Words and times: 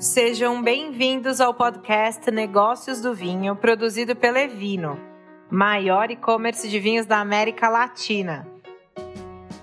Sejam 0.00 0.62
bem-vindos 0.62 1.42
ao 1.42 1.52
podcast 1.52 2.30
Negócios 2.30 3.02
do 3.02 3.14
Vinho, 3.14 3.54
produzido 3.54 4.16
pela 4.16 4.40
Evino, 4.40 4.98
maior 5.50 6.10
e-commerce 6.10 6.70
de 6.70 6.80
vinhos 6.80 7.04
da 7.04 7.18
América 7.18 7.68
Latina. 7.68 8.48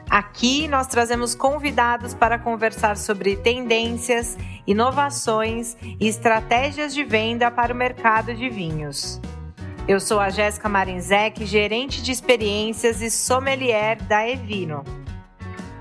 Aqui 0.08 0.68
nós 0.68 0.86
trazemos 0.86 1.34
convidados 1.34 2.14
para 2.14 2.38
conversar 2.38 2.98
sobre 2.98 3.36
tendências, 3.36 4.38
inovações 4.68 5.76
e 6.00 6.08
estratégias 6.08 6.94
de 6.94 7.04
venda 7.04 7.50
para 7.50 7.74
o 7.74 7.76
mercado 7.76 8.32
de 8.36 8.48
vinhos. 8.48 9.20
Eu 9.88 10.00
sou 10.00 10.20
a 10.20 10.30
Jéssica 10.30 10.70
Marinzec, 10.70 11.48
gerente 11.48 12.00
de 12.00 12.12
experiências 12.12 13.02
e 13.02 13.10
sommelier 13.10 14.00
da 14.04 14.30
Evino. 14.30 14.84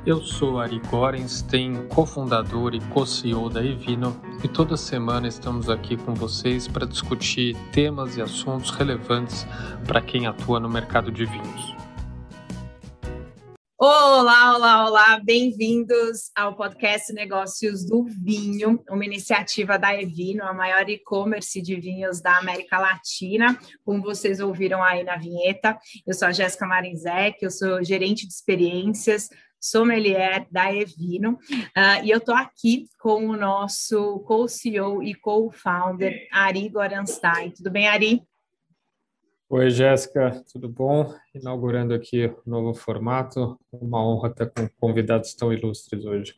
Eu 0.07 0.23
sou 0.23 0.61
Ari 0.61 0.79
Gorenstein, 0.89 1.89
cofundador 1.89 2.77
e 2.77 2.81
co-CEO 2.91 3.51
da 3.51 3.61
Evino, 3.61 4.17
e 4.45 4.47
toda 4.47 4.77
semana 4.77 5.27
estamos 5.27 5.69
aqui 5.69 5.97
com 5.97 6.15
vocês 6.15 6.69
para 6.69 6.87
discutir 6.87 7.57
temas 7.73 8.17
e 8.17 8.23
assuntos 8.23 8.71
relevantes 8.71 9.45
para 9.85 10.01
quem 10.01 10.29
atua 10.29 10.61
no 10.61 10.69
mercado 10.69 11.11
de 11.11 11.25
vinhos. 11.25 11.75
Olá, 13.79 14.57
olá, 14.57 14.87
olá, 14.87 15.21
bem-vindos 15.23 16.31
ao 16.35 16.57
podcast 16.57 17.13
Negócios 17.13 17.85
do 17.85 18.05
Vinho, 18.05 18.83
uma 18.89 19.05
iniciativa 19.05 19.77
da 19.77 19.95
Evino, 20.01 20.45
a 20.45 20.55
maior 20.55 20.89
e-commerce 20.89 21.61
de 21.61 21.79
vinhos 21.79 22.21
da 22.21 22.39
América 22.39 22.79
Latina, 22.79 23.59
como 23.85 24.03
vocês 24.03 24.41
ouviram 24.41 24.83
aí 24.83 25.05
na 25.05 25.17
vinheta. 25.17 25.77
Eu 26.07 26.15
sou 26.15 26.29
a 26.29 26.33
Jéssica 26.33 26.65
Marinzec, 26.65 27.37
eu 27.43 27.51
sou 27.51 27.85
gerente 27.85 28.27
de 28.27 28.33
experiências 28.33 29.29
sommelier 29.61 30.47
da 30.51 30.75
Evino, 30.75 31.33
uh, 31.33 32.05
e 32.05 32.11
eu 32.11 32.19
estou 32.19 32.35
aqui 32.35 32.89
com 32.99 33.27
o 33.27 33.37
nosso 33.37 34.21
co-CEO 34.21 35.03
e 35.03 35.15
co-founder, 35.15 36.29
Ari 36.33 36.69
Goranstein. 36.69 37.51
Tudo 37.51 37.71
bem, 37.71 37.89
Ari? 37.89 38.23
Oi, 39.49 39.71
Jéssica, 39.71 40.45
tudo 40.53 40.69
bom? 40.69 41.15
Inaugurando 41.33 41.95
aqui 41.95 42.27
o 42.27 42.43
um 42.47 42.51
novo 42.51 42.75
formato, 42.75 43.59
uma 43.73 44.05
honra 44.05 44.31
estar 44.31 44.47
com 44.47 44.69
convidados 44.81 45.35
tão 45.35 45.53
ilustres 45.53 46.05
hoje. 46.05 46.35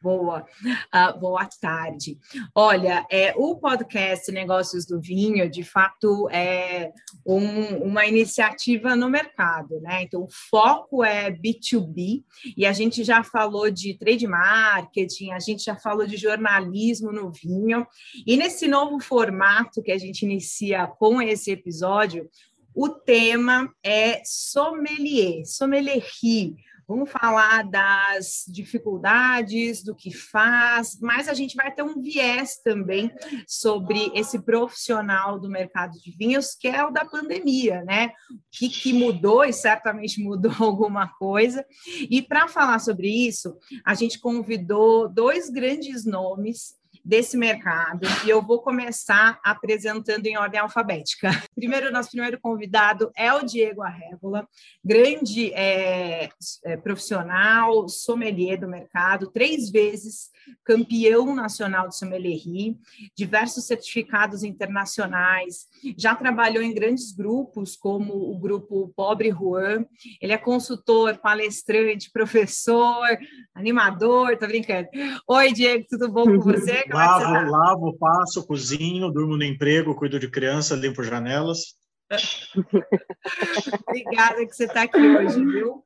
Boa, 0.00 0.46
uh, 0.94 1.18
boa 1.18 1.48
tarde. 1.60 2.16
Olha, 2.54 3.04
é, 3.10 3.34
o 3.36 3.56
podcast 3.56 4.30
Negócios 4.30 4.86
do 4.86 5.00
Vinho, 5.00 5.50
de 5.50 5.64
fato, 5.64 6.28
é 6.30 6.92
um, 7.26 7.78
uma 7.78 8.06
iniciativa 8.06 8.94
no 8.94 9.10
mercado, 9.10 9.80
né? 9.80 10.02
Então, 10.04 10.22
o 10.22 10.28
foco 10.50 11.02
é 11.02 11.32
B2B, 11.32 12.22
e 12.56 12.64
a 12.64 12.72
gente 12.72 13.02
já 13.02 13.24
falou 13.24 13.72
de 13.72 13.98
trade 13.98 14.28
marketing, 14.28 15.32
a 15.32 15.40
gente 15.40 15.64
já 15.64 15.74
falou 15.74 16.06
de 16.06 16.16
jornalismo 16.16 17.10
no 17.10 17.32
vinho, 17.32 17.84
e 18.24 18.36
nesse 18.36 18.68
novo 18.68 19.00
formato 19.00 19.82
que 19.82 19.90
a 19.90 19.98
gente 19.98 20.22
inicia 20.22 20.86
com 20.86 21.20
esse 21.20 21.50
episódio, 21.50 22.30
o 22.72 22.88
tema 22.88 23.68
é 23.82 24.22
sommelier, 24.24 25.44
sommelierie, 25.44 26.54
Vamos 26.88 27.10
falar 27.10 27.64
das 27.64 28.44
dificuldades, 28.48 29.84
do 29.84 29.94
que 29.94 30.10
faz, 30.10 30.98
mas 30.98 31.28
a 31.28 31.34
gente 31.34 31.54
vai 31.54 31.70
ter 31.70 31.82
um 31.82 32.00
viés 32.00 32.62
também 32.64 33.12
sobre 33.46 34.10
esse 34.14 34.38
profissional 34.38 35.38
do 35.38 35.50
mercado 35.50 35.92
de 36.00 36.10
vinhos, 36.16 36.54
que 36.54 36.66
é 36.66 36.82
o 36.82 36.90
da 36.90 37.04
pandemia, 37.04 37.84
né? 37.84 38.08
O 38.30 38.38
que, 38.50 38.70
que 38.70 38.94
mudou, 38.94 39.44
e 39.44 39.52
certamente 39.52 40.22
mudou 40.22 40.50
alguma 40.64 41.08
coisa. 41.08 41.62
E 42.08 42.22
para 42.22 42.48
falar 42.48 42.78
sobre 42.78 43.06
isso, 43.06 43.54
a 43.84 43.92
gente 43.92 44.18
convidou 44.18 45.10
dois 45.10 45.50
grandes 45.50 46.06
nomes 46.06 46.77
desse 47.08 47.38
mercado 47.38 48.06
e 48.26 48.28
eu 48.28 48.42
vou 48.42 48.60
começar 48.60 49.40
apresentando 49.42 50.26
em 50.26 50.36
ordem 50.36 50.60
alfabética. 50.60 51.30
Primeiro, 51.56 51.90
nosso 51.90 52.10
primeiro 52.10 52.38
convidado 52.38 53.10
é 53.16 53.32
o 53.32 53.42
Diego 53.42 53.80
Arrébola, 53.80 54.46
grande 54.84 55.50
é, 55.54 56.28
é, 56.64 56.76
profissional, 56.76 57.88
sommelier 57.88 58.60
do 58.60 58.68
mercado, 58.68 59.30
três 59.30 59.70
vezes 59.70 60.28
campeão 60.64 61.34
nacional 61.34 61.88
de 61.88 61.96
sommelierie, 61.96 62.76
diversos 63.16 63.66
certificados 63.66 64.42
internacionais, 64.42 65.66
já 65.96 66.14
trabalhou 66.14 66.62
em 66.62 66.74
grandes 66.74 67.12
grupos 67.12 67.76
como 67.76 68.30
o 68.30 68.38
grupo 68.38 68.92
Pobre 68.94 69.30
Juan, 69.30 69.84
ele 70.20 70.32
é 70.32 70.38
consultor, 70.38 71.18
palestrante, 71.18 72.10
professor, 72.10 73.06
animador, 73.54 74.36
tá 74.36 74.46
brincando. 74.46 74.88
Oi, 75.26 75.52
Diego, 75.52 75.86
tudo 75.88 76.10
bom 76.10 76.24
com 76.24 76.40
você? 76.40 76.84
Lavo, 76.98 77.50
lavo, 77.50 77.98
passo, 77.98 78.46
cozinho, 78.46 79.10
durmo 79.10 79.36
no 79.36 79.44
emprego, 79.44 79.94
cuido 79.94 80.18
de 80.18 80.28
criança, 80.28 80.74
limpo 80.74 81.02
janelas. 81.02 81.76
Obrigada 83.86 84.46
que 84.46 84.54
você 84.54 84.64
está 84.64 84.82
aqui 84.82 84.98
hoje, 84.98 85.44
viu? 85.44 85.84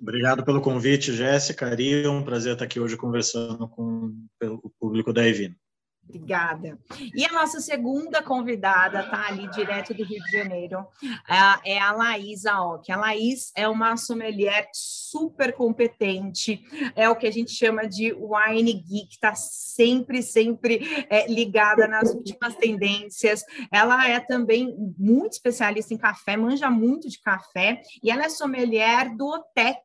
Obrigado 0.00 0.44
pelo 0.44 0.60
convite, 0.60 1.12
Jéssica. 1.12 1.66
Ari, 1.66 2.04
é 2.04 2.08
um 2.08 2.22
prazer 2.22 2.52
estar 2.52 2.64
aqui 2.64 2.78
hoje 2.78 2.96
conversando 2.96 3.68
com 3.68 4.14
o 4.42 4.70
público 4.78 5.12
da 5.12 5.26
Evino. 5.26 5.56
Obrigada. 6.08 6.78
E 7.14 7.24
a 7.24 7.32
nossa 7.32 7.60
segunda 7.60 8.22
convidada 8.22 9.00
está 9.00 9.26
ali 9.26 9.48
direto 9.50 9.92
do 9.92 10.04
Rio 10.04 10.22
de 10.22 10.30
Janeiro, 10.30 10.86
é 11.64 11.78
a 11.78 11.92
Laís 11.92 12.46
Aoki. 12.46 12.92
A 12.92 12.96
Laís 12.96 13.52
é 13.56 13.68
uma 13.68 13.96
sommelier 13.96 14.68
super 14.72 15.52
competente, 15.52 16.62
é 16.94 17.08
o 17.08 17.16
que 17.16 17.26
a 17.26 17.30
gente 17.30 17.50
chama 17.50 17.88
de 17.88 18.12
wine 18.12 18.72
geek, 18.72 19.08
está 19.10 19.34
sempre, 19.34 20.22
sempre 20.22 21.06
é, 21.10 21.26
ligada 21.26 21.88
nas 21.88 22.14
últimas 22.14 22.54
tendências. 22.54 23.42
Ela 23.72 24.08
é 24.08 24.20
também 24.20 24.74
muito 24.96 25.32
especialista 25.32 25.92
em 25.92 25.98
café, 25.98 26.36
manja 26.36 26.70
muito 26.70 27.08
de 27.08 27.20
café, 27.20 27.82
e 28.02 28.10
ela 28.10 28.24
é 28.24 28.28
sommelier 28.28 29.14
do 29.16 29.26
Otec. 29.26 29.80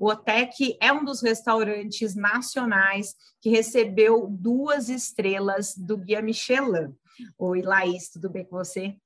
O 0.00 0.08
Otec 0.08 0.76
é 0.80 0.90
um 0.92 1.04
dos 1.04 1.22
restaurantes 1.22 2.14
nacionais 2.14 3.14
que 3.46 3.50
recebeu 3.50 4.26
duas 4.28 4.88
estrelas 4.88 5.76
do 5.76 5.96
Guia 5.96 6.20
Michelin. 6.20 6.92
Oi, 7.38 7.62
Laís, 7.62 8.10
tudo 8.10 8.28
bem 8.28 8.44
com 8.44 8.56
você? 8.56 8.96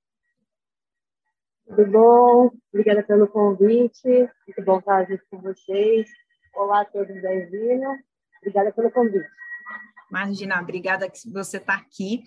Tudo 1.66 1.84
bom? 1.84 2.50
Obrigada 2.72 3.02
pelo 3.02 3.28
convite. 3.28 4.08
Muito 4.08 4.64
bom 4.64 4.78
estar 4.78 5.02
aqui 5.02 5.18
com 5.30 5.42
vocês. 5.42 6.08
Olá 6.54 6.80
a 6.80 6.84
todos 6.86 7.20
da 7.20 7.34
Evino. 7.34 7.98
Obrigada 8.38 8.72
pelo 8.72 8.90
convite. 8.90 9.28
Imagina, 10.10 10.58
obrigada 10.58 11.10
que 11.10 11.30
você 11.30 11.58
está 11.58 11.74
aqui. 11.74 12.24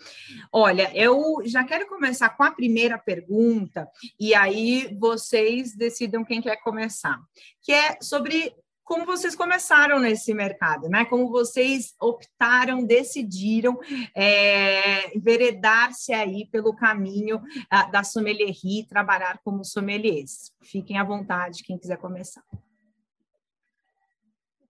Olha, 0.52 0.96
eu 0.96 1.42
já 1.46 1.64
quero 1.64 1.88
começar 1.88 2.30
com 2.30 2.44
a 2.44 2.52
primeira 2.52 3.00
pergunta, 3.00 3.90
e 4.20 4.36
aí 4.36 4.96
vocês 5.00 5.76
decidam 5.76 6.24
quem 6.24 6.44
quer 6.44 6.58
começar, 6.58 7.20
que 7.64 7.74
é 7.74 7.98
sobre 8.00 8.56
como 8.84 9.06
vocês 9.06 9.36
começaram 9.36 10.00
nesse 10.00 10.34
mercado, 10.34 10.90
né? 10.90 11.06
Como 11.06 11.30
vocês 11.30 11.96
optaram, 12.02 12.86
decidiram 12.86 13.80
é, 14.16 15.16
enveredar-se 15.16 16.14
aí 16.14 16.48
pelo 16.52 16.76
caminho 16.76 17.42
a, 17.70 17.84
da 17.84 18.04
sommelierie, 18.04 18.88
trabalhar 18.88 19.40
como 19.44 19.64
sommeliers. 19.64 20.52
Fiquem 20.62 20.98
à 20.98 21.04
vontade, 21.04 21.64
quem 21.64 21.78
quiser 21.78 21.98
começar. 21.98 22.44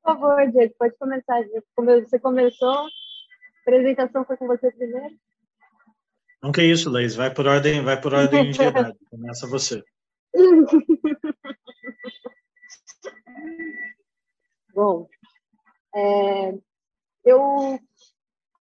Por 0.03 0.19
favor, 0.19 0.51
Diego, 0.51 0.73
pode 0.77 0.95
começar. 0.97 1.41
Você 1.75 2.19
começou, 2.19 2.69
a 2.69 2.87
apresentação 3.61 4.25
foi 4.25 4.37
com 4.37 4.47
você 4.47 4.71
primeiro? 4.71 5.15
Não 6.41 6.51
que 6.51 6.61
isso, 6.61 6.89
Leis, 6.89 7.15
vai 7.15 7.33
por 7.33 7.47
ordem, 7.47 7.81
vai 7.81 7.99
por 7.99 8.13
ordem 8.13 8.51
de 8.51 8.61
idade. 8.61 8.97
Começa 9.09 9.47
você. 9.47 9.81
Bom, 14.73 15.07
é, 15.95 16.57
eu 17.23 17.79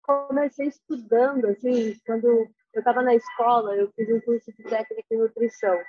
comecei 0.02 0.68
estudando, 0.68 1.46
assim, 1.46 1.98
quando 2.04 2.26
eu 2.26 2.78
estava 2.78 3.02
na 3.02 3.14
escola, 3.14 3.74
eu 3.74 3.90
fiz 3.96 4.08
um 4.10 4.20
curso 4.20 4.52
de 4.52 4.62
técnica 4.64 5.06
em 5.10 5.16
nutrição. 5.16 5.80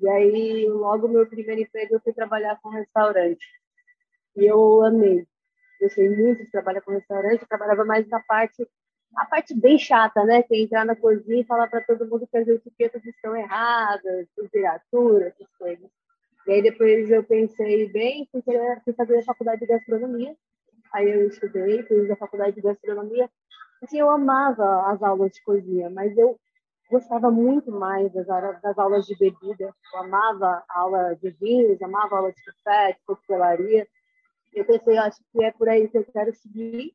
E 0.00 0.08
aí, 0.08 0.66
logo 0.68 1.08
meu 1.08 1.26
primeiro 1.26 1.60
emprego, 1.60 1.94
eu 1.94 2.00
fui 2.00 2.14
trabalhar 2.14 2.58
com 2.62 2.70
restaurante. 2.70 3.46
E 4.36 4.46
eu 4.46 4.82
amei. 4.82 5.26
Gostei 5.80 6.08
muito 6.08 6.44
de 6.44 6.50
trabalhar 6.50 6.80
com 6.80 6.92
restaurante. 6.92 7.42
Eu 7.42 7.48
trabalhava 7.48 7.84
mais 7.84 8.08
na 8.08 8.20
parte, 8.20 8.66
a 9.16 9.26
parte 9.26 9.52
bem 9.54 9.78
chata, 9.78 10.24
né? 10.24 10.42
Que 10.44 10.54
é 10.54 10.60
entrar 10.60 10.86
na 10.86 10.96
cozinha 10.96 11.42
e 11.42 11.46
falar 11.46 11.68
para 11.68 11.84
todo 11.84 12.08
mundo 12.08 12.26
que 12.26 12.38
as 12.38 12.48
etiquetas 12.48 13.04
estão 13.04 13.36
erradas, 13.36 14.28
temperatura, 14.34 15.28
essas 15.28 15.48
coisas. 15.58 15.90
E 16.46 16.52
aí 16.52 16.62
depois 16.62 17.10
eu 17.10 17.22
pensei 17.22 17.88
bem, 17.92 18.28
fui, 18.30 18.42
fui 18.84 18.92
fazer 18.94 19.18
a 19.18 19.24
faculdade 19.24 19.60
de 19.60 19.66
gastronomia. 19.66 20.34
Aí 20.92 21.10
eu 21.10 21.28
estudei, 21.28 21.82
fiz 21.84 22.10
a 22.10 22.16
faculdade 22.16 22.56
de 22.56 22.62
gastronomia. 22.62 23.30
Assim, 23.82 23.98
eu 23.98 24.10
amava 24.10 24.90
as 24.92 25.02
aulas 25.02 25.32
de 25.32 25.42
cozinha, 25.44 25.88
mas 25.90 26.16
eu 26.16 26.38
gostava 26.90 27.30
muito 27.30 27.70
mais 27.70 28.12
das, 28.12 28.26
das 28.26 28.78
aulas 28.78 29.06
de 29.06 29.16
bebida. 29.16 29.74
Eu 29.94 30.00
amava 30.00 30.62
a 30.68 30.80
aula 30.80 31.14
de 31.14 31.30
vinhos, 31.30 31.80
amava 31.80 32.14
a 32.14 32.18
aula 32.18 32.32
de 32.32 32.44
café, 32.44 32.92
de 32.92 32.98
coquetelaria. 33.06 33.88
Eu 34.52 34.64
pensei, 34.64 34.98
acho 34.98 35.18
que 35.32 35.44
é 35.44 35.50
por 35.52 35.68
aí 35.68 35.88
que 35.88 35.98
eu 35.98 36.04
quero 36.04 36.34
seguir. 36.34 36.92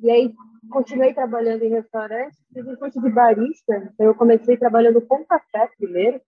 E 0.00 0.10
aí 0.10 0.34
continuei 0.70 1.14
trabalhando 1.14 1.62
em 1.62 1.70
restaurante, 1.70 2.36
fiz 2.52 2.66
um 2.66 2.76
curso 2.76 3.00
de 3.00 3.08
barista, 3.08 3.76
então 3.76 4.06
eu 4.06 4.14
comecei 4.14 4.56
trabalhando 4.56 5.00
com 5.00 5.24
café 5.24 5.70
primeiro, 5.78 6.20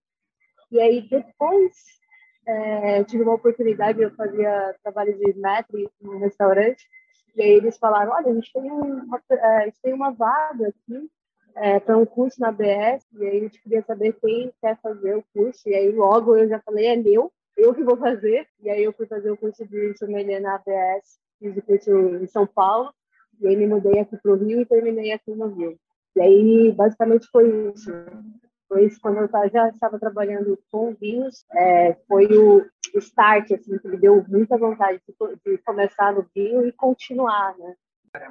e 0.71 0.79
aí 0.79 1.07
depois 1.07 1.73
é, 2.49 3.03
tive 3.03 3.23
uma 3.23 3.35
oportunidade, 3.35 4.01
eu 4.01 4.11
fazia 4.11 4.75
trabalho 4.81 5.15
de 5.17 5.39
metro 5.39 5.91
no 6.01 6.17
restaurante, 6.17 6.83
e 7.35 7.41
aí 7.41 7.51
eles 7.51 7.77
falaram, 7.77 8.11
olha, 8.11 8.31
a 8.31 8.33
gente 8.33 8.51
tem, 8.51 8.71
uma, 8.71 9.21
é, 9.29 9.57
a 9.57 9.65
gente 9.65 9.79
tem 9.81 9.93
uma 9.93 10.11
vaga 10.11 10.69
aqui 10.69 11.09
é, 11.55 11.79
para 11.79 11.97
um 11.97 12.05
curso 12.05 12.41
na 12.41 12.51
BS, 12.51 13.05
e 13.13 13.23
aí 13.23 13.37
a 13.37 13.41
gente 13.41 13.61
queria 13.61 13.83
saber 13.83 14.13
quem 14.19 14.51
quer 14.61 14.79
fazer 14.81 15.15
o 15.15 15.23
curso, 15.33 15.69
e 15.69 15.75
aí 15.75 15.91
logo 15.91 16.35
eu 16.35 16.47
já 16.49 16.59
falei, 16.59 16.87
é 16.87 16.95
meu, 16.95 17.31
eu 17.55 17.73
que 17.73 17.83
vou 17.83 17.97
fazer, 17.97 18.47
e 18.61 18.69
aí 18.69 18.83
eu 18.83 18.93
fui 18.93 19.05
fazer 19.05 19.29
o 19.29 19.37
curso 19.37 19.65
de 19.67 19.95
sommelier 19.97 20.41
na 20.41 20.55
ABS, 20.55 21.19
fiz 21.37 21.55
o 21.55 21.61
curso 21.61 21.91
em 21.91 22.27
São 22.27 22.47
Paulo, 22.47 22.91
e 23.39 23.47
aí 23.47 23.55
me 23.55 23.67
mudei 23.67 23.99
aqui 23.99 24.17
para 24.17 24.31
o 24.31 24.35
Rio 24.35 24.61
e 24.61 24.65
terminei 24.65 25.11
aqui 25.11 25.35
no 25.35 25.47
Rio. 25.47 25.77
E 26.15 26.21
aí, 26.21 26.71
basicamente, 26.71 27.27
foi 27.31 27.71
isso. 27.73 27.91
Isso, 28.77 28.99
quando 29.01 29.17
eu 29.17 29.29
já 29.51 29.69
estava 29.69 29.99
trabalhando 29.99 30.57
com 30.71 30.93
vinhos, 30.93 31.43
é, 31.53 31.97
foi 32.07 32.27
o 32.27 32.65
start, 32.95 33.51
assim, 33.51 33.77
que 33.79 33.87
me 33.87 33.97
deu 33.97 34.23
muita 34.27 34.57
vontade 34.57 35.01
de, 35.07 35.15
de 35.45 35.57
começar 35.59 36.13
no 36.13 36.25
vinho 36.35 36.67
e 36.67 36.71
continuar, 36.71 37.57
né? 37.57 37.73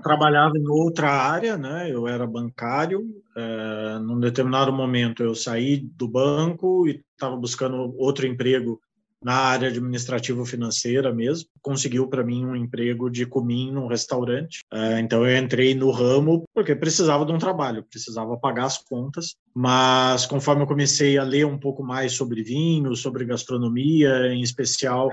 Trabalhava 0.03 0.57
em 0.57 0.69
outra 0.69 1.09
área, 1.09 1.57
né? 1.57 1.89
Eu 1.91 2.09
era 2.09 2.27
bancário. 2.27 3.05
É, 3.37 3.99
num 4.01 4.19
determinado 4.19 4.73
momento, 4.73 5.23
eu 5.23 5.35
saí 5.35 5.77
do 5.77 6.09
banco 6.09 6.89
e 6.89 7.03
estava 7.13 7.37
buscando 7.37 7.95
outro 7.97 8.27
emprego 8.27 8.81
na 9.23 9.35
área 9.35 9.69
administrativa 9.69 10.45
financeira 10.45 11.13
mesmo. 11.13 11.49
Conseguiu 11.61 12.09
para 12.09 12.25
mim 12.25 12.45
um 12.45 12.57
emprego 12.57 13.11
de 13.11 13.27
comim 13.27 13.71
num 13.73 13.87
restaurante. 13.87 14.61
É, 14.73 15.01
então 15.01 15.27
eu 15.27 15.37
entrei 15.37 15.75
no 15.75 15.91
ramo 15.91 16.45
porque 16.55 16.75
precisava 16.75 17.25
de 17.25 17.33
um 17.33 17.39
trabalho, 17.39 17.85
precisava 17.85 18.37
pagar 18.37 18.67
as 18.67 18.79
contas. 18.79 19.35
Mas 19.55 20.27
conforme 20.27 20.63
eu 20.63 20.67
comecei 20.67 21.19
a 21.19 21.25
ler 21.25 21.47
um 21.47 21.59
pouco 21.59 21.83
mais 21.83 22.13
sobre 22.13 22.43
vinho, 22.43 22.95
sobre 22.95 23.25
gastronomia, 23.25 24.33
em 24.33 24.43
especial 24.43 25.11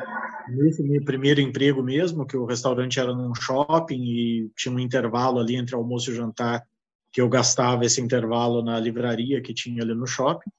nesse 0.47 0.83
meu 0.83 1.03
primeiro 1.03 1.41
emprego 1.41 1.81
mesmo, 1.81 2.25
que 2.25 2.37
o 2.37 2.45
restaurante 2.45 2.99
era 2.99 3.13
num 3.13 3.33
shopping 3.33 4.03
e 4.03 4.51
tinha 4.55 4.73
um 4.73 4.79
intervalo 4.79 5.39
ali 5.39 5.55
entre 5.55 5.75
almoço 5.75 6.11
e 6.11 6.15
jantar 6.15 6.63
que 7.11 7.21
eu 7.21 7.29
gastava 7.29 7.85
esse 7.85 8.01
intervalo 8.01 8.61
na 8.61 8.77
livraria 8.77 9.41
que 9.41 9.53
tinha 9.53 9.81
ali 9.81 9.95
no 9.95 10.05
shopping. 10.05 10.51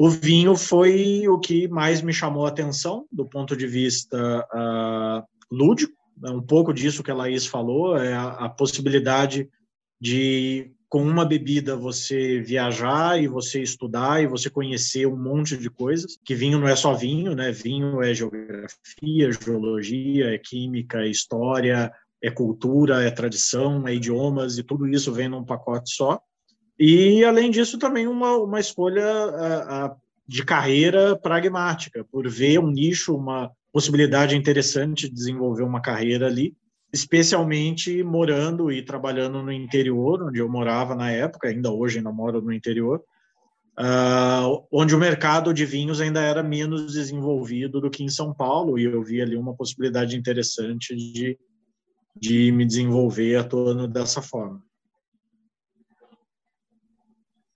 O 0.00 0.08
vinho 0.08 0.54
foi 0.54 1.26
o 1.26 1.40
que 1.40 1.66
mais 1.66 2.00
me 2.00 2.12
chamou 2.12 2.46
a 2.46 2.50
atenção 2.50 3.04
do 3.10 3.26
ponto 3.26 3.56
de 3.56 3.66
vista 3.66 4.46
uh, 4.54 5.26
lúdico, 5.52 5.92
é 6.24 6.30
um 6.30 6.40
pouco 6.40 6.72
disso 6.72 7.02
que 7.02 7.10
a 7.10 7.14
Laís 7.14 7.46
falou, 7.46 7.96
é 7.96 8.12
a, 8.12 8.28
a 8.28 8.48
possibilidade 8.48 9.48
de 10.00 10.70
com 10.88 11.02
uma 11.02 11.24
bebida 11.24 11.74
você 11.74 12.40
viajar 12.40 13.20
e 13.20 13.26
você 13.26 13.60
estudar 13.60 14.22
e 14.22 14.28
você 14.28 14.48
conhecer 14.48 15.04
um 15.04 15.20
monte 15.20 15.56
de 15.56 15.68
coisas. 15.68 16.16
Que 16.24 16.32
vinho 16.32 16.60
não 16.60 16.68
é 16.68 16.76
só 16.76 16.94
vinho, 16.94 17.34
né? 17.34 17.50
Vinho 17.50 18.00
é 18.00 18.14
geografia, 18.14 19.32
geologia, 19.32 20.32
é 20.32 20.38
química, 20.38 21.00
é 21.00 21.08
história, 21.08 21.92
é 22.22 22.30
cultura, 22.30 23.02
é 23.02 23.10
tradição, 23.10 23.86
é 23.88 23.96
idiomas 23.96 24.58
e 24.58 24.62
tudo 24.62 24.86
isso 24.86 25.12
vem 25.12 25.28
num 25.28 25.44
pacote 25.44 25.90
só. 25.90 26.20
E, 26.78 27.24
além 27.24 27.50
disso, 27.50 27.78
também 27.78 28.06
uma, 28.06 28.36
uma 28.36 28.60
escolha 28.60 29.04
a, 29.04 29.86
a, 29.86 29.96
de 30.26 30.44
carreira 30.44 31.16
pragmática, 31.16 32.04
por 32.04 32.28
ver 32.28 32.60
um 32.60 32.70
nicho, 32.70 33.16
uma 33.16 33.50
possibilidade 33.72 34.36
interessante 34.36 35.08
de 35.08 35.14
desenvolver 35.14 35.64
uma 35.64 35.80
carreira 35.80 36.26
ali, 36.26 36.54
especialmente 36.92 38.02
morando 38.02 38.70
e 38.70 38.82
trabalhando 38.82 39.42
no 39.42 39.52
interior, 39.52 40.22
onde 40.22 40.38
eu 40.38 40.48
morava 40.48 40.94
na 40.94 41.10
época, 41.10 41.48
ainda 41.48 41.70
hoje 41.70 41.98
ainda 41.98 42.12
moro 42.12 42.40
no 42.40 42.52
interior, 42.52 43.02
uh, 43.78 44.64
onde 44.72 44.94
o 44.94 44.98
mercado 44.98 45.52
de 45.52 45.66
vinhos 45.66 46.00
ainda 46.00 46.22
era 46.22 46.42
menos 46.42 46.92
desenvolvido 46.92 47.80
do 47.80 47.90
que 47.90 48.02
em 48.02 48.08
São 48.08 48.32
Paulo, 48.32 48.78
e 48.78 48.84
eu 48.84 49.02
vi 49.02 49.20
ali 49.20 49.36
uma 49.36 49.54
possibilidade 49.54 50.16
interessante 50.16 50.94
de, 50.94 51.38
de 52.16 52.52
me 52.52 52.64
desenvolver 52.64 53.36
atuando 53.36 53.86
dessa 53.86 54.22
forma. 54.22 54.62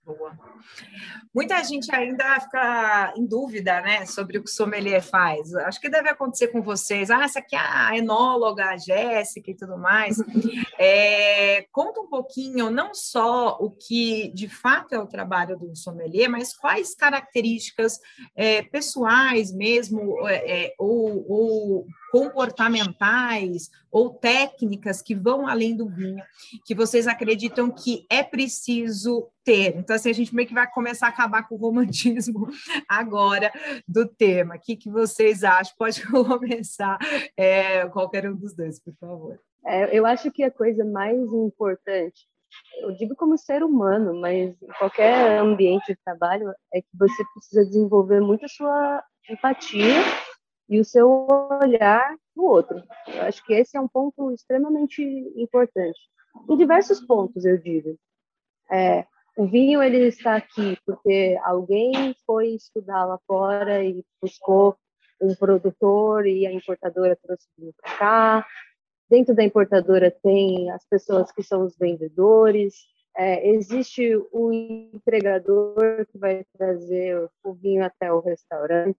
Boa. 0.05 0.37
Muita 1.33 1.63
gente 1.63 1.93
ainda 1.95 2.37
fica 2.41 3.13
em 3.15 3.25
dúvida 3.25 3.79
né, 3.81 4.05
sobre 4.05 4.37
o 4.37 4.43
que 4.43 4.49
o 4.49 4.53
sommelier 4.53 5.01
faz. 5.01 5.55
Acho 5.55 5.79
que 5.79 5.89
deve 5.89 6.09
acontecer 6.09 6.49
com 6.49 6.61
vocês. 6.61 7.09
Ah, 7.09 7.23
essa 7.23 7.39
aqui 7.39 7.55
é 7.55 7.59
a 7.59 7.97
enóloga, 7.97 8.65
a 8.65 8.77
Jéssica 8.77 9.51
e 9.51 9.55
tudo 9.55 9.77
mais. 9.77 10.17
É, 10.79 11.67
conta 11.71 12.01
um 12.01 12.07
pouquinho, 12.07 12.69
não 12.69 12.93
só 12.93 13.57
o 13.59 13.69
que 13.69 14.33
de 14.33 14.49
fato 14.49 14.93
é 14.93 14.99
o 14.99 15.07
trabalho 15.07 15.57
do 15.57 15.73
sommelier, 15.75 16.27
mas 16.27 16.53
quais 16.53 16.95
características 16.95 17.99
é, 18.35 18.63
pessoais 18.63 19.53
mesmo, 19.53 20.27
é, 20.27 20.65
é 20.65 20.73
ou, 20.77 21.31
ou 21.31 21.87
comportamentais 22.13 23.71
ou 23.91 24.11
técnicas 24.11 25.01
que 25.01 25.15
vão 25.15 25.47
além 25.47 25.75
do 25.75 25.89
vinho, 25.89 26.23
que 26.63 26.75
vocês 26.75 27.07
acreditam 27.07 27.71
que 27.71 28.05
é 28.07 28.21
preciso 28.21 29.31
ter. 29.43 29.75
Então, 29.75 29.95
assim, 29.95 30.11
a 30.11 30.13
gente 30.13 30.35
meio 30.35 30.47
que 30.47 30.53
vai 30.53 30.69
começar 30.71 31.07
a 31.07 31.09
acabar 31.09 31.47
com 31.47 31.55
o 31.55 31.57
romantismo 31.57 32.47
agora 32.87 33.51
do 33.87 34.07
tema. 34.07 34.57
O 34.57 34.59
que, 34.59 34.75
que 34.75 34.91
vocês 34.91 35.43
acham? 35.43 35.73
Pode 35.75 36.05
começar 36.05 36.99
é, 37.35 37.87
qualquer 37.87 38.29
um 38.29 38.35
dos 38.35 38.55
dois, 38.55 38.79
por 38.79 38.93
favor. 38.99 39.39
É, 39.65 39.97
eu 39.97 40.05
acho 40.05 40.31
que 40.31 40.43
a 40.43 40.51
coisa 40.51 40.85
mais 40.85 41.17
importante, 41.17 42.27
eu 42.77 42.91
digo 42.95 43.15
como 43.15 43.39
ser 43.39 43.63
humano, 43.63 44.21
mas 44.21 44.61
em 44.61 44.67
qualquer 44.77 45.39
ambiente 45.39 45.87
de 45.87 45.97
trabalho, 46.05 46.53
é 46.71 46.79
que 46.79 46.89
você 46.93 47.23
precisa 47.33 47.65
desenvolver 47.65 48.21
muito 48.21 48.45
a 48.45 48.49
sua 48.49 49.03
empatia 49.27 50.03
e 50.69 50.79
o 50.79 50.85
seu 50.85 51.27
olhar 51.61 52.15
no 52.35 52.43
outro. 52.43 52.81
Eu 53.07 53.23
acho 53.23 53.43
que 53.45 53.53
esse 53.53 53.77
é 53.77 53.81
um 53.81 53.87
ponto 53.87 54.31
extremamente 54.31 55.03
importante. 55.35 55.99
Em 56.49 56.57
diversos 56.57 56.99
pontos, 57.01 57.45
eu 57.45 57.57
digo. 57.57 57.97
É, 58.71 59.05
o 59.37 59.45
vinho 59.45 59.81
ele 59.81 60.07
está 60.07 60.35
aqui 60.35 60.77
porque 60.85 61.39
alguém 61.43 62.15
foi 62.25 62.49
estudar 62.49 63.05
lá 63.05 63.19
fora 63.27 63.83
e 63.83 64.03
buscou 64.21 64.75
um 65.21 65.33
produtor 65.35 66.27
e 66.27 66.45
a 66.45 66.51
importadora 66.51 67.17
trouxe 67.21 67.47
vinho 67.57 67.73
para 67.81 67.97
cá. 67.97 68.47
Dentro 69.09 69.35
da 69.35 69.43
importadora 69.43 70.11
tem 70.11 70.69
as 70.71 70.85
pessoas 70.87 71.31
que 71.31 71.43
são 71.43 71.65
os 71.65 71.77
vendedores. 71.77 72.73
É, 73.15 73.47
existe 73.49 74.15
o 74.31 74.51
entregador 74.51 76.05
que 76.11 76.17
vai 76.17 76.43
trazer 76.57 77.29
o 77.43 77.53
vinho 77.53 77.83
até 77.85 78.11
o 78.11 78.19
restaurante. 78.19 78.97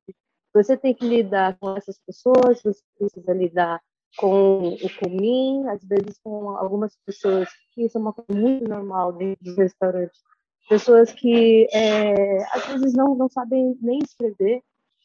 Você 0.54 0.76
tem 0.76 0.94
que 0.94 1.06
lidar 1.06 1.58
com 1.58 1.76
essas 1.76 1.98
pessoas, 1.98 2.62
você 2.62 2.80
precisa 2.96 3.32
lidar 3.32 3.82
com 4.16 4.68
o 4.68 4.96
comim, 5.00 5.66
às 5.68 5.82
vezes 5.82 6.18
com 6.22 6.50
algumas 6.50 6.96
pessoas 7.04 7.48
que 7.74 7.84
isso 7.84 7.98
é 7.98 8.00
uma 8.00 8.12
coisa 8.12 8.40
muito 8.40 8.68
normal 8.68 9.12
dentro 9.12 9.44
dos 9.44 9.56
restaurantes, 9.56 10.22
pessoas 10.68 11.12
que 11.12 11.66
é, 11.72 12.38
às 12.52 12.66
vezes 12.68 12.94
não, 12.94 13.16
não 13.16 13.28
sabem 13.28 13.76
nem 13.82 13.98
escrever, 13.98 14.62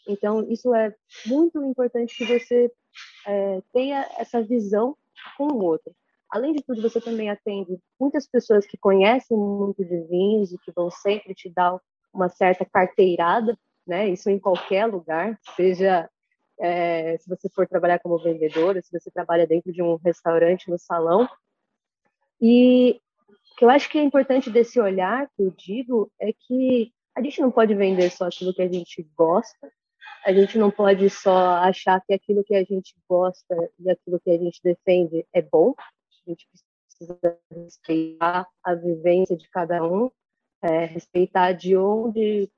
então 0.07 0.47
isso 0.47 0.73
é 0.75 0.93
muito 1.25 1.59
importante 1.63 2.15
que 2.15 2.25
você 2.25 2.71
é, 3.25 3.61
tenha 3.73 4.07
essa 4.19 4.43
visão 4.43 4.95
com 5.35 5.47
o 5.47 5.63
outro. 5.63 5.91
Além 6.29 6.53
de 6.53 6.63
tudo, 6.63 6.79
você 6.79 7.01
também 7.01 7.31
atende 7.31 7.79
muitas 7.99 8.27
pessoas 8.27 8.67
que 8.67 8.77
conhecem 8.77 9.35
muito 9.35 9.83
de 9.83 9.99
vinhos 10.01 10.53
e 10.53 10.59
que 10.59 10.71
vão 10.71 10.91
sempre 10.91 11.33
te 11.33 11.49
dar 11.49 11.79
uma 12.13 12.29
certa 12.29 12.63
carteirada 12.65 13.57
né? 13.89 14.07
Isso 14.07 14.29
em 14.29 14.39
qualquer 14.39 14.85
lugar, 14.85 15.37
seja 15.55 16.09
é, 16.59 17.17
se 17.17 17.27
você 17.27 17.49
for 17.49 17.67
trabalhar 17.67 17.99
como 17.99 18.17
vendedora, 18.19 18.81
se 18.81 18.91
você 18.91 19.09
trabalha 19.09 19.47
dentro 19.47 19.73
de 19.73 19.81
um 19.81 19.95
restaurante, 19.95 20.69
no 20.69 20.77
salão. 20.77 21.27
E 22.39 23.01
o 23.27 23.55
que 23.57 23.65
eu 23.65 23.69
acho 23.69 23.89
que 23.89 23.97
é 23.97 24.03
importante 24.03 24.49
desse 24.49 24.79
olhar 24.79 25.27
que 25.35 25.41
eu 25.41 25.51
digo 25.51 26.11
é 26.19 26.31
que 26.31 26.93
a 27.15 27.21
gente 27.21 27.41
não 27.41 27.51
pode 27.51 27.73
vender 27.73 28.09
só 28.11 28.27
aquilo 28.27 28.53
que 28.53 28.61
a 28.61 28.71
gente 28.71 29.03
gosta, 29.17 29.71
a 30.25 30.31
gente 30.31 30.57
não 30.57 30.69
pode 30.69 31.09
só 31.09 31.55
achar 31.55 32.01
que 32.05 32.13
aquilo 32.13 32.43
que 32.43 32.55
a 32.55 32.63
gente 32.63 32.95
gosta 33.09 33.55
e 33.79 33.89
aquilo 33.89 34.19
que 34.19 34.29
a 34.29 34.37
gente 34.37 34.61
defende 34.63 35.25
é 35.33 35.41
bom, 35.41 35.73
a 35.77 36.29
gente 36.29 36.47
precisa 36.87 37.39
respeitar 37.51 38.45
a 38.63 38.75
vivência 38.75 39.35
de 39.35 39.49
cada 39.49 39.83
um 39.83 40.11
é, 40.61 40.85
respeitar 40.85 41.53
de 41.53 41.75
onde, 41.75 42.49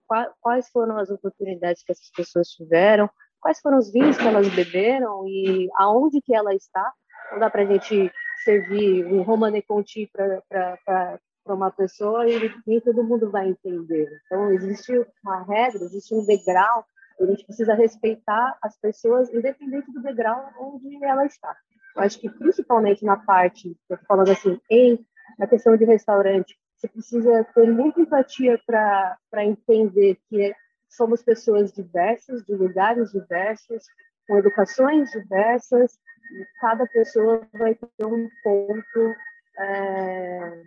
quais 0.42 0.70
foram 0.70 0.98
as 0.98 1.10
oportunidades 1.10 1.84
que 1.84 1.92
essas 1.92 2.10
pessoas 2.12 2.48
tiveram, 2.50 3.10
quais 3.40 3.60
foram 3.60 3.78
os 3.78 3.92
vinhos 3.92 4.18
que 4.18 4.28
elas 4.28 4.48
beberam 4.50 5.28
e 5.28 5.70
aonde 5.78 6.22
que 6.22 6.36
ela 6.36 6.54
está. 6.54 6.92
Não 7.32 7.40
dá 7.40 7.50
para 7.50 7.64
a 7.64 7.66
gente 7.66 8.12
servir 8.44 9.06
um 9.06 9.22
Romane 9.22 9.62
Conti 9.62 10.10
para 10.12 11.20
uma 11.48 11.72
pessoa 11.72 12.28
e 12.30 12.54
nem 12.66 12.80
todo 12.80 13.04
mundo 13.04 13.30
vai 13.30 13.50
entender. 13.50 14.08
Então, 14.26 14.52
existe 14.52 14.94
uma 15.24 15.44
regra, 15.44 15.84
existe 15.84 16.14
um 16.14 16.26
degrau, 16.26 16.86
a 17.20 17.26
gente 17.26 17.46
precisa 17.46 17.74
respeitar 17.74 18.58
as 18.62 18.80
pessoas, 18.80 19.32
independente 19.34 19.92
do 19.92 20.02
degrau 20.02 20.50
onde 20.60 21.04
ela 21.04 21.26
está. 21.26 21.56
Eu 21.96 22.04
acho 22.04 22.20
que 22.20 22.30
principalmente 22.30 23.06
na 23.06 23.18
parte, 23.18 23.78
tô 23.88 23.98
falando 24.08 24.32
assim, 24.32 24.60
em 24.70 25.06
na 25.38 25.48
questão 25.48 25.78
de 25.78 25.86
restaurante, 25.86 26.58
você 26.82 26.88
precisa 26.88 27.44
ter 27.54 27.72
muita 27.72 28.02
empatia 28.02 28.60
para 28.66 29.46
entender 29.46 30.18
que 30.28 30.54
somos 30.90 31.22
pessoas 31.22 31.72
diversas, 31.72 32.44
de 32.44 32.56
lugares 32.56 33.12
diversos, 33.12 33.86
com 34.28 34.40
educações 34.40 35.12
diversas, 35.12 35.94
e 36.34 36.46
cada 36.60 36.88
pessoa 36.88 37.48
vai 37.54 37.76
ter 37.76 38.06
um 38.06 38.28
ponto, 38.44 39.16
é, 39.60 40.64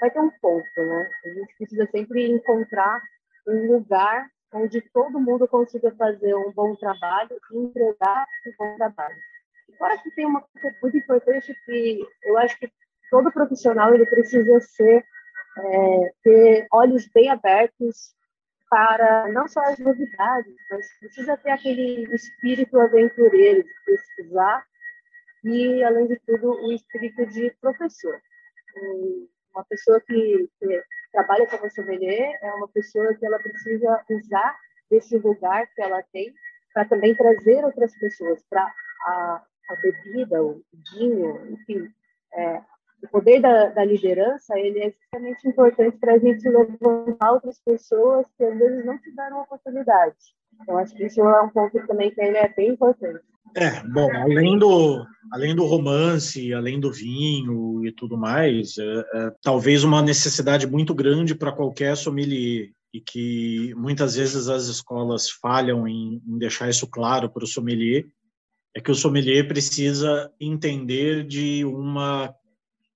vai 0.00 0.10
ter 0.10 0.20
um 0.20 0.30
ponto, 0.40 0.66
né? 0.78 1.10
A 1.24 1.28
gente 1.28 1.56
precisa 1.58 1.86
sempre 1.90 2.30
encontrar 2.30 3.02
um 3.46 3.72
lugar 3.72 4.30
onde 4.54 4.80
todo 4.92 5.20
mundo 5.20 5.46
consiga 5.46 5.90
fazer 5.92 6.34
um 6.34 6.52
bom 6.52 6.74
trabalho 6.76 7.38
e 7.52 7.58
entregar 7.58 8.26
um 8.46 8.52
bom 8.58 8.76
trabalho. 8.76 9.16
Fora 9.78 9.98
que 9.98 10.10
tem 10.12 10.26
uma 10.26 10.40
coisa 10.40 10.76
muito 10.82 10.96
importante 10.96 11.54
que 11.64 12.00
eu 12.24 12.38
acho 12.38 12.58
que 12.58 12.72
todo 13.10 13.30
profissional 13.30 13.94
ele 13.94 14.06
precisa 14.06 14.60
ser 14.60 15.04
é, 15.64 16.12
ter 16.22 16.66
olhos 16.72 17.08
bem 17.14 17.30
abertos 17.30 18.14
para 18.68 19.28
não 19.32 19.48
só 19.48 19.60
as 19.62 19.78
novidades, 19.78 20.54
mas 20.70 20.98
precisa 21.00 21.36
ter 21.36 21.50
aquele 21.50 22.04
espírito 22.14 22.78
aventureiro 22.78 23.64
de 23.64 23.74
pesquisar 23.84 24.64
e, 25.44 25.82
além 25.82 26.06
de 26.06 26.16
tudo, 26.20 26.52
o 26.52 26.72
espírito 26.72 27.26
de 27.26 27.50
professor. 27.60 28.20
Uma 29.52 29.64
pessoa 29.64 30.00
que, 30.00 30.48
que 30.60 30.82
trabalha 31.12 31.46
como 31.48 31.70
sommelier 31.70 32.38
é 32.42 32.52
uma 32.52 32.68
pessoa 32.68 33.12
que 33.14 33.26
ela 33.26 33.38
precisa 33.40 34.04
usar 34.08 34.56
desse 34.88 35.18
lugar 35.18 35.66
que 35.74 35.82
ela 35.82 36.02
tem 36.12 36.32
para 36.72 36.84
também 36.84 37.14
trazer 37.14 37.64
outras 37.64 37.96
pessoas 37.98 38.42
para 38.48 38.62
a, 38.62 39.42
a, 39.70 39.76
bebida, 39.76 40.42
o 40.42 40.62
vinho, 40.94 41.52
enfim, 41.52 41.92
é, 42.32 42.62
o 43.02 43.08
poder 43.08 43.40
da, 43.40 43.66
da, 43.66 43.84
liderança 43.84 44.58
ele 44.58 44.78
é 44.80 44.88
extremamente 44.88 45.48
importante 45.48 45.96
para 45.98 46.14
a 46.14 46.18
gente 46.18 46.48
levantar 46.48 47.32
outras 47.32 47.60
pessoas 47.64 48.26
que 48.36 48.44
às 48.44 48.58
vezes 48.58 48.84
não 48.84 48.98
tiveram 48.98 49.40
oportunidade. 49.40 50.16
Então, 50.60 50.76
acho 50.76 50.94
que 50.94 51.06
isso 51.06 51.20
é 51.20 51.42
um 51.42 51.48
ponto 51.48 51.86
também 51.86 52.10
que 52.10 52.20
ele 52.20 52.36
é 52.36 52.48
bem 52.48 52.70
importante. 52.70 53.20
É, 53.56 53.82
bom, 53.88 54.08
além 54.14 54.58
do, 54.58 55.04
além 55.32 55.56
do 55.56 55.64
romance, 55.64 56.52
além 56.54 56.78
do 56.78 56.92
vinho 56.92 57.84
e 57.84 57.90
tudo 57.90 58.16
mais, 58.16 58.78
é, 58.78 59.04
é, 59.14 59.32
talvez 59.42 59.82
uma 59.82 60.02
necessidade 60.02 60.66
muito 60.66 60.94
grande 60.94 61.34
para 61.34 61.52
qualquer 61.52 61.96
sommelier 61.96 62.70
e 62.92 63.00
que 63.00 63.72
muitas 63.76 64.16
vezes 64.16 64.48
as 64.48 64.66
escolas 64.66 65.30
falham 65.30 65.86
em, 65.86 66.20
em 66.26 66.38
deixar 66.38 66.68
isso 66.68 66.86
claro 66.88 67.30
para 67.30 67.44
o 67.44 67.46
sommelier, 67.46 68.06
é 68.74 68.80
que 68.80 68.90
o 68.90 68.94
sommelier 68.94 69.46
precisa 69.48 70.32
entender 70.40 71.24
de 71.24 71.64
uma 71.64 72.34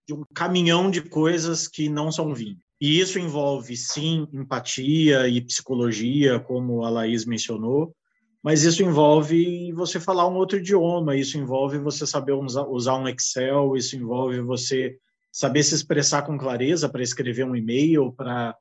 de 0.07 0.15
um 0.15 0.25
caminhão 0.35 0.91
de 0.91 1.01
coisas 1.01 1.67
que 1.67 1.89
não 1.89 2.13
são 2.13 2.35
vinho. 2.35 2.59
E 2.81 3.01
isso 3.01 3.19
envolve, 3.19 3.77
sim, 3.77 4.27
empatia 4.33 5.29
e 5.29 5.41
psicologia, 5.41 6.39
como 6.39 6.85
a 6.85 6.91
Laís 6.91 7.25
mencionou, 7.25 7.95
mas 8.43 8.63
isso 8.63 8.83
envolve 8.83 9.73
você 9.73 9.99
falar 9.99 10.29
um 10.29 10.35
outro 10.35 10.59
idioma, 10.59 11.17
isso 11.17 11.39
envolve 11.39 11.79
você 11.79 12.07
saber 12.07 12.33
usar 12.33 12.97
um 12.97 13.09
Excel, 13.09 13.75
isso 13.75 13.97
envolve 13.97 14.41
você 14.43 14.99
saber 15.33 15.63
se 15.63 15.75
expressar 15.75 16.23
com 16.23 16.37
clareza 16.37 16.89
para 16.89 17.03
escrever 17.03 17.47
um 17.47 17.57
e-mail, 17.57 18.13
para 18.13 18.55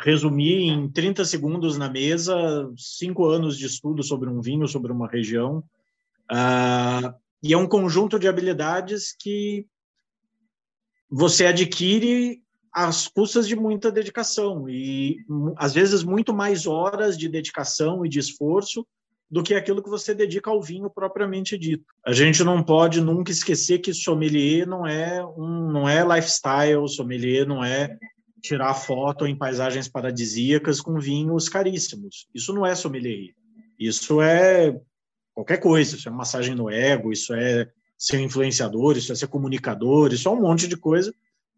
resumir 0.00 0.68
em 0.68 0.90
30 0.90 1.24
segundos 1.24 1.78
na 1.78 1.88
mesa 1.88 2.68
cinco 2.76 3.26
anos 3.26 3.56
de 3.56 3.66
estudo 3.66 4.02
sobre 4.02 4.28
um 4.28 4.40
vinho, 4.40 4.66
sobre 4.66 4.90
uma 4.90 5.08
região. 5.08 5.62
Uh, 6.30 7.14
e 7.42 7.52
é 7.52 7.56
um 7.56 7.68
conjunto 7.68 8.18
de 8.18 8.26
habilidades 8.26 9.14
que 9.18 9.66
você 11.10 11.46
adquire 11.46 12.42
às 12.72 13.08
custas 13.08 13.48
de 13.48 13.56
muita 13.56 13.90
dedicação 13.90 14.68
e 14.68 15.18
às 15.56 15.74
vezes 15.74 16.02
muito 16.02 16.34
mais 16.34 16.66
horas 16.66 17.16
de 17.16 17.28
dedicação 17.28 18.04
e 18.04 18.08
de 18.08 18.18
esforço 18.18 18.86
do 19.30 19.42
que 19.42 19.54
aquilo 19.54 19.82
que 19.82 19.90
você 19.90 20.14
dedica 20.14 20.50
ao 20.50 20.62
vinho 20.62 20.88
propriamente 20.88 21.58
dito. 21.58 21.84
A 22.04 22.12
gente 22.12 22.42
não 22.42 22.62
pode 22.62 23.00
nunca 23.00 23.30
esquecer 23.30 23.78
que 23.78 23.92
sommelier 23.92 24.66
não 24.66 24.86
é 24.86 25.24
um 25.24 25.70
não 25.70 25.88
é 25.88 26.02
lifestyle, 26.02 26.88
sommelier 26.88 27.46
não 27.46 27.62
é 27.62 27.96
tirar 28.42 28.74
foto 28.74 29.26
em 29.26 29.36
paisagens 29.36 29.88
paradisíacas 29.88 30.80
com 30.80 30.98
vinhos 30.98 31.48
caríssimos. 31.48 32.26
Isso 32.34 32.52
não 32.52 32.64
é 32.64 32.74
sommelier. 32.74 33.34
Isso 33.78 34.22
é 34.22 34.74
qualquer 35.34 35.58
coisa, 35.58 35.96
isso 35.96 36.08
é 36.08 36.12
massagem 36.12 36.54
no 36.54 36.70
ego, 36.70 37.12
isso 37.12 37.34
é 37.34 37.68
ser 37.98 38.20
influenciador, 38.20 38.96
isso 38.96 39.12
é 39.12 39.16
ser 39.16 39.26
comunicador, 39.26 40.12
isso 40.12 40.28
é 40.28 40.32
um 40.32 40.40
monte 40.40 40.68
de 40.68 40.76
coisa, 40.76 41.12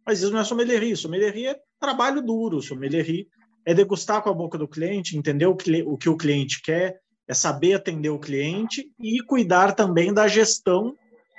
mas 0.07 0.23
isso 0.23 0.33
não 0.33 0.41
é 0.41 0.45
sommelierie. 0.45 0.97
Sommelierie 0.97 1.49
é 1.49 1.61
trabalho 1.79 2.23
duro, 2.23 2.63
sommelierie 2.63 3.29
é 3.67 3.75
degustar 3.75 4.23
com 4.23 4.31
a 4.31 4.35
boca 4.35 4.57
do 4.57 4.67
cliente, 4.67 5.17
entender 5.17 5.47
o 5.47 5.55
que 5.55 5.83
o, 5.83 5.99
que 5.99 6.09
o 6.09 6.17
cliente 6.17 6.63
quer, 6.63 6.99
é 7.29 7.35
saber 7.35 7.75
atender 7.75 8.09
o 8.09 8.19
cliente 8.19 8.91
e 8.99 9.23
cuidar 9.23 9.75
também 9.75 10.13
da 10.13 10.27
gestão 10.27 10.97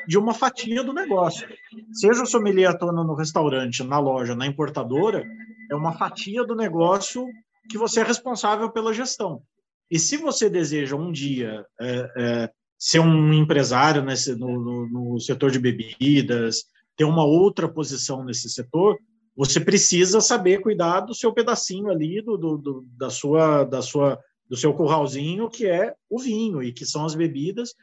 de 0.07 0.17
uma 0.17 0.33
fatia 0.33 0.83
do 0.83 0.93
negócio. 0.93 1.47
Seja 1.91 2.23
o 2.23 2.27
sommelier 2.27 2.69
atuando 2.69 3.03
no 3.03 3.15
restaurante, 3.15 3.83
na 3.83 3.99
loja, 3.99 4.35
na 4.35 4.45
importadora, 4.45 5.25
é 5.69 5.75
uma 5.75 5.93
fatia 5.93 6.43
do 6.43 6.55
negócio 6.55 7.27
que 7.69 7.77
você 7.77 8.01
é 8.01 8.03
responsável 8.03 8.71
pela 8.71 8.93
gestão. 8.93 9.41
E 9.89 9.99
se 9.99 10.17
você 10.17 10.49
deseja 10.49 10.95
um 10.95 11.11
dia 11.11 11.65
é, 11.79 12.11
é, 12.17 12.51
ser 12.81 12.99
um 12.99 13.31
empresário 13.31 14.01
nesse, 14.01 14.33
no, 14.33 14.59
no, 14.59 14.87
no 14.87 15.19
setor 15.19 15.51
de 15.51 15.59
bebidas, 15.59 16.63
ter 16.97 17.03
uma 17.03 17.23
outra 17.23 17.69
posição 17.69 18.25
nesse 18.25 18.49
setor, 18.49 18.97
você 19.35 19.59
precisa 19.59 20.19
saber 20.19 20.61
cuidar 20.61 21.01
do 21.01 21.13
seu 21.13 21.31
pedacinho 21.31 21.91
ali, 21.91 22.23
do, 22.23 22.35
do, 22.37 22.57
do, 22.57 22.85
da 22.97 23.11
sua, 23.11 23.65
da 23.65 23.83
sua, 23.83 24.19
do 24.49 24.57
seu 24.57 24.73
curralzinho, 24.73 25.47
que 25.47 25.67
é 25.67 25.93
o 26.09 26.17
vinho 26.17 26.63
e 26.63 26.73
que 26.73 26.83
são 26.83 27.05
as 27.05 27.13
bebidas, 27.13 27.75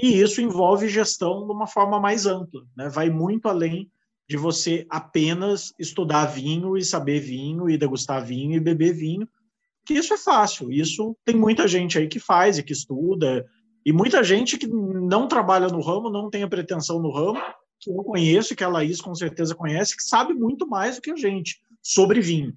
e 0.00 0.22
isso 0.22 0.40
envolve 0.40 0.88
gestão 0.88 1.46
de 1.46 1.52
uma 1.52 1.66
forma 1.66 2.00
mais 2.00 2.24
ampla, 2.24 2.62
né? 2.74 2.88
vai 2.88 3.10
muito 3.10 3.48
além 3.48 3.90
de 4.26 4.38
você 4.38 4.86
apenas 4.88 5.74
estudar 5.78 6.24
vinho 6.24 6.78
e 6.78 6.82
saber 6.82 7.20
vinho 7.20 7.68
e 7.68 7.76
degustar 7.76 8.24
vinho 8.24 8.56
e 8.56 8.60
beber 8.60 8.94
vinho, 8.94 9.28
que 9.84 9.92
isso 9.92 10.14
é 10.14 10.16
fácil, 10.16 10.72
isso 10.72 11.14
tem 11.26 11.36
muita 11.36 11.68
gente 11.68 11.98
aí 11.98 12.08
que 12.08 12.18
faz 12.18 12.56
e 12.56 12.62
que 12.62 12.72
estuda, 12.72 13.44
e 13.86 13.92
muita 13.92 14.24
gente 14.24 14.58
que 14.58 14.66
não 14.66 15.28
trabalha 15.28 15.68
no 15.68 15.80
ramo, 15.80 16.10
não 16.10 16.28
tem 16.28 16.42
a 16.42 16.48
pretensão 16.48 17.00
no 17.00 17.12
ramo, 17.12 17.40
que 17.78 17.88
eu 17.88 17.94
conheço 18.02 18.52
e 18.52 18.56
que 18.56 18.64
a 18.64 18.68
Laís 18.68 19.00
com 19.00 19.14
certeza 19.14 19.54
conhece, 19.54 19.96
que 19.96 20.02
sabe 20.02 20.34
muito 20.34 20.66
mais 20.66 20.96
do 20.96 21.02
que 21.02 21.12
a 21.12 21.16
gente 21.16 21.62
sobre 21.80 22.20
vinho, 22.20 22.52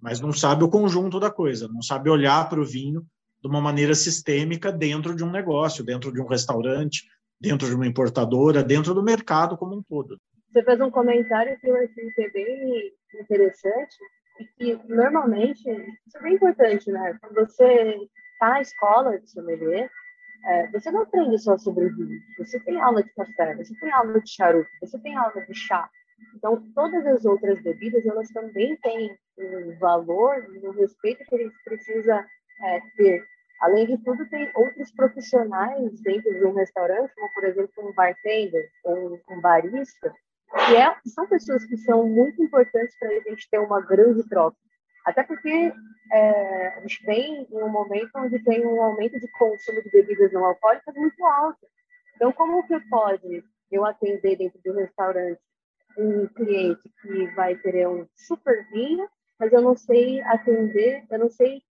mas 0.00 0.18
não 0.18 0.32
sabe 0.32 0.64
o 0.64 0.70
conjunto 0.70 1.20
da 1.20 1.30
coisa, 1.30 1.68
não 1.68 1.82
sabe 1.82 2.08
olhar 2.08 2.48
para 2.48 2.58
o 2.58 2.64
vinho 2.64 3.04
de 3.42 3.48
uma 3.48 3.60
maneira 3.60 3.94
sistêmica 3.94 4.72
dentro 4.72 5.14
de 5.14 5.22
um 5.22 5.30
negócio, 5.30 5.84
dentro 5.84 6.10
de 6.10 6.22
um 6.22 6.26
restaurante, 6.26 7.04
dentro 7.38 7.68
de 7.68 7.74
uma 7.74 7.86
importadora, 7.86 8.64
dentro 8.64 8.94
do 8.94 9.02
mercado 9.02 9.58
como 9.58 9.76
um 9.76 9.82
todo. 9.82 10.18
Você 10.50 10.62
fez 10.62 10.80
um 10.80 10.90
comentário 10.90 11.58
que 11.60 11.68
eu 11.68 11.76
achei 11.76 12.10
que 12.14 12.22
é 12.22 12.30
bem 12.30 12.92
interessante 13.20 13.96
e 14.40 14.44
que 14.56 14.88
normalmente 14.88 15.68
isso 15.68 16.16
é 16.16 16.22
bem 16.22 16.34
importante, 16.34 16.90
né? 16.90 17.18
Quando 17.20 17.46
você 17.46 17.98
está 18.32 18.48
na 18.48 18.60
escola 18.62 19.18
de 19.18 19.30
sommelier, 19.30 19.90
é, 20.44 20.66
você 20.68 20.90
não 20.90 21.02
aprende 21.02 21.38
só 21.38 21.56
sobre 21.56 21.88
vinho. 21.90 22.20
Você 22.38 22.58
tem 22.60 22.80
aula 22.80 23.02
de 23.02 23.12
café, 23.14 23.54
você 23.54 23.74
tem 23.78 23.92
aula 23.92 24.20
de 24.20 24.30
charuto, 24.30 24.70
você 24.80 24.98
tem 24.98 25.16
aula 25.16 25.40
de 25.46 25.54
chá. 25.54 25.88
Então, 26.36 26.62
todas 26.74 27.06
as 27.06 27.24
outras 27.24 27.60
bebidas, 27.62 28.04
elas 28.06 28.28
também 28.30 28.76
têm 28.76 29.16
um 29.38 29.76
valor, 29.78 30.46
um 30.64 30.70
respeito 30.70 31.24
que 31.24 31.34
a 31.34 31.38
gente 31.38 31.56
precisa 31.64 32.26
é, 32.62 32.80
ter. 32.96 33.24
Além 33.60 33.86
de 33.86 33.98
tudo, 33.98 34.28
tem 34.28 34.50
outros 34.54 34.90
profissionais 34.92 36.00
dentro 36.00 36.32
de 36.32 36.44
um 36.44 36.52
restaurante, 36.52 37.12
como, 37.14 37.32
por 37.32 37.44
exemplo, 37.44 37.72
um 37.78 37.92
bartender 37.92 38.68
ou 38.84 39.20
um 39.30 39.40
barista, 39.40 40.12
que 40.66 40.76
é, 40.76 40.94
são 41.06 41.26
pessoas 41.28 41.64
que 41.64 41.76
são 41.76 42.08
muito 42.08 42.42
importantes 42.42 42.96
para 42.98 43.08
a 43.08 43.20
gente 43.20 43.48
ter 43.48 43.58
uma 43.58 43.80
grande 43.80 44.28
troca. 44.28 44.56
Até 45.04 45.22
porque 45.22 45.72
é, 46.12 46.68
a 46.76 46.80
gente 46.80 47.04
vem 47.04 47.46
em 47.50 47.62
um 47.62 47.68
momento 47.68 48.10
onde 48.16 48.38
tem 48.44 48.64
um 48.66 48.82
aumento 48.82 49.18
de 49.18 49.28
consumo 49.32 49.82
de 49.82 49.90
bebidas 49.90 50.32
não 50.32 50.44
alcoólicas 50.44 50.94
muito 50.94 51.24
alto. 51.24 51.66
Então, 52.16 52.32
como 52.32 52.66
que 52.66 52.78
pode 52.88 53.44
eu 53.70 53.84
atender 53.84 54.36
dentro 54.36 54.60
do 54.64 54.74
restaurante 54.74 55.40
um 55.98 56.26
cliente 56.28 56.82
que 57.00 57.26
vai 57.34 57.56
querer 57.56 57.88
um 57.88 58.06
super 58.16 58.66
vinho, 58.70 59.08
mas 59.38 59.52
eu 59.52 59.60
não 59.60 59.76
sei 59.76 60.20
atender, 60.22 61.04
eu 61.10 61.18
não 61.18 61.30
sei 61.30 61.62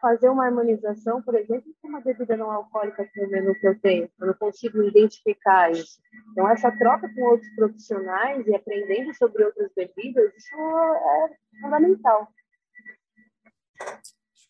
fazer 0.00 0.28
uma 0.28 0.46
harmonização, 0.46 1.22
por 1.22 1.34
exemplo, 1.34 1.70
com 1.80 1.88
uma 1.88 2.00
bebida 2.00 2.36
não 2.36 2.50
alcoólica 2.50 3.06
com 3.14 3.24
o 3.24 3.28
menu 3.28 3.54
que 3.54 3.68
eu 3.68 3.78
tenho. 3.80 4.08
Eu 4.18 4.28
não 4.28 4.34
consigo 4.34 4.82
identificar 4.82 5.70
isso. 5.70 6.00
Então, 6.32 6.48
essa 6.48 6.72
troca 6.72 7.08
com 7.14 7.22
outros 7.22 7.54
profissionais 7.54 8.46
e 8.46 8.54
aprendendo 8.54 9.14
sobre 9.14 9.44
outras 9.44 9.70
bebidas, 9.76 10.34
isso 10.34 10.56
é 10.56 11.60
fundamental. 11.60 12.28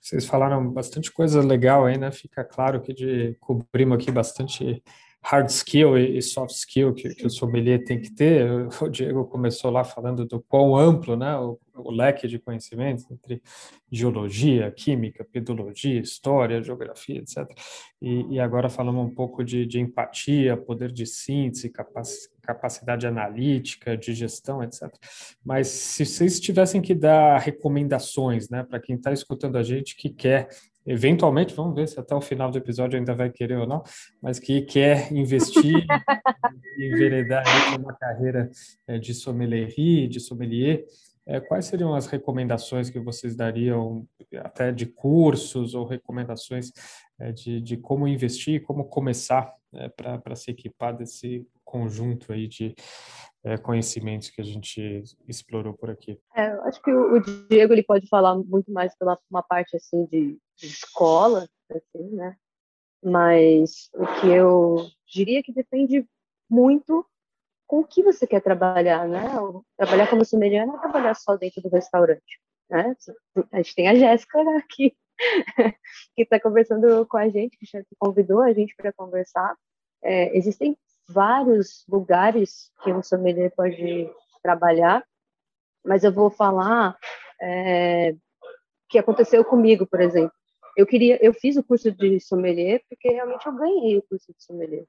Vocês 0.01 0.27
falaram 0.27 0.69
bastante 0.71 1.13
coisa 1.13 1.41
legal 1.41 1.87
aí, 1.87 1.97
né? 1.97 2.11
Fica 2.11 2.45
claro 2.45 2.81
que 2.81 2.93
de, 2.93 3.37
cobrimos 3.39 3.97
aqui 3.97 4.11
bastante 4.11 4.83
hard 5.23 5.49
skill 5.51 5.99
e 5.99 6.21
soft 6.23 6.55
skill 6.55 6.95
que, 6.95 7.15
que, 7.15 7.27
o 7.27 7.31
sommelier 7.31 7.85
tem 7.85 8.01
que 8.01 8.11
ter. 8.11 8.51
O 8.81 8.89
Diego 8.89 9.27
começou 9.27 9.71
lá 9.71 9.85
falando 9.85 10.27
do 10.27 10.41
quão 10.41 10.75
amplo, 10.77 11.17
né, 11.17 11.37
o, 11.37 11.59
o 11.75 11.91
leque 11.91 12.27
de 12.27 12.39
conhecimentos 12.39 13.09
entre 13.11 13.43
geologia, 13.91 14.71
química, 14.71 15.25
pedologia, 15.31 16.01
história, 16.01 16.63
geografia, 16.63 17.19
etc. 17.19 17.47
E, 18.01 18.35
e 18.35 18.41
agora 18.41 18.69
falamos 18.69 19.07
um 19.07 19.15
pouco 19.15 19.45
de, 19.45 19.67
de 19.67 19.79
empatia, 19.79 20.57
poder 20.57 20.91
de 20.91 21.07
síntese, 21.07 21.69
capacidade 21.69 22.40
analítica, 23.07 23.97
de 23.97 24.14
gestão, 24.14 24.62
etc. 24.62 24.88
Mas 25.45 25.69
se 25.69 26.04
vocês 26.04 26.40
tivessem 26.40 26.80
que 26.80 26.95
dar 26.95 27.38
recomendações, 27.38 28.49
né, 28.49 28.62
para 28.62 28.80
quem 28.80 28.97
está 28.97 29.12
escutando 29.12 29.57
a 29.57 29.62
gente 29.62 29.97
que 29.97 30.09
quer 30.09 30.49
eventualmente, 30.87 31.54
vamos 31.54 31.75
ver 31.75 31.87
se 31.87 32.00
até 32.00 32.14
o 32.14 32.21
final 32.21 32.50
do 32.50 32.59
episódio 32.59 32.99
ainda 32.99 33.14
vai 33.14 33.30
querer 33.30 33.59
ou 33.59 33.66
não, 33.66 33.83
mas 34.21 34.38
que 34.38 34.62
quer 34.62 35.12
investir 35.12 35.87
e 36.78 36.87
enveredar 36.87 37.45
uma 37.78 37.95
carreira 37.95 38.50
eh, 38.88 38.99
de 38.99 39.12
sommelier, 39.12 40.09
de 40.09 40.19
sommelier, 40.19 40.85
é, 41.26 41.38
quais 41.38 41.66
seriam 41.66 41.95
as 41.95 42.07
recomendações 42.07 42.90
que 42.90 42.99
vocês 42.99 43.37
dariam, 43.37 44.04
até 44.38 44.73
de 44.73 44.87
cursos 44.87 45.75
ou 45.75 45.87
recomendações 45.87 46.73
é, 47.21 47.30
de, 47.30 47.61
de 47.61 47.76
como 47.76 48.09
investir, 48.09 48.62
como 48.62 48.85
começar 48.85 49.54
é, 49.73 49.88
para 49.88 50.35
se 50.35 50.50
equipar 50.50 50.97
desse 50.97 51.47
conjunto 51.71 52.33
aí 52.33 52.49
de 52.49 52.75
é, 53.45 53.57
conhecimentos 53.57 54.29
que 54.29 54.41
a 54.41 54.45
gente 54.45 55.03
explorou 55.27 55.73
por 55.73 55.91
aqui? 55.91 56.21
É, 56.35 56.47
acho 56.69 56.83
que 56.83 56.93
o, 56.93 57.21
Diego 57.49 57.73
ele 57.73 57.83
pode 57.83 58.09
falar 58.09 58.35
muito 58.37 58.71
mais 58.73 58.95
pela 58.97 59.19
uma 59.31 59.43
parte 59.43 59.77
assim 59.77 60.05
de, 60.07 60.39
de 60.57 60.67
escola, 60.67 61.49
assim, 61.71 62.11
né? 62.11 62.37
Mas 63.03 63.89
o 63.95 64.07
que 64.21 64.29
eu 64.29 64.87
diria 65.07 65.43
que 65.43 65.53
depende 65.53 66.07
muito 66.50 67.07
com 67.67 67.81
o 67.81 67.87
que 67.87 68.03
você 68.03 68.27
quer 68.27 68.43
trabalhar, 68.43 69.09
né? 69.09 69.23
Trabalhar 69.77 70.11
como 70.11 70.25
sommelier 70.25 70.67
não 70.67 70.77
é 70.77 70.81
trabalhar 70.81 71.15
só 71.15 71.37
dentro 71.37 71.62
do 71.62 71.71
restaurante, 71.71 72.41
né? 72.69 72.95
A 73.53 73.57
gente 73.59 73.75
tem 73.75 73.89
a 73.89 73.95
Jéssica 73.95 74.39
aqui, 74.59 74.95
que 76.15 76.23
está 76.23 76.39
conversando 76.39 77.07
com 77.07 77.17
a 77.17 77.29
gente, 77.29 77.57
que 77.57 77.67
convidou 77.99 78.43
a 78.43 78.53
gente 78.53 78.75
para 78.77 78.93
conversar. 78.93 79.57
É, 80.03 80.37
existem 80.37 80.77
vários 81.12 81.85
lugares 81.88 82.71
que 82.83 82.93
um 82.93 83.02
sommelier 83.02 83.52
pode 83.55 84.11
trabalhar, 84.43 85.05
mas 85.85 86.05
eu 86.05 86.12
vou 86.12 86.31
falar 86.31 86.97
é, 87.40 88.14
que 88.88 88.99
aconteceu 88.99 89.45
comigo, 89.45 89.87
por 89.87 90.00
exemplo. 90.00 90.33
Eu 90.76 90.87
queria, 90.87 91.19
eu 91.25 91.33
fiz 91.33 91.57
o 91.57 91.64
curso 91.64 91.90
de 91.90 92.21
sommelier 92.21 92.83
porque 92.88 93.11
realmente 93.11 93.47
eu 93.47 93.55
ganhei 93.55 93.99
o 93.99 94.02
curso 94.02 94.33
de 94.33 94.43
sommelier. 94.43 94.85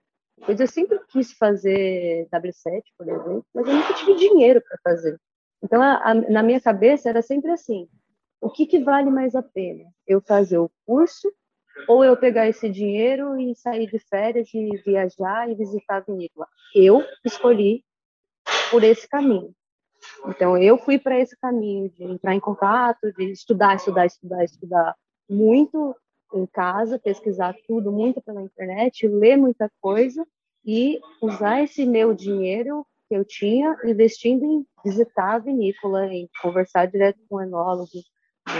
Pois 0.45 0.59
eu 0.59 0.67
sempre 0.67 0.99
quis 1.09 1.33
fazer 1.33 2.27
W7, 2.33 2.81
por 2.97 3.07
exemplo, 3.07 3.45
mas 3.53 3.67
eu 3.67 3.73
nunca 3.73 3.93
tive 3.93 4.15
dinheiro 4.15 4.61
para 4.61 4.77
fazer. 4.91 5.19
Então, 5.63 5.81
a, 5.81 6.11
a, 6.11 6.13
na 6.13 6.41
minha 6.41 6.59
cabeça 6.59 7.09
era 7.09 7.21
sempre 7.21 7.51
assim: 7.51 7.87
o 8.39 8.49
que, 8.49 8.65
que 8.65 8.79
vale 8.79 9.11
mais 9.11 9.35
a 9.35 9.43
pena? 9.43 9.83
Eu 10.07 10.19
fazer 10.21 10.57
o 10.57 10.71
curso 10.85 11.31
ou 11.87 12.03
eu 12.03 12.15
pegar 12.17 12.47
esse 12.47 12.69
dinheiro 12.69 13.39
e 13.39 13.55
sair 13.55 13.89
de 13.89 13.99
férias 13.99 14.53
e 14.53 14.69
viajar 14.85 15.49
e 15.49 15.55
visitar 15.55 15.97
a 15.97 15.99
vinícola? 16.01 16.47
Eu 16.75 17.03
escolhi 17.25 17.83
por 18.69 18.83
esse 18.83 19.07
caminho. 19.07 19.53
Então, 20.27 20.57
eu 20.57 20.77
fui 20.77 20.97
para 20.97 21.19
esse 21.19 21.37
caminho 21.37 21.89
de 21.89 22.03
entrar 22.03 22.33
em 22.33 22.39
contato, 22.39 23.11
de 23.13 23.31
estudar, 23.31 23.75
estudar, 23.75 24.05
estudar, 24.05 24.43
estudar 24.43 24.95
muito 25.29 25.95
em 26.33 26.45
casa, 26.45 26.99
pesquisar 26.99 27.55
tudo 27.67 27.91
muito 27.91 28.21
pela 28.21 28.41
internet, 28.41 29.07
ler 29.07 29.37
muita 29.37 29.69
coisa 29.79 30.25
e 30.65 30.99
usar 31.21 31.63
esse 31.63 31.85
meu 31.85 32.13
dinheiro 32.13 32.85
que 33.07 33.15
eu 33.15 33.25
tinha 33.25 33.77
investindo 33.83 34.45
em 34.45 34.65
visitar 34.85 35.35
a 35.35 35.39
vinícola, 35.39 36.07
em 36.07 36.29
conversar 36.41 36.85
direto 36.85 37.19
com 37.27 37.35
o 37.35 37.41
enólogo, 37.41 37.89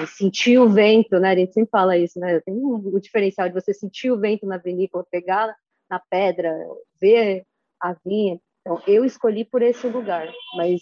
sentir 0.08 0.58
o 0.60 0.70
vento, 0.70 1.20
né? 1.20 1.32
A 1.32 1.36
gente 1.36 1.54
sempre 1.54 1.70
fala 1.70 1.98
isso, 1.98 2.20
né? 2.20 2.40
Tem 2.42 2.56
o 2.56 3.00
diferencial 3.00 3.48
de 3.48 3.54
você 3.54 3.74
sentir 3.74 4.12
o 4.12 4.20
vento 4.20 4.46
na 4.46 4.58
vinícola, 4.58 5.06
pegar 5.10 5.56
na 5.90 6.00
pedra, 6.00 6.56
ver 7.00 7.46
a 7.80 7.94
vinha. 8.06 8.40
Então, 8.62 8.82
eu 8.88 9.04
escolhi 9.04 9.44
por 9.44 9.62
esse 9.62 9.88
lugar, 9.88 10.28
mas, 10.56 10.82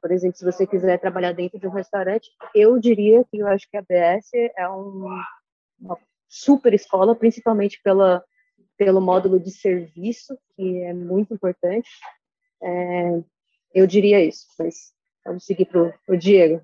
por 0.00 0.12
exemplo, 0.12 0.36
se 0.36 0.44
você 0.44 0.66
quiser 0.66 0.98
trabalhar 0.98 1.32
dentro 1.32 1.58
de 1.58 1.66
um 1.66 1.70
restaurante, 1.70 2.30
eu 2.54 2.78
diria 2.78 3.24
que 3.24 3.38
eu 3.38 3.46
acho 3.48 3.68
que 3.70 3.76
a 3.76 3.82
BS 3.82 4.30
é 4.56 4.68
um, 4.68 5.06
uma 5.80 5.98
super 6.28 6.74
escola, 6.74 7.14
principalmente 7.14 7.80
pela, 7.82 8.22
pelo 8.76 9.00
módulo 9.00 9.40
de 9.40 9.50
serviço, 9.50 10.36
que 10.54 10.82
é 10.82 10.92
muito 10.92 11.32
importante. 11.32 11.88
É, 12.62 13.22
eu 13.74 13.86
diria 13.86 14.22
isso, 14.22 14.46
mas 14.58 14.92
vamos 15.24 15.44
seguir 15.44 15.64
para 15.64 15.94
o 16.08 16.16
Diego. 16.16 16.60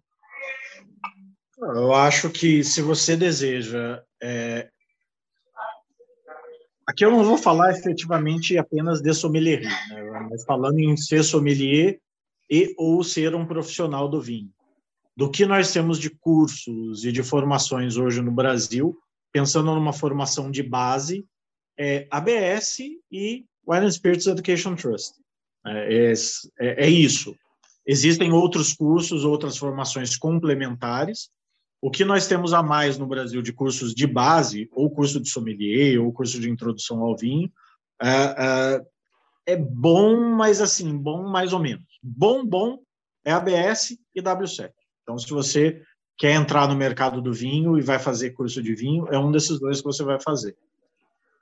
Eu 1.61 1.93
acho 1.95 2.31
que 2.31 2.65
se 2.65 2.81
você 2.81 3.17
deseja. 3.17 4.03
É... 4.23 4.71
Aqui 6.87 7.05
eu 7.05 7.11
não 7.11 7.23
vou 7.23 7.39
falar 7.39 7.71
efetivamente 7.71 8.59
apenas 8.59 9.01
de 9.01 9.13
sommelier, 9.15 9.63
né? 9.63 10.29
mas 10.29 10.45
falando 10.45 10.79
em 10.81 10.97
ser 10.97 11.23
sommelier 11.23 12.01
e 12.51 12.75
ou 12.77 13.05
ser 13.05 13.35
um 13.35 13.47
profissional 13.47 14.09
do 14.09 14.21
vinho. 14.21 14.51
Do 15.17 15.31
que 15.31 15.47
nós 15.47 15.73
temos 15.73 15.99
de 15.99 16.11
cursos 16.11 17.05
e 17.05 17.13
de 17.13 17.23
formações 17.23 17.97
hoje 17.97 18.21
no 18.21 18.33
Brasil, 18.33 18.99
pensando 19.33 19.73
numa 19.75 19.93
formação 19.93 20.51
de 20.51 20.63
base, 20.63 21.25
é 21.79 22.07
ABS 22.11 22.79
e 23.11 23.45
Wine 23.67 23.87
and 23.87 23.91
Spirits 23.91 24.27
Education 24.27 24.75
Trust. 24.75 25.15
É, 25.67 26.13
é, 26.59 26.87
é, 26.87 26.89
isso. 26.89 27.37
Existem 27.87 28.33
outros 28.33 28.73
cursos, 28.73 29.25
outras 29.25 29.57
formações 29.57 30.17
complementares. 30.17 31.31
O 31.83 31.91
que 31.91 32.05
nós 32.05 32.27
temos 32.27 32.53
a 32.53 32.63
mais 32.63 32.99
no 32.99 33.07
Brasil 33.07 33.41
de 33.41 33.53
cursos 33.53 33.95
de 33.95 34.07
base, 34.07 34.69
ou 34.73 34.91
curso 34.91 35.21
de 35.21 35.31
sommelier, 35.31 35.99
ou 36.01 36.13
curso 36.13 36.39
de 36.39 36.51
introdução 36.51 37.01
ao 37.01 37.17
vinho, 37.17 37.51
é, 38.03 38.09
é, 38.09 39.53
é 39.55 39.57
bom, 39.57 40.35
mas 40.35 40.61
assim, 40.61 40.97
bom 40.97 41.29
mais 41.29 41.53
ou 41.53 41.59
menos. 41.59 41.87
Bom, 42.03 42.45
bom 42.45 42.79
é 43.25 43.33
ABS 43.33 43.97
e 44.15 44.23
W7. 44.23 44.71
Então, 45.03 45.19
se 45.19 45.29
você 45.31 45.83
quer 46.19 46.35
entrar 46.35 46.69
no 46.69 46.77
mercado 46.77 47.23
do 47.23 47.33
vinho 47.33 47.79
e 47.79 47.83
vai 47.83 47.99
fazer 47.99 48.31
curso 48.31 48.63
de 48.63 48.75
vinho, 48.75 49.07
é 49.09 49.19
um 49.19 49.33
desses 49.33 49.59
dois 49.59 49.79
que 49.79 49.85
você 49.85 50.05
vai 50.05 50.21
fazer. 50.21 50.57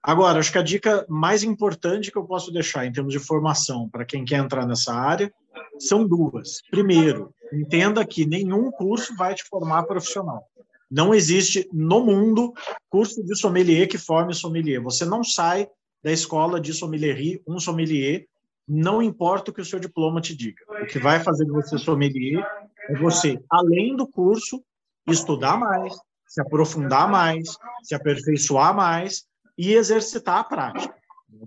Agora, 0.02 0.38
acho 0.38 0.52
que 0.52 0.58
a 0.58 0.62
dica 0.62 1.04
mais 1.08 1.42
importante 1.42 2.10
que 2.10 2.16
eu 2.16 2.24
posso 2.24 2.52
deixar 2.52 2.86
em 2.86 2.92
termos 2.92 3.12
de 3.12 3.18
formação 3.18 3.88
para 3.88 4.04
quem 4.04 4.24
quer 4.24 4.38
entrar 4.38 4.66
nessa 4.66 4.94
área 4.94 5.32
são 5.78 6.06
duas. 6.06 6.62
Primeiro, 6.70 7.34
entenda 7.52 8.06
que 8.06 8.26
nenhum 8.26 8.70
curso 8.70 9.14
vai 9.16 9.34
te 9.34 9.44
formar 9.44 9.84
profissional. 9.84 10.44
Não 10.90 11.14
existe 11.14 11.68
no 11.72 12.04
mundo 12.04 12.52
curso 12.88 13.22
de 13.22 13.36
sommelier 13.36 13.88
que 13.88 13.98
forme 13.98 14.34
sommelier. 14.34 14.80
Você 14.80 15.04
não 15.04 15.22
sai 15.22 15.68
da 16.02 16.10
escola 16.10 16.60
de 16.60 16.72
sommelierie 16.72 17.42
um 17.46 17.58
sommelier, 17.58 18.26
não 18.66 19.02
importa 19.02 19.50
o 19.50 19.54
que 19.54 19.60
o 19.60 19.64
seu 19.64 19.78
diploma 19.78 20.20
te 20.20 20.36
diga. 20.36 20.62
O 20.82 20.86
que 20.86 20.98
vai 20.98 21.20
fazer 21.20 21.46
você 21.46 21.78
sommelier 21.78 22.46
é 22.88 22.96
você, 22.96 23.40
além 23.50 23.96
do 23.96 24.06
curso, 24.06 24.62
estudar 25.06 25.58
mais, 25.58 25.94
se 26.26 26.40
aprofundar 26.40 27.10
mais, 27.10 27.56
se 27.82 27.94
aperfeiçoar 27.94 28.74
mais 28.74 29.24
e 29.56 29.72
exercitar 29.72 30.38
a 30.38 30.44
prática. 30.44 30.94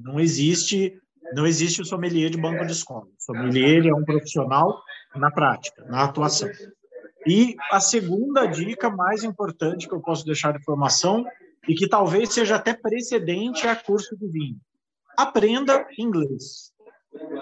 Não 0.02 0.20
existe 0.20 1.00
não 1.34 1.46
existe 1.46 1.82
o 1.82 1.86
sommelier 1.86 2.30
de 2.30 2.38
banco 2.38 2.66
de 2.66 2.72
escola. 2.72 3.06
O 3.06 3.22
sommelier 3.22 3.86
é 3.86 3.94
um 3.94 4.04
profissional 4.04 4.82
na 5.16 5.32
prática, 5.32 5.84
na 5.86 6.04
atuação. 6.04 6.50
E 7.28 7.56
a 7.72 7.80
segunda 7.80 8.46
dica 8.46 8.90
mais 8.90 9.24
importante 9.24 9.88
que 9.88 9.94
eu 9.94 10.02
posso 10.02 10.26
deixar 10.26 10.54
de 10.58 10.64
formação 10.64 11.24
e 11.68 11.76
que 11.76 11.88
talvez 11.88 12.34
seja 12.34 12.56
até 12.56 12.74
precedente 12.74 13.68
a 13.68 13.76
curso 13.76 14.18
de 14.18 14.28
vinho. 14.28 14.60
Aprenda 15.18 15.86
inglês. 15.98 16.72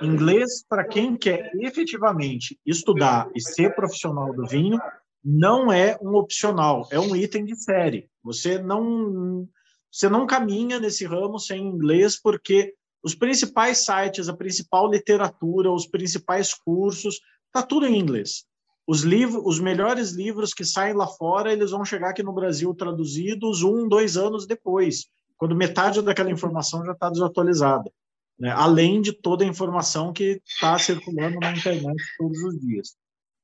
Inglês, 0.02 0.65
para 0.67 0.84
quem 0.84 1.15
quer 1.15 1.52
efetivamente 1.60 2.60
estudar 2.65 3.30
e 3.36 3.41
ser 3.41 3.75
profissional 3.75 4.34
do 4.34 4.45
vinho, 4.45 4.80
não 5.23 5.71
é 5.71 5.97
um 6.02 6.15
opcional, 6.15 6.88
é 6.91 6.99
um 6.99 7.15
item 7.15 7.45
de 7.45 7.56
série. 7.56 8.10
Você 8.23 8.58
não 8.58 9.47
você 9.91 10.08
não 10.08 10.28
caminha 10.28 10.80
nesse 10.80 11.06
ramo 11.06 11.39
sem 11.39 11.63
inglês 11.65 12.19
porque 12.19 12.75
os 13.03 13.15
principais 13.15 13.85
sites, 13.85 14.27
a 14.27 14.35
principal 14.35 14.89
literatura, 14.89 15.71
os 15.71 15.88
principais 15.88 16.53
cursos, 16.53 17.19
tá 17.51 17.62
tudo 17.62 17.85
em 17.85 17.97
inglês. 17.97 18.45
Os 18.85 19.01
livros, 19.01 19.41
os 19.45 19.59
melhores 19.59 20.12
livros 20.12 20.53
que 20.53 20.65
saem 20.65 20.93
lá 20.93 21.07
fora, 21.07 21.53
eles 21.53 21.71
vão 21.71 21.85
chegar 21.85 22.09
aqui 22.09 22.23
no 22.23 22.33
Brasil 22.33 22.73
traduzidos 22.73 23.62
um, 23.62 23.88
dois 23.88 24.17
anos 24.17 24.47
depois, 24.47 25.05
quando 25.38 25.55
metade 25.55 26.01
daquela 26.01 26.31
informação 26.31 26.83
já 26.83 26.93
está 26.93 27.09
desatualizada. 27.09 27.89
Né? 28.38 28.51
Além 28.51 29.01
de 29.01 29.13
toda 29.13 29.43
a 29.43 29.47
informação 29.47 30.12
que 30.12 30.41
está 30.45 30.77
circulando 30.79 31.39
na 31.39 31.51
internet 31.51 31.95
todos 32.17 32.41
os 32.43 32.59
dias. 32.59 32.95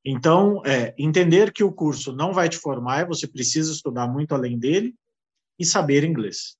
Então, 0.03 0.61
é, 0.65 0.93
entender 0.97 1.51
que 1.51 1.63
o 1.63 1.71
curso 1.71 2.11
não 2.11 2.31
vai 2.31 2.47
te 2.47 2.57
formar, 2.57 3.07
você 3.07 3.27
precisa 3.27 3.71
estudar 3.71 4.07
muito 4.07 4.33
além 4.33 4.57
dele 4.57 4.93
e 5.59 5.65
saber 5.65 6.03
inglês. 6.03 6.55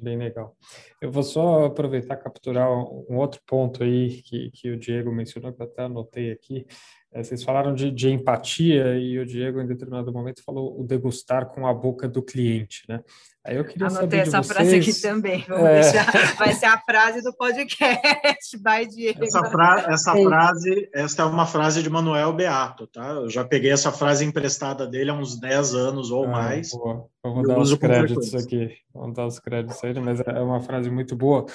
Bem 0.00 0.16
legal. 0.16 0.56
Eu 1.00 1.12
vou 1.12 1.22
só 1.22 1.66
aproveitar 1.66 2.14
e 2.14 2.22
capturar 2.22 2.70
um 2.70 3.18
outro 3.18 3.40
ponto 3.46 3.84
aí 3.84 4.22
que, 4.22 4.50
que 4.50 4.70
o 4.70 4.78
Diego 4.78 5.12
mencionou, 5.12 5.52
que 5.52 5.60
eu 5.60 5.66
até 5.66 5.82
anotei 5.82 6.32
aqui. 6.32 6.66
É, 7.12 7.24
vocês 7.24 7.42
falaram 7.42 7.74
de, 7.74 7.90
de, 7.90 8.08
empatia 8.08 8.96
e 8.96 9.18
o 9.18 9.26
Diego, 9.26 9.60
em 9.60 9.66
determinado 9.66 10.12
momento, 10.12 10.44
falou 10.44 10.80
o 10.80 10.84
degustar 10.84 11.46
com 11.46 11.66
a 11.66 11.74
boca 11.74 12.08
do 12.08 12.22
cliente, 12.22 12.84
né? 12.88 13.02
Aí 13.42 13.56
eu 13.56 13.64
queria 13.64 13.86
Anotei 13.86 14.02
saber 14.02 14.18
essa 14.18 14.42
vocês... 14.42 14.52
frase 14.52 14.76
aqui 14.76 15.00
também. 15.00 15.44
Vamos 15.48 15.64
é... 15.64 15.80
deixar. 15.80 16.36
Vai 16.36 16.52
ser 16.52 16.66
a 16.66 16.78
frase 16.78 17.22
do 17.22 17.32
podcast. 17.32 18.58
Vai, 18.62 18.86
Diego. 18.86 19.24
Essa, 19.24 19.42
fra 19.44 19.86
essa 19.88 20.12
frase, 20.12 20.90
essa 20.94 21.22
é 21.22 21.24
uma 21.24 21.46
frase 21.46 21.82
de 21.82 21.88
Manuel 21.88 22.32
Beato, 22.34 22.86
tá? 22.86 23.08
Eu 23.08 23.30
já 23.30 23.42
peguei 23.42 23.72
essa 23.72 23.90
frase 23.90 24.24
emprestada 24.24 24.86
dele 24.86 25.10
há 25.10 25.14
uns 25.14 25.40
10 25.40 25.74
anos 25.74 26.10
ou 26.10 26.26
ah, 26.26 26.28
mais. 26.28 26.70
Boa. 26.70 27.06
Vamos 27.24 27.48
dar 27.48 27.58
os 27.58 27.74
créditos 27.74 28.34
aqui. 28.34 28.76
Vamos 28.94 29.16
dar 29.16 29.26
os 29.26 29.38
créditos 29.38 29.82
a 29.82 29.88
ele, 29.88 30.00
mas 30.00 30.20
é 30.20 30.40
uma 30.40 30.60
frase 30.60 30.90
muito 30.90 31.16
boa. 31.16 31.46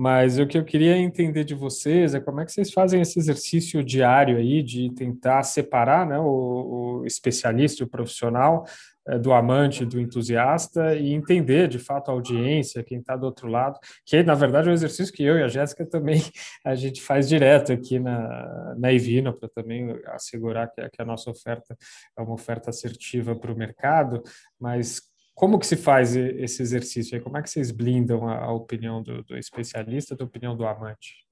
Mas 0.00 0.38
o 0.38 0.46
que 0.46 0.56
eu 0.56 0.64
queria 0.64 0.96
entender 0.96 1.42
de 1.42 1.56
vocês 1.56 2.14
é 2.14 2.20
como 2.20 2.40
é 2.40 2.44
que 2.44 2.52
vocês 2.52 2.72
fazem 2.72 3.00
esse 3.00 3.18
exercício 3.18 3.82
diário 3.82 4.36
aí 4.36 4.62
de 4.62 4.94
tentar 4.94 5.42
separar 5.42 6.06
né, 6.06 6.16
o, 6.20 7.00
o 7.00 7.04
especialista, 7.04 7.82
o 7.82 7.88
profissional, 7.88 8.64
é, 9.08 9.18
do 9.18 9.32
amante, 9.32 9.84
do 9.84 9.98
entusiasta 9.98 10.94
e 10.94 11.12
entender 11.12 11.66
de 11.66 11.80
fato 11.80 12.12
a 12.12 12.14
audiência, 12.14 12.84
quem 12.84 13.00
está 13.00 13.16
do 13.16 13.26
outro 13.26 13.48
lado, 13.48 13.76
que 14.06 14.22
na 14.22 14.34
verdade 14.34 14.68
é 14.68 14.70
um 14.70 14.74
exercício 14.74 15.12
que 15.12 15.24
eu 15.24 15.36
e 15.36 15.42
a 15.42 15.48
Jéssica 15.48 15.84
também 15.84 16.22
a 16.64 16.76
gente 16.76 17.02
faz 17.02 17.28
direto 17.28 17.72
aqui 17.72 17.98
na, 17.98 18.76
na 18.78 18.92
Ivino, 18.92 19.32
para 19.32 19.48
também 19.48 19.98
assegurar 20.06 20.70
que, 20.70 20.88
que 20.90 21.02
a 21.02 21.04
nossa 21.04 21.28
oferta 21.28 21.76
é 22.16 22.22
uma 22.22 22.34
oferta 22.34 22.70
assertiva 22.70 23.34
para 23.34 23.50
o 23.50 23.56
mercado, 23.56 24.22
mas 24.60 25.07
como 25.38 25.56
que 25.56 25.66
se 25.68 25.76
faz 25.76 26.16
esse 26.16 26.60
exercício? 26.60 27.16
Aí? 27.16 27.22
Como 27.22 27.38
é 27.38 27.42
que 27.42 27.48
vocês 27.48 27.70
blindam 27.70 28.28
a, 28.28 28.46
a 28.46 28.52
opinião 28.52 29.00
do, 29.00 29.22
do, 29.22 29.38
especialista 29.38 30.16
da 30.16 30.24
opinião 30.24 30.56
do 30.56 30.66
amante? 30.66 31.24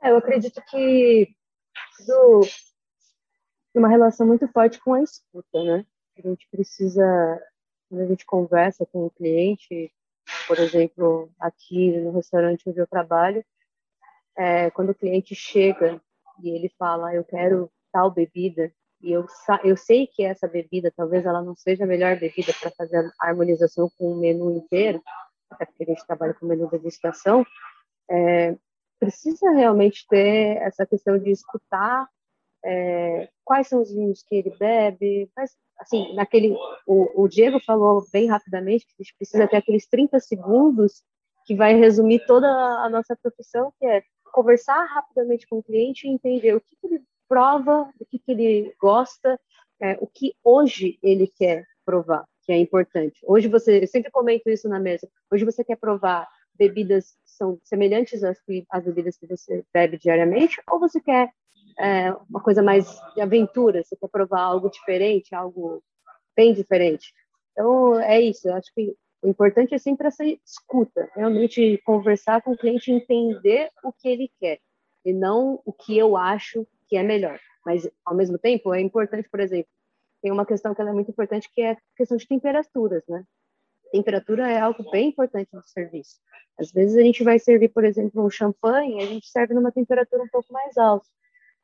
É, 0.00 0.12
eu 0.12 0.16
acredito 0.16 0.62
que 0.70 1.34
do, 2.06 2.42
uma 3.74 3.88
relação 3.88 4.24
muito 4.24 4.46
forte 4.46 4.78
com 4.78 4.94
a 4.94 5.02
escuta, 5.02 5.64
né? 5.64 5.84
A 6.16 6.22
gente 6.22 6.46
precisa, 6.48 7.04
quando 7.88 8.02
a 8.02 8.06
gente 8.06 8.24
conversa 8.24 8.86
com 8.86 9.06
o 9.06 9.10
cliente, 9.10 9.92
por 10.46 10.56
exemplo, 10.56 11.32
aqui 11.40 11.98
no 11.98 12.12
restaurante 12.12 12.68
onde 12.68 12.78
eu 12.78 12.86
trabalho, 12.86 13.44
é, 14.38 14.70
quando 14.70 14.90
o 14.90 14.94
cliente 14.94 15.34
chega 15.34 16.00
e 16.40 16.50
ele 16.50 16.68
fala, 16.78 17.12
eu 17.12 17.24
quero 17.24 17.68
tal 17.90 18.08
bebida, 18.08 18.72
e 19.00 19.12
eu, 19.12 19.24
eu 19.64 19.76
sei 19.76 20.06
que 20.06 20.22
essa 20.22 20.46
bebida, 20.46 20.92
talvez 20.94 21.24
ela 21.24 21.42
não 21.42 21.56
seja 21.56 21.84
a 21.84 21.86
melhor 21.86 22.18
bebida 22.18 22.52
para 22.60 22.70
fazer 22.70 22.98
a 23.18 23.28
harmonização 23.28 23.90
com 23.96 24.12
o 24.12 24.16
menu 24.16 24.50
inteiro, 24.56 25.02
até 25.50 25.64
porque 25.64 25.84
a 25.84 25.86
gente 25.86 26.06
trabalha 26.06 26.34
com 26.34 26.46
menu 26.46 26.68
degustação, 26.68 27.44
é, 28.10 28.56
precisa 28.98 29.50
realmente 29.52 30.06
ter 30.08 30.58
essa 30.58 30.84
questão 30.84 31.18
de 31.18 31.30
escutar 31.30 32.06
é, 32.62 33.28
quais 33.42 33.68
são 33.68 33.80
os 33.80 33.90
vinhos 33.90 34.22
que 34.22 34.36
ele 34.36 34.54
bebe, 34.58 35.30
mas, 35.34 35.56
assim, 35.78 36.14
naquele, 36.14 36.54
o, 36.86 37.22
o 37.22 37.28
Diego 37.28 37.58
falou 37.60 38.04
bem 38.12 38.28
rapidamente 38.28 38.84
que 38.86 38.92
a 38.92 39.02
gente 39.02 39.16
precisa 39.16 39.48
ter 39.48 39.56
aqueles 39.56 39.86
30 39.86 40.20
segundos 40.20 41.02
que 41.46 41.54
vai 41.54 41.74
resumir 41.74 42.24
toda 42.26 42.46
a 42.46 42.88
nossa 42.90 43.16
profissão, 43.16 43.72
que 43.78 43.86
é 43.86 44.02
conversar 44.32 44.84
rapidamente 44.84 45.46
com 45.48 45.58
o 45.58 45.62
cliente 45.62 46.06
e 46.06 46.10
entender 46.10 46.54
o 46.54 46.60
que, 46.60 46.76
que 46.76 46.86
ele 46.86 47.02
prova 47.30 47.88
o 48.00 48.04
que, 48.04 48.18
que 48.18 48.32
ele 48.32 48.74
gosta, 48.80 49.38
é, 49.80 49.96
o 50.00 50.06
que 50.08 50.34
hoje 50.42 50.98
ele 51.00 51.28
quer 51.28 51.64
provar, 51.84 52.24
que 52.44 52.50
é 52.52 52.58
importante. 52.58 53.20
Hoje 53.24 53.46
você, 53.46 53.84
eu 53.84 53.86
sempre 53.86 54.10
comento 54.10 54.50
isso 54.50 54.68
na 54.68 54.80
mesa, 54.80 55.08
hoje 55.32 55.44
você 55.44 55.62
quer 55.62 55.76
provar 55.76 56.28
bebidas 56.58 57.12
que 57.24 57.30
são 57.30 57.56
semelhantes 57.62 58.24
às, 58.24 58.36
às 58.68 58.84
bebidas 58.84 59.16
que 59.16 59.28
você 59.28 59.64
bebe 59.72 59.96
diariamente, 59.96 60.60
ou 60.68 60.80
você 60.80 61.00
quer 61.00 61.30
é, 61.78 62.12
uma 62.28 62.42
coisa 62.42 62.64
mais 62.64 63.00
de 63.14 63.20
aventura, 63.20 63.84
você 63.84 63.94
quer 63.94 64.08
provar 64.08 64.40
algo 64.40 64.68
diferente, 64.68 65.32
algo 65.32 65.80
bem 66.36 66.52
diferente. 66.52 67.14
Então, 67.52 67.98
é 68.00 68.20
isso, 68.20 68.48
eu 68.48 68.54
acho 68.54 68.74
que 68.74 68.96
o 69.22 69.28
importante 69.28 69.72
é 69.72 69.78
sempre 69.78 70.08
essa 70.08 70.24
escuta, 70.24 71.08
realmente 71.14 71.80
conversar 71.84 72.42
com 72.42 72.52
o 72.52 72.56
cliente, 72.56 72.90
entender 72.90 73.70
o 73.84 73.92
que 73.92 74.08
ele 74.08 74.30
quer, 74.40 74.58
e 75.04 75.12
não 75.12 75.62
o 75.64 75.72
que 75.72 75.96
eu 75.96 76.16
acho 76.16 76.66
que 76.90 76.96
é 76.96 77.02
melhor. 77.02 77.38
Mas, 77.64 77.88
ao 78.04 78.14
mesmo 78.14 78.36
tempo, 78.36 78.74
é 78.74 78.80
importante, 78.80 79.28
por 79.30 79.38
exemplo, 79.38 79.70
tem 80.20 80.32
uma 80.32 80.44
questão 80.44 80.74
que 80.74 80.82
é 80.82 80.92
muito 80.92 81.10
importante, 81.10 81.48
que 81.54 81.62
é 81.62 81.70
a 81.72 81.76
questão 81.96 82.16
de 82.16 82.26
temperaturas, 82.26 83.02
né? 83.08 83.24
Temperatura 83.92 84.50
é 84.50 84.60
algo 84.60 84.88
bem 84.90 85.08
importante 85.08 85.48
no 85.52 85.62
serviço. 85.62 86.16
Às 86.58 86.70
vezes 86.70 86.96
a 86.96 87.02
gente 87.02 87.24
vai 87.24 87.38
servir, 87.38 87.68
por 87.68 87.84
exemplo, 87.84 88.24
um 88.24 88.30
champanhe, 88.30 89.02
a 89.02 89.06
gente 89.06 89.26
serve 89.28 89.54
numa 89.54 89.72
temperatura 89.72 90.22
um 90.22 90.28
pouco 90.28 90.52
mais 90.52 90.76
alta. 90.76 91.06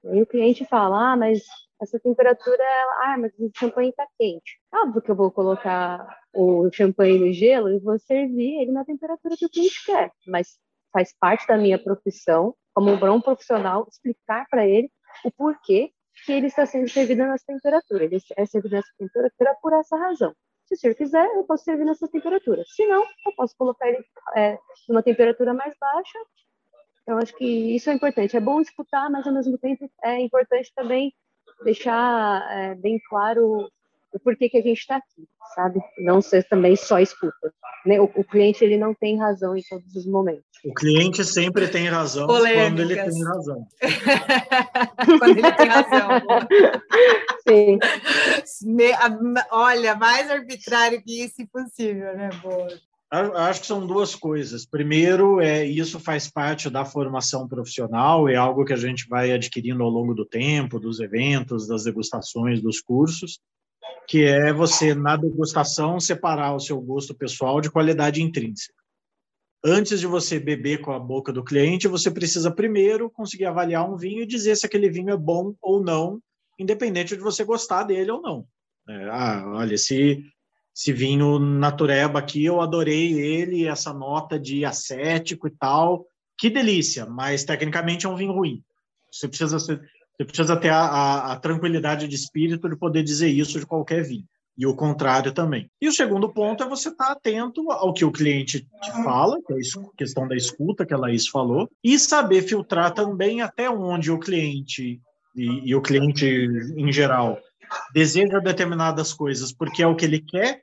E 0.04 0.22
o 0.22 0.26
cliente 0.26 0.64
fala, 0.64 1.12
ah, 1.12 1.16
mas 1.16 1.42
essa 1.80 1.98
temperatura, 1.98 2.64
ah, 3.02 3.16
mas 3.18 3.32
o 3.38 3.50
champanhe 3.54 3.90
está 3.90 4.06
quente. 4.18 4.60
Óbvio 4.72 5.02
que 5.02 5.10
eu 5.10 5.16
vou 5.16 5.30
colocar 5.30 6.06
o 6.32 6.70
champanhe 6.72 7.18
no 7.18 7.32
gelo 7.32 7.70
e 7.70 7.78
vou 7.78 7.98
servir 7.98 8.60
ele 8.60 8.72
na 8.72 8.84
temperatura 8.84 9.36
que 9.36 9.46
o 9.46 9.50
cliente 9.50 9.84
quer, 9.84 10.10
mas 10.26 10.58
faz 10.92 11.12
parte 11.18 11.46
da 11.46 11.58
minha 11.58 11.78
profissão, 11.78 12.54
como 12.74 12.90
um 12.90 12.98
bom 12.98 13.20
profissional, 13.20 13.86
explicar 13.90 14.46
para 14.48 14.66
ele 14.66 14.90
o 15.24 15.30
porquê 15.30 15.92
que 16.24 16.32
ele 16.32 16.46
está 16.46 16.64
sendo 16.64 16.88
servido 16.88 17.24
nessa 17.24 17.44
temperatura. 17.46 18.04
Ele 18.04 18.18
é 18.36 18.46
servido 18.46 18.74
nessa 18.74 18.90
temperatura 18.98 19.56
por 19.60 19.72
essa 19.72 19.96
razão. 19.96 20.34
Se 20.66 20.74
o 20.74 20.76
senhor 20.78 20.94
quiser, 20.94 21.26
eu 21.36 21.44
posso 21.44 21.64
servir 21.64 21.84
nessa 21.84 22.08
temperatura. 22.08 22.64
Se 22.66 22.84
não, 22.86 23.02
eu 23.02 23.32
posso 23.36 23.54
colocar 23.56 23.88
ele 23.88 24.04
é, 24.34 24.58
numa 24.88 25.02
temperatura 25.02 25.54
mais 25.54 25.74
baixa. 25.78 26.18
Eu 27.06 27.18
acho 27.18 27.34
que 27.36 27.76
isso 27.76 27.88
é 27.88 27.92
importante. 27.92 28.36
É 28.36 28.40
bom 28.40 28.60
escutar, 28.60 29.08
mas 29.10 29.26
ao 29.26 29.32
mesmo 29.32 29.56
tempo 29.58 29.88
é 30.02 30.20
importante 30.20 30.72
também 30.74 31.14
deixar 31.62 32.50
é, 32.50 32.74
bem 32.74 33.00
claro 33.08 33.70
o 34.16 34.20
porquê 34.20 34.48
que 34.48 34.56
a 34.56 34.62
gente 34.62 34.78
está 34.78 34.96
aqui, 34.96 35.28
sabe? 35.54 35.78
Não 35.98 36.22
ser 36.22 36.42
também 36.48 36.74
só 36.74 36.98
escuta. 36.98 37.52
Né? 37.84 38.00
O, 38.00 38.04
o, 38.04 38.24
cliente 38.24 38.64
ele 38.64 38.78
não 38.78 38.94
tem 38.94 39.18
razão 39.18 39.56
em 39.56 39.62
todos 39.68 39.94
os 39.94 40.06
momentos. 40.06 40.44
O 40.64 40.72
cliente 40.74 41.24
sempre 41.24 41.68
tem 41.68 41.86
razão 41.86 42.26
Polêmicas. 42.26 42.66
quando 42.66 42.80
ele 42.80 42.96
tem 42.96 43.24
razão. 43.24 43.68
quando 45.18 45.38
ele 45.38 45.52
tem 45.52 45.68
razão. 45.68 46.20
Sim. 47.46 47.78
Olha, 49.50 49.94
mais 49.94 50.30
arbitrário 50.30 51.02
que 51.02 51.22
isso 51.22 51.42
impossível, 51.42 52.16
né, 52.16 52.30
Boa? 52.42 52.68
Acho 53.08 53.60
que 53.60 53.66
são 53.68 53.86
duas 53.86 54.16
coisas. 54.16 54.66
Primeiro, 54.66 55.40
é 55.40 55.64
isso 55.64 56.00
faz 56.00 56.28
parte 56.28 56.68
da 56.68 56.84
formação 56.84 57.46
profissional, 57.46 58.28
é 58.28 58.34
algo 58.34 58.64
que 58.64 58.72
a 58.72 58.76
gente 58.76 59.06
vai 59.08 59.30
adquirindo 59.30 59.84
ao 59.84 59.90
longo 59.90 60.12
do 60.12 60.26
tempo, 60.26 60.80
dos 60.80 60.98
eventos, 60.98 61.68
das 61.68 61.84
degustações, 61.84 62.60
dos 62.60 62.80
cursos 62.80 63.38
que 64.06 64.24
é 64.24 64.52
você, 64.52 64.94
na 64.94 65.16
degustação, 65.16 65.98
separar 65.98 66.54
o 66.54 66.60
seu 66.60 66.80
gosto 66.80 67.14
pessoal 67.14 67.60
de 67.60 67.70
qualidade 67.70 68.22
intrínseca. 68.22 68.74
Antes 69.64 69.98
de 69.98 70.06
você 70.06 70.38
beber 70.38 70.80
com 70.80 70.92
a 70.92 70.98
boca 70.98 71.32
do 71.32 71.42
cliente, 71.42 71.88
você 71.88 72.10
precisa 72.10 72.50
primeiro 72.50 73.10
conseguir 73.10 73.46
avaliar 73.46 73.90
um 73.90 73.96
vinho 73.96 74.22
e 74.22 74.26
dizer 74.26 74.56
se 74.56 74.64
aquele 74.64 74.88
vinho 74.88 75.10
é 75.10 75.16
bom 75.16 75.54
ou 75.60 75.82
não, 75.82 76.20
independente 76.58 77.16
de 77.16 77.22
você 77.22 77.42
gostar 77.42 77.82
dele 77.82 78.10
ou 78.12 78.22
não. 78.22 78.46
É, 78.88 79.08
ah, 79.10 79.44
olha, 79.56 79.74
esse, 79.74 80.24
esse 80.74 80.92
vinho 80.92 81.40
natureba 81.40 82.20
aqui, 82.20 82.44
eu 82.44 82.60
adorei 82.60 83.18
ele, 83.18 83.66
essa 83.66 83.92
nota 83.92 84.38
de 84.38 84.64
acético 84.64 85.48
e 85.48 85.50
tal, 85.50 86.06
que 86.38 86.48
delícia, 86.48 87.04
mas 87.06 87.44
tecnicamente 87.44 88.06
é 88.06 88.08
um 88.08 88.16
vinho 88.16 88.32
ruim. 88.32 88.62
Você 89.10 89.26
precisa 89.26 89.58
ser, 89.58 89.80
você 90.16 90.24
precisa 90.24 90.56
ter 90.56 90.70
a, 90.70 90.78
a, 90.78 91.32
a, 91.32 91.36
tranquilidade 91.36 92.08
de 92.08 92.14
espírito 92.14 92.68
de 92.68 92.76
poder 92.76 93.02
dizer 93.02 93.28
isso 93.28 93.58
de 93.60 93.66
qualquer 93.66 94.02
vinho. 94.02 94.24
E 94.58 94.66
o 94.66 94.74
contrário 94.74 95.32
também. 95.32 95.70
E 95.78 95.86
o 95.86 95.92
segundo 95.92 96.32
ponto 96.32 96.64
é 96.64 96.68
você 96.68 96.88
estar 96.88 97.12
atento 97.12 97.70
ao 97.70 97.92
que 97.92 98.06
o 98.06 98.10
cliente 98.10 98.60
te 98.60 98.90
fala, 99.04 99.38
que 99.46 99.52
é 99.52 99.56
a 99.56 99.96
questão 99.98 100.26
da 100.26 100.34
escuta 100.34 100.86
que 100.86 100.94
a 100.94 100.96
Laís 100.96 101.28
falou, 101.28 101.68
e 101.84 101.98
saber 101.98 102.40
filtrar 102.40 102.94
também 102.94 103.42
até 103.42 103.68
onde 103.68 104.10
o 104.10 104.18
cliente, 104.18 104.98
e, 105.36 105.68
e 105.68 105.74
o 105.74 105.82
cliente 105.82 106.24
em 106.74 106.90
geral, 106.90 107.38
deseja 107.92 108.38
determinadas 108.38 109.12
coisas 109.12 109.52
porque 109.52 109.82
é 109.82 109.86
o 109.86 109.94
que 109.94 110.06
ele 110.06 110.20
quer, 110.20 110.62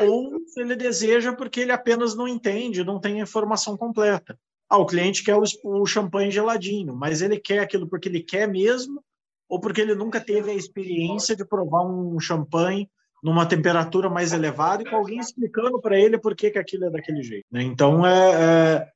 ou 0.00 0.40
se 0.46 0.60
ele 0.60 0.74
deseja 0.74 1.32
porque 1.32 1.60
ele 1.60 1.70
apenas 1.70 2.16
não 2.16 2.26
entende, 2.26 2.82
não 2.82 3.00
tem 3.00 3.20
a 3.20 3.24
informação 3.24 3.76
completa. 3.76 4.36
Ah, 4.68 4.78
o 4.78 4.86
cliente 4.86 5.24
quer 5.24 5.36
o, 5.36 5.42
o 5.64 5.86
champanhe 5.86 6.30
geladinho, 6.30 6.94
mas 6.94 7.22
ele 7.22 7.38
quer 7.38 7.60
aquilo 7.60 7.88
porque 7.88 8.08
ele 8.08 8.22
quer 8.22 8.46
mesmo 8.46 9.02
ou 9.48 9.58
porque 9.58 9.80
ele 9.80 9.94
nunca 9.94 10.20
teve 10.20 10.50
a 10.50 10.54
experiência 10.54 11.34
de 11.34 11.44
provar 11.44 11.86
um 11.86 12.20
champanhe 12.20 12.88
numa 13.22 13.46
temperatura 13.46 14.08
mais 14.08 14.32
elevada 14.32 14.82
e 14.82 14.86
com 14.86 14.96
alguém 14.96 15.18
explicando 15.18 15.80
para 15.80 15.98
ele 15.98 16.18
por 16.18 16.36
que, 16.36 16.50
que 16.50 16.58
aquilo 16.58 16.84
é 16.84 16.90
daquele 16.90 17.22
jeito. 17.22 17.46
Né? 17.50 17.62
Então, 17.62 18.06
é, 18.06 18.86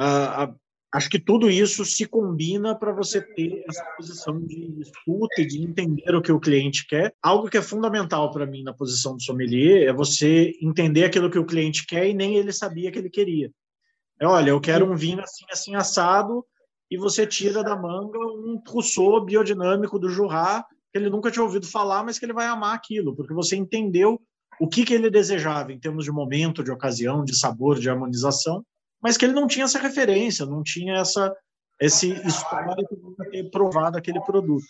é 0.00 0.54
acho 0.92 1.10
que 1.10 1.18
tudo 1.18 1.50
isso 1.50 1.84
se 1.84 2.06
combina 2.06 2.78
para 2.78 2.92
você 2.92 3.20
ter 3.20 3.64
essa 3.68 3.84
posição 3.96 4.40
de 4.40 4.80
escuta 4.80 5.40
e 5.40 5.46
de 5.46 5.60
entender 5.60 6.14
o 6.14 6.22
que 6.22 6.30
o 6.30 6.38
cliente 6.38 6.86
quer. 6.86 7.12
Algo 7.20 7.50
que 7.50 7.56
é 7.56 7.62
fundamental 7.62 8.30
para 8.30 8.46
mim 8.46 8.62
na 8.62 8.72
posição 8.72 9.16
do 9.16 9.22
sommelier 9.22 9.88
é 9.88 9.92
você 9.92 10.52
entender 10.62 11.04
aquilo 11.04 11.30
que 11.30 11.38
o 11.38 11.46
cliente 11.46 11.84
quer 11.84 12.06
e 12.06 12.14
nem 12.14 12.36
ele 12.36 12.52
sabia 12.52 12.92
que 12.92 12.98
ele 12.98 13.10
queria. 13.10 13.50
É, 14.24 14.26
olha, 14.26 14.50
eu 14.50 14.60
quero 14.60 14.90
um 14.90 14.96
vinho 14.96 15.20
assim, 15.20 15.44
assim, 15.52 15.74
assado, 15.74 16.44
e 16.90 16.96
você 16.96 17.26
tira 17.26 17.62
da 17.62 17.76
manga 17.76 18.18
um 18.18 18.58
Rousseau 18.66 19.22
biodinâmico 19.22 19.98
do 19.98 20.08
Jurá, 20.08 20.64
que 20.90 20.98
ele 20.98 21.10
nunca 21.10 21.30
tinha 21.30 21.42
ouvido 21.42 21.66
falar, 21.66 22.02
mas 22.02 22.18
que 22.18 22.24
ele 22.24 22.32
vai 22.32 22.46
amar 22.46 22.74
aquilo, 22.74 23.14
porque 23.14 23.34
você 23.34 23.54
entendeu 23.54 24.18
o 24.58 24.66
que, 24.66 24.82
que 24.84 24.94
ele 24.94 25.10
desejava 25.10 25.74
em 25.74 25.78
termos 25.78 26.06
de 26.06 26.10
momento, 26.10 26.64
de 26.64 26.70
ocasião, 26.70 27.22
de 27.22 27.38
sabor, 27.38 27.78
de 27.78 27.90
harmonização, 27.90 28.64
mas 29.02 29.18
que 29.18 29.26
ele 29.26 29.34
não 29.34 29.46
tinha 29.46 29.66
essa 29.66 29.78
referência, 29.78 30.46
não 30.46 30.62
tinha 30.62 30.94
essa 30.94 31.30
esse 31.80 32.12
histórico 32.26 32.96
de 32.96 33.30
ter 33.30 33.50
provado 33.50 33.98
aquele 33.98 34.20
produto. 34.20 34.64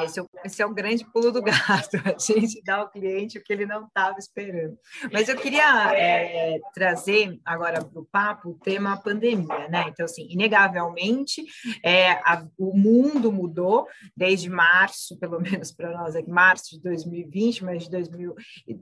Esse, 0.00 0.20
é 0.20 0.22
o, 0.22 0.28
esse 0.42 0.62
é 0.62 0.68
grande 0.72 1.04
pulo 1.04 1.30
do 1.30 1.42
gato, 1.42 1.96
a 2.04 2.18
gente 2.18 2.62
dá 2.64 2.76
ao 2.76 2.90
cliente 2.90 3.36
o 3.36 3.44
que 3.44 3.52
ele 3.52 3.66
não 3.66 3.84
estava 3.84 4.18
esperando. 4.18 4.78
Mas 5.12 5.28
eu 5.28 5.36
queria 5.36 5.92
é, 5.94 6.58
trazer 6.74 7.38
agora 7.44 7.84
para 7.84 8.00
o 8.00 8.06
papo 8.10 8.50
o 8.50 8.58
tema 8.58 8.96
pandemia, 8.96 9.68
né? 9.68 9.84
Então, 9.88 10.06
assim, 10.06 10.26
inegavelmente, 10.30 11.44
é, 11.84 12.12
a, 12.12 12.42
o 12.58 12.74
mundo 12.74 13.30
mudou 13.30 13.86
desde 14.16 14.48
março, 14.48 15.18
pelo 15.18 15.38
menos 15.42 15.70
para 15.70 15.90
nós 15.92 16.16
aqui, 16.16 16.30
março 16.30 16.76
de 16.76 16.82
2020, 16.82 17.64
mas 17.64 17.84
de 17.84 17.90
2000, 17.90 18.34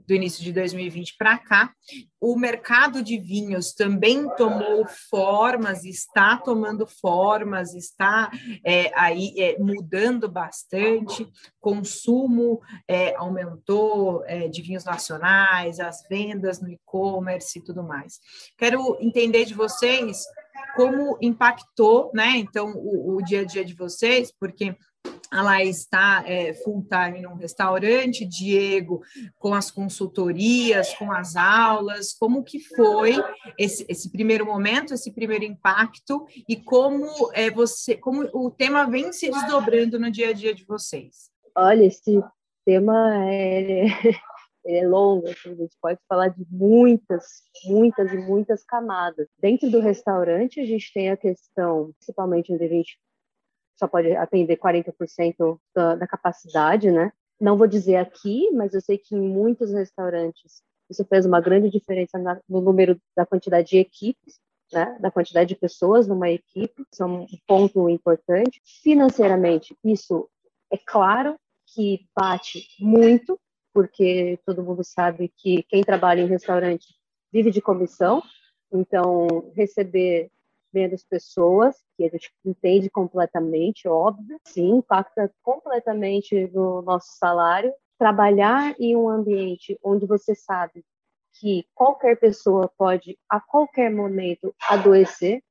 do 0.07 0.13
início 0.13 0.41
de 0.41 0.53
2020 0.53 1.17
para 1.17 1.37
cá. 1.37 1.73
O 2.21 2.37
mercado 2.37 3.03
de 3.03 3.19
vinhos 3.19 3.73
também 3.73 4.29
tomou 4.35 4.85
formas, 5.09 5.83
está 5.83 6.37
tomando 6.37 6.87
formas, 6.87 7.73
está 7.73 8.31
é, 8.63 8.91
aí 8.95 9.33
é, 9.37 9.57
mudando 9.59 10.29
bastante 10.29 11.00
consumo 11.59 12.61
é, 12.87 13.15
aumentou 13.15 14.23
é, 14.25 14.47
de 14.47 14.61
vinhos 14.61 14.83
nacionais, 14.83 15.79
as 15.79 16.07
vendas 16.09 16.61
no 16.61 16.69
e-commerce 16.69 17.59
e 17.59 17.63
tudo 17.63 17.83
mais. 17.83 18.19
Quero 18.57 18.97
entender 18.99 19.45
de 19.45 19.53
vocês 19.53 20.23
como 20.75 21.17
impactou, 21.21 22.11
né? 22.13 22.37
Então, 22.37 22.73
o, 22.75 23.17
o 23.17 23.21
dia 23.21 23.41
a 23.41 23.45
dia 23.45 23.65
de 23.65 23.73
vocês, 23.73 24.31
porque 24.31 24.75
ela 25.31 25.63
está 25.63 26.23
é, 26.27 26.53
full 26.53 26.85
time 26.85 27.21
num 27.21 27.35
restaurante, 27.35 28.25
Diego 28.25 29.01
com 29.37 29.53
as 29.53 29.71
consultorias, 29.71 30.93
com 30.95 31.11
as 31.11 31.35
aulas, 31.35 32.13
como 32.13 32.43
que 32.43 32.59
foi 32.59 33.13
esse, 33.57 33.85
esse 33.87 34.11
primeiro 34.11 34.45
momento, 34.45 34.93
esse 34.93 35.11
primeiro 35.11 35.45
impacto 35.45 36.25
e 36.47 36.55
como 36.55 37.07
é 37.33 37.49
você, 37.49 37.95
como 37.95 38.23
o 38.33 38.51
tema 38.51 38.85
vem 38.85 39.11
se 39.13 39.29
desdobrando 39.29 39.99
no 39.99 40.11
dia 40.11 40.29
a 40.29 40.33
dia 40.33 40.53
de 40.53 40.65
vocês? 40.65 41.31
Olha, 41.55 41.85
esse 41.85 42.21
tema 42.65 43.25
é, 43.25 43.85
é 44.65 44.87
longo, 44.87 45.27
assim, 45.27 45.51
a 45.51 45.55
gente 45.55 45.75
pode 45.81 45.99
falar 46.07 46.29
de 46.29 46.45
muitas, 46.49 47.25
muitas 47.65 48.11
e 48.11 48.17
muitas 48.17 48.63
camadas. 48.63 49.27
Dentro 49.39 49.69
do 49.69 49.79
restaurante, 49.79 50.59
a 50.59 50.65
gente 50.65 50.91
tem 50.93 51.09
a 51.09 51.17
questão, 51.17 51.91
principalmente 51.97 52.53
onde 52.53 52.65
a 52.65 52.69
gente 52.69 52.99
só 53.77 53.87
pode 53.87 54.15
atender 54.15 54.57
40% 54.57 55.59
da, 55.75 55.95
da 55.95 56.07
capacidade, 56.07 56.91
né? 56.91 57.11
Não 57.39 57.57
vou 57.57 57.67
dizer 57.67 57.97
aqui, 57.97 58.49
mas 58.51 58.73
eu 58.73 58.81
sei 58.81 58.97
que 58.97 59.15
em 59.15 59.21
muitos 59.21 59.71
restaurantes 59.71 60.61
isso 60.89 61.05
fez 61.05 61.25
uma 61.25 61.39
grande 61.39 61.69
diferença 61.69 62.19
na, 62.19 62.39
no 62.47 62.61
número 62.61 62.99
da 63.15 63.25
quantidade 63.25 63.69
de 63.69 63.77
equipes, 63.77 64.39
né, 64.71 64.97
da 64.99 65.09
quantidade 65.09 65.49
de 65.49 65.59
pessoas 65.59 66.07
numa 66.07 66.29
equipe, 66.29 66.85
isso 66.91 67.03
é 67.03 67.05
um 67.05 67.25
ponto 67.47 67.89
importante. 67.89 68.61
Financeiramente, 68.83 69.75
isso 69.83 70.29
é 70.71 70.77
claro 70.77 71.35
que 71.73 72.07
bate 72.15 72.67
muito, 72.79 73.39
porque 73.73 74.39
todo 74.45 74.63
mundo 74.63 74.83
sabe 74.83 75.31
que 75.37 75.63
quem 75.63 75.83
trabalha 75.83 76.21
em 76.21 76.27
restaurante 76.27 76.85
vive 77.31 77.51
de 77.51 77.61
comissão, 77.61 78.21
então 78.71 79.51
receber 79.55 80.29
menos 80.73 81.03
pessoas, 81.03 81.75
que 81.97 82.05
a 82.05 82.09
gente 82.09 82.31
entende 82.45 82.89
completamente, 82.89 83.87
óbvio, 83.87 84.39
sim, 84.45 84.77
impacta 84.77 85.31
completamente 85.41 86.49
no 86.53 86.81
nosso 86.81 87.17
salário. 87.17 87.73
Trabalhar 87.97 88.75
em 88.79 88.95
um 88.95 89.09
ambiente 89.09 89.77
onde 89.83 90.05
você 90.05 90.33
sabe 90.33 90.83
que 91.39 91.65
qualquer 91.73 92.19
pessoa 92.19 92.71
pode, 92.77 93.17
a 93.29 93.39
qualquer 93.39 93.89
momento, 93.91 94.53
adoecer, 94.69 95.41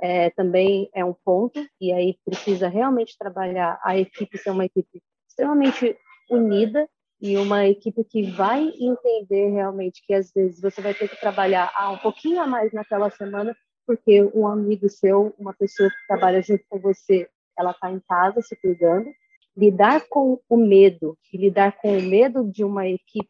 é, 0.00 0.30
também 0.30 0.90
é 0.92 1.04
um 1.04 1.14
ponto, 1.14 1.64
e 1.80 1.92
aí 1.92 2.18
precisa 2.24 2.68
realmente 2.68 3.16
trabalhar. 3.16 3.80
A 3.84 3.96
equipe 3.96 4.36
ser 4.36 4.50
uma 4.50 4.64
equipe 4.64 5.00
extremamente 5.28 5.96
unida 6.28 6.88
e 7.20 7.36
uma 7.36 7.66
equipe 7.68 8.02
que 8.02 8.30
vai 8.32 8.68
entender 8.80 9.50
realmente 9.50 10.02
que 10.04 10.12
às 10.12 10.32
vezes 10.32 10.60
você 10.60 10.80
vai 10.80 10.92
ter 10.92 11.08
que 11.08 11.20
trabalhar 11.20 11.72
ah, 11.76 11.90
um 11.90 11.98
pouquinho 11.98 12.40
a 12.40 12.46
mais 12.48 12.72
naquela 12.72 13.10
semana 13.10 13.56
porque 13.86 14.22
um 14.34 14.46
amigo 14.46 14.88
seu, 14.88 15.34
uma 15.38 15.52
pessoa 15.52 15.90
que 15.90 16.06
trabalha 16.06 16.42
junto 16.42 16.64
com 16.68 16.78
você, 16.78 17.28
ela 17.58 17.72
está 17.72 17.90
em 17.90 18.00
casa 18.00 18.40
se 18.42 18.56
cuidando. 18.56 19.10
Lidar 19.56 20.06
com 20.08 20.40
o 20.48 20.56
medo 20.56 21.18
lidar 21.34 21.72
com 21.72 21.96
o 21.96 22.02
medo 22.02 22.44
de 22.44 22.64
uma 22.64 22.86
equipe, 22.86 23.28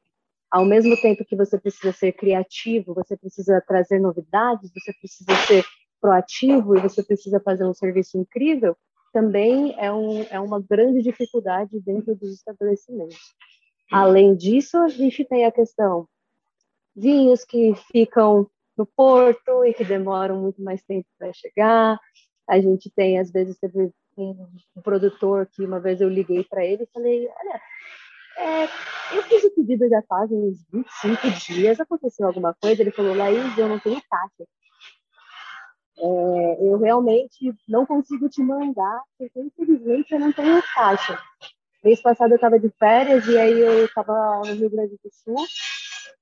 ao 0.50 0.64
mesmo 0.64 1.00
tempo 1.00 1.24
que 1.24 1.34
você 1.34 1.58
precisa 1.58 1.92
ser 1.92 2.12
criativo, 2.12 2.94
você 2.94 3.16
precisa 3.16 3.62
trazer 3.66 3.98
novidades, 3.98 4.70
você 4.72 4.92
precisa 4.92 5.34
ser 5.46 5.64
proativo 6.00 6.76
e 6.76 6.80
você 6.80 7.02
precisa 7.02 7.40
fazer 7.40 7.64
um 7.64 7.72
serviço 7.72 8.18
incrível, 8.18 8.76
também 9.12 9.74
é, 9.78 9.90
um, 9.92 10.22
é 10.24 10.40
uma 10.40 10.60
grande 10.60 11.02
dificuldade 11.02 11.80
dentro 11.80 12.14
dos 12.14 12.34
estabelecimentos. 12.34 13.34
Além 13.90 14.34
disso, 14.34 14.78
a 14.78 14.88
gente 14.88 15.24
tem 15.24 15.44
a 15.44 15.52
questão 15.52 16.08
vinhos 16.94 17.44
que 17.44 17.74
ficam 17.90 18.48
no 18.76 18.86
porto 18.86 19.64
e 19.64 19.74
que 19.74 19.84
demoram 19.84 20.40
muito 20.40 20.62
mais 20.62 20.82
tempo 20.82 21.06
para 21.18 21.32
chegar. 21.32 21.98
A 22.48 22.60
gente 22.60 22.90
tem, 22.90 23.18
às 23.18 23.30
vezes, 23.30 23.58
teve 23.58 23.92
um, 24.16 24.46
produtor 24.82 25.46
que 25.46 25.64
uma 25.64 25.80
vez 25.80 26.00
eu 26.00 26.08
liguei 26.08 26.44
para 26.44 26.64
ele 26.64 26.84
e 26.84 26.92
falei: 26.92 27.28
Olha, 27.28 27.60
é, 28.38 28.64
eu 29.16 29.22
fiz 29.24 29.44
o 29.44 29.50
pedido 29.54 29.88
já 29.88 30.02
faz 30.02 30.30
uns 30.30 30.64
25 30.72 31.52
dias, 31.52 31.80
aconteceu 31.80 32.26
alguma 32.26 32.54
coisa? 32.54 32.82
Ele 32.82 32.90
falou: 32.90 33.14
Laís, 33.14 33.56
eu 33.56 33.68
não 33.68 33.78
tenho 33.78 34.00
caixa. 34.10 34.48
É, 35.98 36.66
eu 36.66 36.78
realmente 36.78 37.54
não 37.68 37.86
consigo 37.86 38.28
te 38.28 38.42
mandar, 38.42 39.02
porque 39.18 39.38
infelizmente 39.40 40.12
eu 40.12 40.20
não 40.20 40.32
tenho 40.32 40.62
caixa. 40.74 41.18
Mês 41.84 42.00
passado 42.00 42.30
eu 42.30 42.36
estava 42.36 42.58
de 42.58 42.70
férias 42.78 43.26
e 43.26 43.36
aí 43.36 43.60
eu 43.60 43.84
estava 43.84 44.40
no 44.46 44.54
Rio 44.54 44.70
Grande 44.70 44.96
do 45.02 45.10
Sul, 45.12 45.36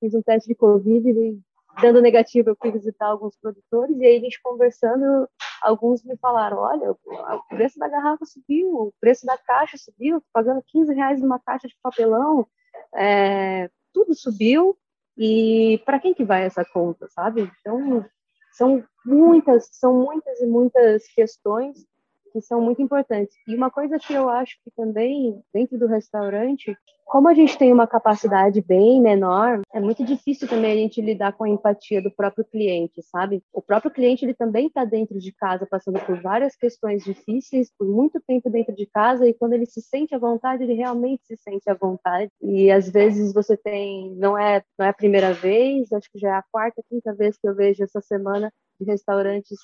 fiz 0.01 0.15
um 0.15 0.23
teste 0.23 0.49
de 0.49 0.55
Covid 0.55 1.09
e 1.09 1.39
dando 1.81 2.01
negativo, 2.01 2.51
eu 2.51 2.57
fui 2.61 2.71
visitar 2.71 3.07
alguns 3.07 3.37
produtores 3.37 3.99
e 3.99 4.05
aí 4.05 4.17
a 4.17 4.21
gente 4.21 4.41
conversando, 4.43 5.29
alguns 5.63 6.05
me 6.05 6.17
falaram, 6.17 6.59
olha, 6.59 6.93
o 6.93 7.49
preço 7.49 7.79
da 7.79 7.89
garrafa 7.89 8.25
subiu, 8.25 8.69
o 8.69 8.95
preço 9.01 9.27
da 9.27 9.37
caixa 9.39 9.77
subiu, 9.77 10.23
pagando 10.33 10.63
15 10.67 10.95
reais 10.95 11.21
numa 11.21 11.39
caixa 11.39 11.69
de 11.69 11.77
papelão, 11.83 12.47
é, 12.95 13.71
tudo 13.93 14.15
subiu 14.15 14.77
e 15.17 15.83
para 15.85 16.01
quem 16.01 16.15
que 16.15 16.25
vai 16.25 16.45
essa 16.45 16.65
conta, 16.65 17.09
sabe? 17.11 17.51
Então, 17.61 18.05
são 18.53 18.85
muitas, 19.05 19.69
são 19.73 19.95
muitas 19.95 20.41
e 20.41 20.47
muitas 20.47 21.07
questões 21.09 21.87
que 22.33 22.41
são 22.41 22.61
muito 22.61 22.81
importantes. 22.81 23.37
E 23.47 23.55
uma 23.55 23.71
coisa 23.71 23.99
que 23.99 24.15
eu 24.15 24.29
acho 24.29 24.57
que 24.65 24.71
também, 24.71 25.43
dentro 25.53 25.79
do 25.79 25.87
restaurante, 25.87 26.77
como 27.11 27.27
a 27.27 27.35
gente 27.35 27.59
tem 27.59 27.73
uma 27.73 27.89
capacidade 27.89 28.63
bem 28.63 29.03
menor, 29.03 29.63
é 29.75 29.81
muito 29.81 30.05
difícil 30.05 30.47
também 30.47 30.71
a 30.71 30.77
gente 30.77 31.03
lidar 31.03 31.33
com 31.33 31.43
a 31.43 31.49
empatia 31.49 32.01
do 32.01 32.09
próprio 32.09 32.45
cliente, 32.45 33.03
sabe? 33.03 33.43
O 33.53 33.61
próprio 33.61 33.91
cliente, 33.91 34.25
ele 34.25 34.33
também 34.33 34.69
está 34.69 34.85
dentro 34.85 35.19
de 35.19 35.33
casa, 35.33 35.67
passando 35.67 35.99
por 36.07 36.23
várias 36.23 36.55
questões 36.55 37.03
difíceis, 37.03 37.69
por 37.77 37.89
muito 37.89 38.21
tempo 38.21 38.49
dentro 38.49 38.77
de 38.77 38.87
casa, 38.87 39.27
e 39.27 39.35
quando 39.35 39.55
ele 39.55 39.67
se 39.67 39.83
sente 39.83 40.15
à 40.15 40.19
vontade, 40.19 40.63
ele 40.63 40.75
realmente 40.75 41.27
se 41.27 41.37
sente 41.37 41.69
à 41.69 41.75
vontade. 41.75 42.31
E 42.41 42.71
às 42.71 42.89
vezes 42.89 43.35
você 43.35 43.57
tem, 43.57 44.15
não 44.15 44.39
é, 44.39 44.63
não 44.79 44.87
é 44.87 44.91
a 44.91 44.95
primeira 44.95 45.33
vez, 45.33 45.93
acho 45.93 46.09
que 46.13 46.19
já 46.21 46.29
é 46.29 46.35
a 46.35 46.45
quarta, 46.53 46.81
quinta 46.89 47.13
vez 47.13 47.37
que 47.37 47.49
eu 47.49 47.57
vejo 47.57 47.83
essa 47.83 48.01
semana 48.01 48.53
de 48.81 48.87
restaurantes 48.87 49.59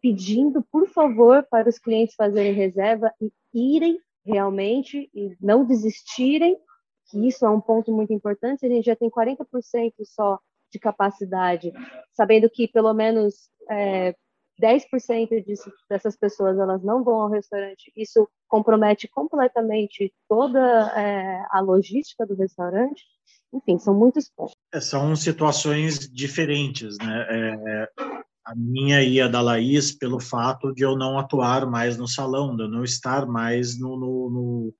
pedindo, 0.00 0.64
por 0.70 0.86
favor, 0.86 1.44
para 1.50 1.68
os 1.68 1.80
clientes 1.80 2.14
fazerem 2.14 2.52
reserva 2.52 3.12
e 3.20 3.32
irem 3.52 3.98
realmente 4.24 5.10
e 5.12 5.36
não 5.40 5.64
desistirem, 5.64 6.56
que 7.12 7.28
isso 7.28 7.44
é 7.44 7.50
um 7.50 7.60
ponto 7.60 7.92
muito 7.92 8.12
importante. 8.12 8.64
A 8.64 8.68
gente 8.68 8.86
já 8.86 8.96
tem 8.96 9.10
40% 9.10 9.92
só 10.04 10.40
de 10.72 10.78
capacidade, 10.78 11.70
sabendo 12.12 12.48
que 12.48 12.66
pelo 12.66 12.94
menos 12.94 13.50
é, 13.70 14.14
10% 14.60 15.44
disso, 15.44 15.70
dessas 15.88 16.16
pessoas 16.16 16.58
elas 16.58 16.82
não 16.82 17.04
vão 17.04 17.20
ao 17.20 17.28
restaurante. 17.28 17.92
Isso 17.94 18.26
compromete 18.48 19.06
completamente 19.06 20.12
toda 20.26 20.58
é, 20.96 21.44
a 21.50 21.60
logística 21.60 22.26
do 22.26 22.34
restaurante. 22.34 23.04
Enfim, 23.52 23.78
são 23.78 23.94
muitos 23.94 24.30
pontos. 24.34 24.54
É, 24.72 24.80
são 24.80 25.14
situações 25.14 25.98
diferentes, 26.10 26.96
né? 26.96 27.26
É, 27.28 27.88
A 28.46 28.54
minha 28.56 29.02
ia 29.02 29.28
da 29.28 29.42
Laís 29.42 29.92
pelo 29.92 30.18
fato 30.18 30.72
de 30.72 30.82
eu 30.82 30.96
não 30.96 31.18
atuar 31.18 31.66
mais 31.66 31.98
no 31.98 32.08
salão, 32.08 32.56
de 32.56 32.62
eu 32.62 32.68
não 32.68 32.82
estar 32.82 33.26
mais 33.26 33.78
no, 33.78 33.96
no, 33.98 34.30
no 34.30 34.74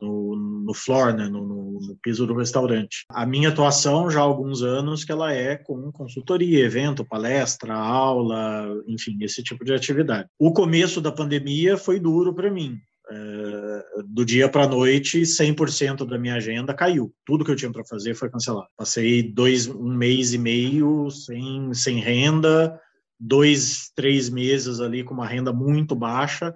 no, 0.00 0.36
no 0.36 0.74
floor, 0.74 1.14
né, 1.14 1.28
no, 1.28 1.46
no, 1.46 1.80
no, 1.80 1.96
piso 2.02 2.26
do 2.26 2.34
restaurante. 2.34 3.04
A 3.10 3.26
minha 3.26 3.48
atuação 3.48 4.10
já 4.10 4.20
há 4.20 4.22
alguns 4.22 4.62
anos 4.62 5.04
que 5.04 5.12
ela 5.12 5.32
é 5.32 5.56
com 5.56 5.90
consultoria, 5.92 6.64
evento, 6.64 7.04
palestra, 7.04 7.74
aula, 7.74 8.66
enfim, 8.86 9.18
esse 9.20 9.42
tipo 9.42 9.64
de 9.64 9.72
atividade. 9.72 10.28
O 10.38 10.52
começo 10.52 11.00
da 11.00 11.12
pandemia 11.12 11.76
foi 11.76 11.98
duro 11.98 12.34
para 12.34 12.50
mim. 12.50 12.78
É, 13.10 13.84
do 14.06 14.22
dia 14.22 14.50
para 14.50 14.64
a 14.64 14.68
noite, 14.68 15.22
100% 15.22 16.06
da 16.06 16.18
minha 16.18 16.34
agenda 16.34 16.74
caiu. 16.74 17.12
Tudo 17.24 17.44
que 17.44 17.50
eu 17.50 17.56
tinha 17.56 17.72
para 17.72 17.84
fazer 17.84 18.14
foi 18.14 18.28
cancelado. 18.28 18.68
Passei 18.76 19.22
dois, 19.22 19.66
um 19.66 19.94
mês 19.94 20.34
e 20.34 20.38
meio 20.38 21.10
sem, 21.10 21.72
sem 21.72 22.00
renda, 22.00 22.78
dois, 23.18 23.90
três 23.96 24.28
meses 24.28 24.78
ali 24.78 25.02
com 25.02 25.14
uma 25.14 25.26
renda 25.26 25.52
muito 25.52 25.94
baixa, 25.94 26.54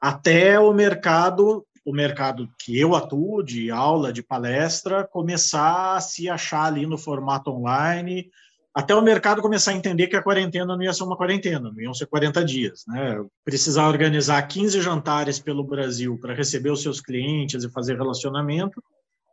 até 0.00 0.58
o 0.58 0.72
mercado 0.74 1.64
o 1.86 1.92
mercado 1.92 2.50
que 2.58 2.76
eu 2.76 2.96
atuo, 2.96 3.44
de 3.44 3.70
aula, 3.70 4.12
de 4.12 4.20
palestra, 4.20 5.06
começar 5.06 5.94
a 5.94 6.00
se 6.00 6.28
achar 6.28 6.64
ali 6.64 6.84
no 6.84 6.98
formato 6.98 7.48
online, 7.48 8.28
até 8.74 8.92
o 8.92 9.00
mercado 9.00 9.40
começar 9.40 9.70
a 9.70 9.76
entender 9.76 10.08
que 10.08 10.16
a 10.16 10.22
quarentena 10.22 10.76
não 10.76 10.82
ia 10.82 10.92
ser 10.92 11.04
uma 11.04 11.16
quarentena, 11.16 11.70
não 11.70 11.80
iam 11.80 11.94
ser 11.94 12.06
40 12.06 12.44
dias. 12.44 12.84
Né? 12.88 13.24
Precisar 13.44 13.86
organizar 13.86 14.42
15 14.42 14.80
jantares 14.80 15.38
pelo 15.38 15.62
Brasil 15.62 16.18
para 16.20 16.34
receber 16.34 16.70
os 16.70 16.82
seus 16.82 17.00
clientes 17.00 17.62
e 17.62 17.70
fazer 17.70 17.96
relacionamento, 17.96 18.82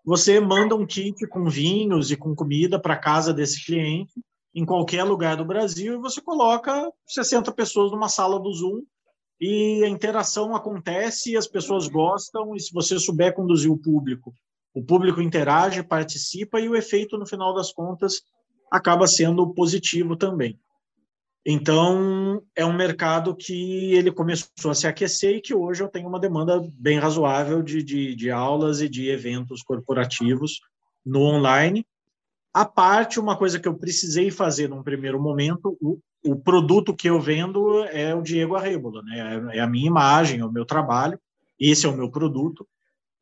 você 0.06 0.40
manda 0.40 0.76
um 0.76 0.86
kit 0.86 1.26
com 1.28 1.50
vinhos 1.50 2.12
e 2.12 2.16
com 2.16 2.36
comida 2.36 2.80
para 2.80 2.96
casa 2.96 3.34
desse 3.34 3.66
cliente, 3.66 4.14
em 4.54 4.64
qualquer 4.64 5.04
lugar 5.04 5.38
do 5.38 5.46
Brasil, 5.46 5.96
e 5.96 6.02
você 6.02 6.22
coloca 6.22 6.88
60 7.08 7.52
pessoas 7.54 7.92
numa 7.92 8.10
sala 8.10 8.40
do 8.40 8.54
Zoom 8.54 8.84
e 9.46 9.84
a 9.84 9.90
interação 9.90 10.56
acontece, 10.56 11.36
as 11.36 11.48
pessoas 11.48 11.90
gostam, 11.90 12.56
e 12.56 12.62
se 12.62 12.72
você 12.72 12.98
souber 12.98 13.34
conduzir 13.34 13.70
o 13.70 13.78
público, 13.78 14.34
o 14.74 14.82
público 14.82 15.22
interage, 15.22 15.84
participa, 15.84 16.62
e 16.62 16.70
o 16.70 16.78
efeito, 16.78 17.18
no 17.18 17.26
final 17.26 17.54
das 17.54 17.74
contas, 17.74 18.22
acaba 18.72 19.06
sendo 19.06 19.54
positivo 19.54 20.16
também. 20.16 20.58
Então, 21.46 22.42
é 22.56 22.66
um 22.66 22.72
mercado 22.72 23.36
que 23.36 23.94
ele 23.94 24.14
começou 24.14 24.72
a 24.72 24.74
se 24.74 24.88
aquecer 24.88 25.36
e 25.36 25.42
que 25.42 25.54
hoje 25.54 25.84
eu 25.84 25.90
tenho 25.90 26.08
uma 26.08 26.22
demanda 26.22 26.66
bem 26.76 26.98
razoável 26.98 27.62
de, 27.62 27.84
de, 27.84 28.16
de 28.16 28.32
aulas 28.32 28.80
e 28.80 28.88
de 28.88 29.10
eventos 29.10 29.62
corporativos 29.62 30.62
no 31.06 31.20
online. 31.20 31.86
A 32.54 32.64
parte, 32.64 33.20
uma 33.20 33.38
coisa 33.38 33.60
que 33.60 33.68
eu 33.68 33.76
precisei 33.76 34.32
fazer 34.32 34.70
num 34.70 34.82
primeiro 34.82 35.22
momento, 35.22 35.78
o 36.24 36.36
produto 36.36 36.96
que 36.96 37.10
eu 37.10 37.20
vendo 37.20 37.84
é 37.86 38.16
o 38.16 38.22
Diego 38.22 38.56
Arrebola, 38.56 39.02
né? 39.04 39.52
É 39.54 39.60
a 39.60 39.68
minha 39.68 39.88
imagem, 39.88 40.40
é 40.40 40.46
o 40.46 40.52
meu 40.52 40.66
trabalho, 40.66 41.20
esse 41.60 41.86
é 41.86 41.90
o 41.90 41.96
meu 41.96 42.10
produto. 42.10 42.68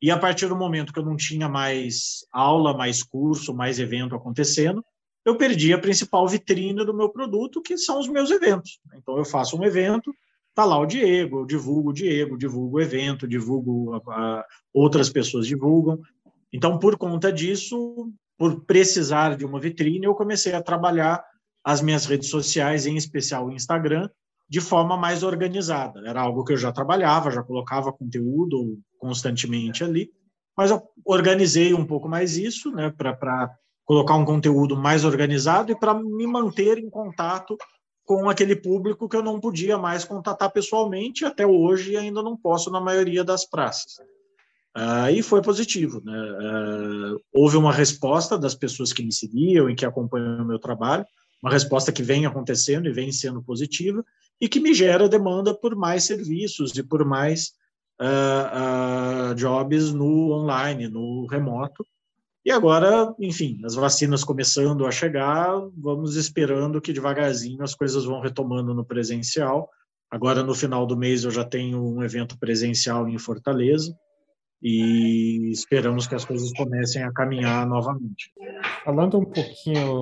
E 0.00 0.10
a 0.10 0.18
partir 0.18 0.48
do 0.48 0.56
momento 0.56 0.92
que 0.92 0.98
eu 0.98 1.04
não 1.04 1.16
tinha 1.16 1.48
mais 1.48 2.26
aula, 2.32 2.76
mais 2.76 3.02
curso, 3.02 3.54
mais 3.54 3.78
evento 3.78 4.14
acontecendo, 4.14 4.84
eu 5.24 5.36
perdi 5.36 5.72
a 5.72 5.78
principal 5.78 6.26
vitrine 6.26 6.84
do 6.84 6.94
meu 6.94 7.08
produto, 7.08 7.62
que 7.62 7.76
são 7.76 8.00
os 8.00 8.08
meus 8.08 8.30
eventos. 8.30 8.80
Então 8.96 9.16
eu 9.16 9.24
faço 9.24 9.56
um 9.56 9.64
evento, 9.64 10.12
tá 10.54 10.64
lá 10.64 10.78
o 10.78 10.86
Diego, 10.86 11.40
eu 11.40 11.46
divulgo 11.46 11.90
o 11.90 11.92
Diego, 11.92 12.36
divulgo 12.36 12.76
o 12.76 12.80
evento, 12.80 13.28
divulgo 13.28 13.94
a, 13.94 13.98
a, 13.98 14.46
outras 14.72 15.08
pessoas 15.08 15.46
divulgam. 15.46 16.00
Então 16.52 16.78
por 16.78 16.96
conta 16.96 17.32
disso, 17.32 18.12
por 18.36 18.64
precisar 18.64 19.36
de 19.36 19.44
uma 19.44 19.60
vitrine, 19.60 20.04
eu 20.04 20.14
comecei 20.14 20.52
a 20.52 20.62
trabalhar 20.62 21.24
as 21.64 21.80
minhas 21.80 22.06
redes 22.06 22.28
sociais, 22.28 22.86
em 22.86 22.96
especial 22.96 23.46
o 23.46 23.52
Instagram, 23.52 24.08
de 24.48 24.60
forma 24.60 24.96
mais 24.96 25.22
organizada. 25.22 26.06
Era 26.06 26.20
algo 26.20 26.44
que 26.44 26.52
eu 26.52 26.56
já 26.56 26.72
trabalhava, 26.72 27.30
já 27.30 27.42
colocava 27.42 27.92
conteúdo 27.92 28.78
constantemente 28.98 29.82
ali, 29.82 30.10
mas 30.56 30.70
eu 30.70 30.82
organizei 31.04 31.72
um 31.72 31.86
pouco 31.86 32.08
mais 32.08 32.36
isso, 32.36 32.70
né, 32.70 32.90
para 32.90 33.50
colocar 33.84 34.14
um 34.14 34.24
conteúdo 34.24 34.76
mais 34.76 35.04
organizado 35.04 35.72
e 35.72 35.78
para 35.78 35.94
me 35.94 36.26
manter 36.26 36.78
em 36.78 36.90
contato 36.90 37.56
com 38.04 38.28
aquele 38.28 38.56
público 38.56 39.08
que 39.08 39.16
eu 39.16 39.22
não 39.22 39.40
podia 39.40 39.78
mais 39.78 40.04
contatar 40.04 40.50
pessoalmente, 40.50 41.24
até 41.24 41.46
hoje 41.46 41.96
ainda 41.96 42.22
não 42.22 42.36
posso 42.36 42.70
na 42.70 42.80
maioria 42.80 43.24
das 43.24 43.48
praças. 43.48 43.98
Uh, 44.76 45.10
e 45.12 45.22
foi 45.22 45.40
positivo. 45.42 46.02
Né? 46.04 46.12
Uh, 46.12 47.20
houve 47.32 47.56
uma 47.56 47.72
resposta 47.72 48.38
das 48.38 48.54
pessoas 48.54 48.92
que 48.92 49.02
me 49.02 49.12
seguiam 49.12 49.68
e 49.68 49.74
que 49.74 49.84
acompanham 49.84 50.42
o 50.42 50.46
meu 50.46 50.58
trabalho, 50.58 51.04
uma 51.42 51.50
resposta 51.50 51.90
que 51.90 52.02
vem 52.02 52.24
acontecendo 52.24 52.88
e 52.88 52.92
vem 52.92 53.10
sendo 53.10 53.42
positiva 53.42 54.04
e 54.40 54.48
que 54.48 54.60
me 54.60 54.72
gera 54.72 55.08
demanda 55.08 55.52
por 55.54 55.74
mais 55.74 56.04
serviços 56.04 56.76
e 56.76 56.82
por 56.82 57.04
mais 57.04 57.52
uh, 58.00 59.32
uh, 59.32 59.34
jobs 59.34 59.92
no 59.92 60.32
online, 60.32 60.88
no 60.88 61.26
remoto. 61.26 61.86
E 62.44 62.50
agora, 62.50 63.14
enfim, 63.20 63.60
as 63.64 63.74
vacinas 63.74 64.24
começando 64.24 64.84
a 64.86 64.90
chegar, 64.90 65.52
vamos 65.76 66.16
esperando 66.16 66.80
que 66.80 66.92
devagarzinho 66.92 67.62
as 67.62 67.74
coisas 67.74 68.04
vão 68.04 68.20
retomando 68.20 68.74
no 68.74 68.84
presencial. 68.84 69.70
Agora, 70.10 70.42
no 70.42 70.54
final 70.54 70.86
do 70.86 70.96
mês, 70.96 71.24
eu 71.24 71.30
já 71.30 71.44
tenho 71.44 71.82
um 71.82 72.02
evento 72.02 72.38
presencial 72.38 73.08
em 73.08 73.18
Fortaleza 73.18 73.96
e 74.62 75.50
esperamos 75.50 76.06
que 76.06 76.14
as 76.14 76.24
coisas 76.24 76.52
comecem 76.52 77.02
a 77.02 77.12
caminhar 77.12 77.66
novamente. 77.66 78.32
Falando 78.84 79.18
um 79.18 79.24
pouquinho 79.24 80.00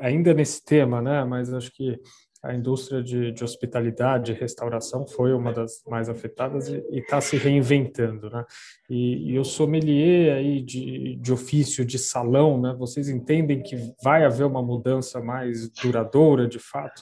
ainda 0.00 0.32
nesse 0.32 0.64
tema, 0.64 1.02
né, 1.02 1.24
mas 1.24 1.52
acho 1.52 1.72
que 1.72 1.98
a 2.42 2.52
indústria 2.52 3.02
de, 3.02 3.30
de 3.30 3.44
hospitalidade 3.44 4.32
e 4.32 4.34
restauração 4.34 5.06
foi 5.06 5.32
uma 5.32 5.52
das 5.52 5.82
mais 5.86 6.08
afetadas 6.08 6.68
e 6.68 6.82
está 6.92 7.20
se 7.20 7.36
reinventando, 7.36 8.28
né? 8.28 8.44
E, 8.90 9.32
e 9.32 9.38
o 9.38 9.44
sommelier 9.44 10.36
aí 10.36 10.60
de, 10.60 11.14
de 11.16 11.32
ofício, 11.32 11.84
de 11.84 12.00
salão, 12.00 12.60
né? 12.60 12.74
Vocês 12.76 13.08
entendem 13.08 13.62
que 13.62 13.76
vai 14.02 14.24
haver 14.24 14.44
uma 14.44 14.60
mudança 14.60 15.20
mais 15.20 15.70
duradoura, 15.70 16.48
de 16.48 16.58
fato? 16.58 17.00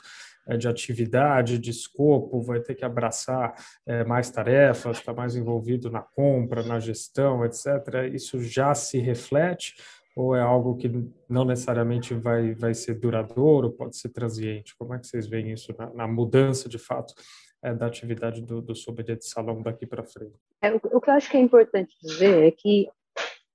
É, 0.51 0.57
de 0.57 0.67
atividade, 0.67 1.61
de 1.61 1.71
escopo, 1.71 2.43
vai 2.43 2.59
ter 2.59 2.75
que 2.75 2.85
abraçar 2.85 3.55
é, 3.87 4.03
mais 4.03 4.33
tarefas, 4.33 4.99
está 4.99 5.13
mais 5.13 5.37
envolvido 5.37 5.89
na 5.89 6.01
compra, 6.01 6.65
na 6.65 6.81
gestão, 6.81 7.45
etc. 7.45 7.67
Isso 8.13 8.43
já 8.43 8.75
se 8.75 8.99
reflete 8.99 9.77
ou 10.17 10.35
é 10.35 10.41
algo 10.41 10.77
que 10.77 10.91
não 11.29 11.45
necessariamente 11.45 12.15
vai, 12.15 12.53
vai 12.55 12.75
ser 12.75 12.95
duradouro, 12.95 13.71
pode 13.71 13.97
ser 13.97 14.09
transiente? 14.09 14.77
Como 14.77 14.93
é 14.93 14.99
que 14.99 15.07
vocês 15.07 15.29
veem 15.29 15.53
isso 15.53 15.73
na, 15.79 15.95
na 15.95 16.09
mudança, 16.09 16.69
de 16.69 16.79
fato, 16.79 17.15
é, 17.63 17.73
da 17.73 17.87
atividade 17.87 18.43
do, 18.43 18.61
do 18.61 18.75
sommelier 18.75 19.17
de 19.17 19.27
salão 19.27 19.63
daqui 19.63 19.87
para 19.87 20.03
frente? 20.03 20.35
É, 20.61 20.73
o, 20.73 20.81
o, 20.83 21.01
que 21.01 21.11
eu 21.11 21.15
acho 21.15 21.31
que 21.31 21.37
é 21.37 21.41
importante 21.41 21.95
dizer 22.03 22.45
é 22.45 22.51
que 22.51 22.89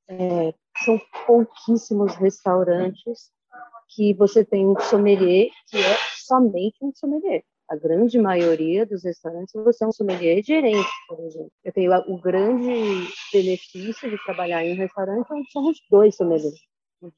é, 0.08 0.54
são 0.86 0.98
pouquíssimos 1.28 2.16
restaurantes 2.16 3.32
que 3.90 4.14
você 4.14 4.46
tem 4.46 4.66
um 4.66 4.80
sommelier 4.80 5.50
que 5.68 5.78
é 5.78 5.98
somente 6.26 6.78
um 6.82 6.92
sommelier. 6.94 7.44
A 7.68 7.76
grande 7.76 8.20
maioria 8.20 8.86
dos 8.86 9.04
restaurantes 9.04 9.54
você 9.54 9.84
é 9.84 9.88
um 9.88 9.92
sommelier 9.92 10.44
gerente, 10.44 10.90
por 11.08 11.20
exemplo. 11.20 11.52
Eu 11.64 11.74
tenho 11.74 11.92
o 12.08 12.22
grande 12.22 13.08
benefício 13.34 14.10
de 14.10 14.24
trabalhar 14.24 14.64
em 14.64 14.74
um 14.74 14.78
restaurante 14.78 15.28
onde 15.32 15.52
somos 15.52 15.78
dois 15.90 16.16
sommeliers. 16.16 16.60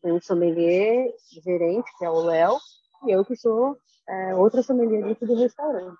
Um 0.03 0.21
sommelier 0.21 1.13
gerente, 1.43 1.91
que 1.97 2.05
é 2.05 2.09
o 2.09 2.21
Léo, 2.21 2.57
e 3.05 3.11
eu 3.11 3.25
que 3.25 3.35
sou 3.35 3.77
é, 4.07 4.35
outra 4.35 4.63
sommelier 4.63 5.03
dentro 5.03 5.27
do 5.27 5.35
restaurante. 5.35 5.97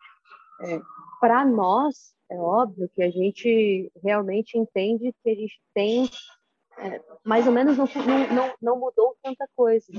É, 0.62 0.80
Para 1.20 1.46
nós, 1.46 2.14
é 2.32 2.38
óbvio 2.38 2.90
que 2.96 3.04
a 3.04 3.10
gente 3.10 3.92
realmente 4.02 4.58
entende 4.58 5.14
que 5.24 5.30
a 5.30 5.36
gente 5.36 5.60
tem 5.74 6.10
é, 6.78 7.02
mais 7.24 7.46
ou 7.48 7.52
menos 7.52 7.78
não, 7.78 7.86
não, 8.34 8.54
não 8.62 8.80
mudou 8.80 9.18
tanta 9.22 9.48
coisa 9.56 9.92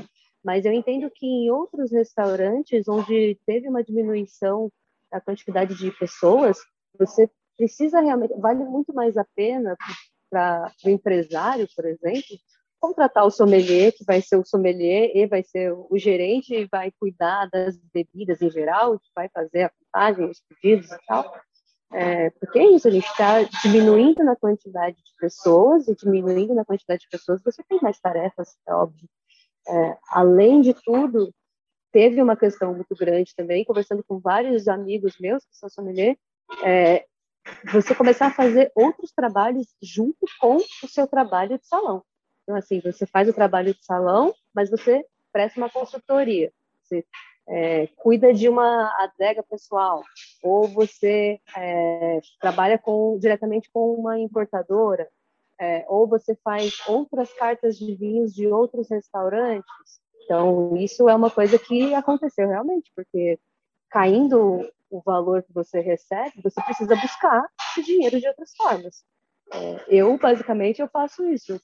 mas 0.44 0.64
eu 0.64 0.72
entendo 0.72 1.10
que 1.10 1.26
em 1.26 1.50
outros 1.50 1.92
restaurantes 1.92 2.88
onde 2.88 3.38
teve 3.46 3.68
uma 3.68 3.82
diminuição 3.82 4.70
da 5.10 5.20
quantidade 5.20 5.74
de 5.74 5.90
pessoas, 5.92 6.58
você 6.98 7.28
precisa 7.56 8.00
realmente, 8.00 8.34
vale 8.38 8.64
muito 8.64 8.94
mais 8.94 9.16
a 9.16 9.26
pena 9.34 9.76
para 10.30 10.72
o 10.84 10.88
empresário, 10.88 11.66
por 11.74 11.84
exemplo, 11.84 12.36
contratar 12.80 13.26
o 13.26 13.30
sommelier, 13.30 13.92
que 13.92 14.04
vai 14.04 14.20
ser 14.20 14.36
o 14.36 14.44
sommelier 14.44 15.10
e 15.14 15.26
vai 15.26 15.42
ser 15.42 15.72
o 15.72 15.98
gerente 15.98 16.54
e 16.54 16.66
vai 16.66 16.92
cuidar 17.00 17.48
das 17.50 17.76
bebidas 17.92 18.40
em 18.40 18.50
geral, 18.50 18.98
que 18.98 19.08
vai 19.14 19.28
fazer 19.28 19.64
a 19.64 19.70
contagem, 19.70 20.30
os 20.30 20.40
pedidos 20.48 20.92
e 20.92 20.98
tal. 21.06 21.34
É, 21.90 22.30
porque 22.30 22.58
é 22.58 22.70
isso, 22.70 22.86
a 22.86 22.90
gente 22.90 23.06
está 23.06 23.42
diminuindo 23.62 24.22
na 24.22 24.36
quantidade 24.36 24.96
de 24.96 25.12
pessoas 25.18 25.88
e 25.88 25.96
diminuindo 25.96 26.54
na 26.54 26.64
quantidade 26.64 27.00
de 27.00 27.08
pessoas, 27.08 27.42
você 27.42 27.62
tem 27.66 27.80
mais 27.80 27.98
tarefas, 27.98 28.56
é 28.68 28.74
óbvio. 28.74 29.08
É, 29.68 29.98
além 30.08 30.60
de 30.60 30.74
tudo, 30.74 31.32
teve 31.92 32.22
uma 32.22 32.36
questão 32.36 32.74
muito 32.74 32.94
grande 32.94 33.34
também, 33.34 33.64
conversando 33.64 34.02
com 34.04 34.18
vários 34.18 34.68
amigos 34.68 35.18
meus 35.18 35.44
que 35.44 35.56
são 35.56 35.68
sommelier, 35.68 36.16
é, 36.64 37.04
você 37.72 37.94
começar 37.94 38.26
a 38.26 38.34
fazer 38.34 38.70
outros 38.74 39.12
trabalhos 39.12 39.66
junto 39.82 40.26
com 40.40 40.56
o 40.56 40.88
seu 40.88 41.06
trabalho 41.06 41.58
de 41.58 41.66
salão. 41.66 42.02
Então, 42.42 42.56
assim, 42.56 42.80
você 42.80 43.06
faz 43.06 43.28
o 43.28 43.32
trabalho 43.32 43.74
de 43.74 43.84
salão, 43.84 44.34
mas 44.54 44.70
você 44.70 45.04
presta 45.32 45.60
uma 45.60 45.70
consultoria. 45.70 46.52
Você 46.82 47.04
é, 47.48 47.86
cuida 47.96 48.32
de 48.32 48.48
uma 48.48 48.92
adega 49.02 49.42
pessoal, 49.42 50.02
ou 50.42 50.68
você 50.68 51.40
é, 51.56 52.20
trabalha 52.40 52.78
com, 52.78 53.18
diretamente 53.18 53.70
com 53.72 53.94
uma 53.94 54.18
importadora, 54.18 55.08
é, 55.60 55.84
ou 55.88 56.06
você 56.06 56.36
faz 56.44 56.78
outras 56.86 57.32
cartas 57.34 57.76
de 57.78 57.94
vinhos 57.94 58.32
de 58.32 58.46
outros 58.46 58.88
restaurantes. 58.88 60.00
Então, 60.24 60.76
isso 60.76 61.08
é 61.08 61.14
uma 61.14 61.30
coisa 61.30 61.58
que 61.58 61.94
aconteceu 61.94 62.48
realmente, 62.48 62.92
porque 62.94 63.38
caindo 63.90 64.68
o 64.90 65.00
valor 65.00 65.42
que 65.42 65.52
você 65.52 65.80
recebe, 65.80 66.42
você 66.42 66.62
precisa 66.62 66.94
buscar 66.96 67.44
o 67.76 67.82
dinheiro 67.82 68.20
de 68.20 68.28
outras 68.28 68.54
formas. 68.56 69.02
É, 69.52 69.84
eu, 69.88 70.16
basicamente, 70.18 70.80
eu 70.80 70.88
faço 70.88 71.26
isso. 71.28 71.60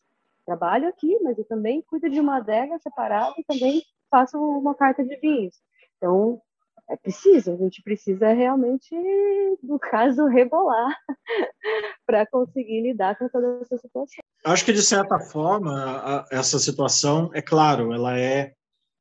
trabalho 0.46 0.88
aqui, 0.88 1.18
mas 1.22 1.38
eu 1.38 1.44
também 1.44 1.82
cuido 1.82 2.08
de 2.10 2.20
uma 2.20 2.38
adega 2.38 2.78
separada 2.78 3.34
e 3.38 3.44
também 3.44 3.82
faço 4.10 4.38
uma 4.38 4.74
carta 4.74 5.04
de 5.04 5.16
vinhos. 5.16 5.54
Então, 5.96 6.40
é 6.88 6.96
preciso, 6.96 7.52
a 7.52 7.56
gente 7.56 7.82
precisa 7.82 8.32
realmente, 8.32 8.94
no 9.62 9.78
caso, 9.78 10.26
rebolar 10.28 10.94
para 12.06 12.26
conseguir 12.26 12.82
lidar 12.82 13.16
com 13.18 13.28
toda 13.28 13.60
essa 13.62 13.78
situação. 13.78 14.22
Acho 14.44 14.64
que, 14.64 14.72
de 14.72 14.82
certa 14.82 15.18
forma, 15.18 16.26
essa 16.30 16.58
situação, 16.58 17.30
é 17.32 17.40
claro, 17.40 17.92
ela 17.92 18.18
é 18.18 18.52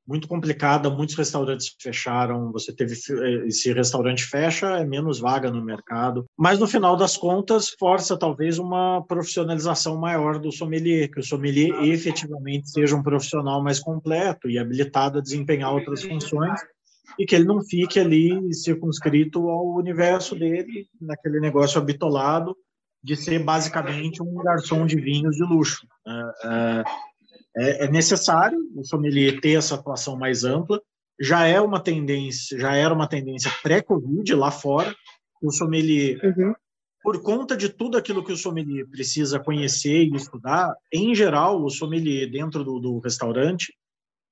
muito 0.05 0.27
complicada, 0.27 0.89
muitos 0.89 1.15
restaurantes 1.15 1.75
fecharam, 1.81 2.51
você 2.51 2.75
teve 2.75 2.93
esse 2.93 3.71
restaurante 3.71 4.25
fecha, 4.25 4.77
é 4.77 4.85
menos 4.85 5.19
vaga 5.19 5.49
no 5.49 5.63
mercado, 5.63 6.25
mas 6.37 6.59
no 6.59 6.67
final 6.67 6.97
das 6.97 7.15
contas 7.15 7.69
força 7.79 8.17
talvez 8.17 8.59
uma 8.59 9.01
profissionalização 9.07 9.97
maior 9.97 10.39
do 10.39 10.51
sommelier, 10.51 11.09
que 11.09 11.21
o 11.21 11.23
sommelier 11.23 11.83
efetivamente 11.85 12.69
seja 12.69 12.97
um 12.97 13.03
profissional 13.03 13.63
mais 13.63 13.79
completo 13.79 14.49
e 14.49 14.59
habilitado 14.59 15.19
a 15.19 15.21
desempenhar 15.21 15.73
outras 15.73 16.03
funções 16.03 16.59
e 17.17 17.25
que 17.25 17.35
ele 17.35 17.45
não 17.45 17.61
fique 17.61 17.99
ali 17.99 18.53
circunscrito 18.53 19.49
ao 19.49 19.75
universo 19.75 20.35
dele, 20.35 20.87
naquele 20.99 21.39
negócio 21.39 21.79
habitolado 21.79 22.55
de 23.03 23.15
ser 23.17 23.39
basicamente 23.43 24.23
um 24.23 24.33
garçom 24.35 24.85
de 24.85 24.95
vinhos 24.95 25.35
de 25.35 25.43
luxo. 25.43 25.85
É, 26.07 26.83
é, 27.55 27.85
é 27.85 27.91
necessário 27.91 28.57
o 28.75 28.83
sommelier 28.83 29.39
ter 29.41 29.57
essa 29.57 29.75
atuação 29.75 30.17
mais 30.17 30.43
ampla. 30.43 30.81
Já 31.19 31.45
é 31.45 31.59
uma 31.59 31.79
tendência, 31.79 32.57
já 32.57 32.73
era 32.73 32.93
uma 32.93 33.07
tendência 33.07 33.51
pré-Covid 33.61 34.33
lá 34.33 34.49
fora. 34.49 34.95
O 35.41 35.51
sommelier, 35.51 36.17
uhum. 36.23 36.53
por 37.03 37.21
conta 37.21 37.57
de 37.57 37.67
tudo 37.67 37.97
aquilo 37.97 38.23
que 38.23 38.31
o 38.31 38.37
sommelier 38.37 38.87
precisa 38.89 39.37
conhecer 39.37 40.05
e 40.05 40.15
estudar, 40.15 40.73
em 40.91 41.13
geral, 41.13 41.61
o 41.61 41.69
sommelier 41.69 42.31
dentro 42.31 42.63
do, 42.63 42.79
do 42.79 42.99
restaurante 42.99 43.73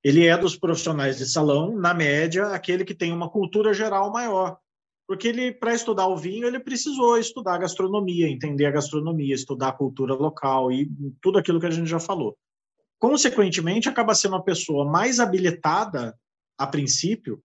ele 0.04 0.26
é 0.26 0.36
dos 0.38 0.56
profissionais 0.56 1.18
de 1.18 1.26
salão, 1.26 1.76
na 1.76 1.94
média, 1.94 2.48
aquele 2.48 2.84
que 2.84 2.96
tem 2.96 3.14
uma 3.14 3.30
cultura 3.30 3.74
geral 3.74 4.12
maior. 4.12 4.58
Porque 5.08 5.28
ele, 5.28 5.52
para 5.52 5.74
estudar 5.74 6.08
o 6.08 6.18
vinho, 6.18 6.48
ele 6.48 6.60
precisou 6.60 7.18
estudar 7.18 7.58
gastronomia, 7.58 8.30
entender 8.30 8.66
a 8.66 8.72
gastronomia, 8.72 9.36
estudar 9.36 9.70
a 9.70 9.74
cultura 9.74 10.14
local 10.14 10.72
e 10.72 10.90
tudo 11.22 11.38
aquilo 11.38 11.60
que 11.60 11.66
a 11.66 11.72
gente 11.72 11.90
já 11.90 12.00
falou. 12.00 12.36
Consequentemente, 12.98 13.90
acaba 13.90 14.16
sendo 14.16 14.36
uma 14.36 14.44
pessoa 14.44 14.86
mais 14.86 15.20
habilitada, 15.20 16.18
a 16.58 16.66
princípio, 16.66 17.42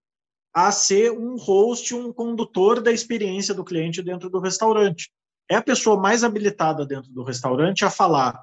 a 0.54 0.70
ser 0.70 1.10
um 1.10 1.36
host, 1.36 1.94
um 1.94 2.12
condutor 2.12 2.80
da 2.80 2.92
experiência 2.92 3.52
do 3.52 3.64
cliente 3.64 4.02
dentro 4.02 4.30
do 4.30 4.38
restaurante. 4.38 5.10
É 5.50 5.56
a 5.56 5.62
pessoa 5.62 6.00
mais 6.00 6.24
habilitada 6.24 6.86
dentro 6.86 7.10
do 7.12 7.22
restaurante 7.22 7.84
a 7.84 7.90
falar 7.90 8.42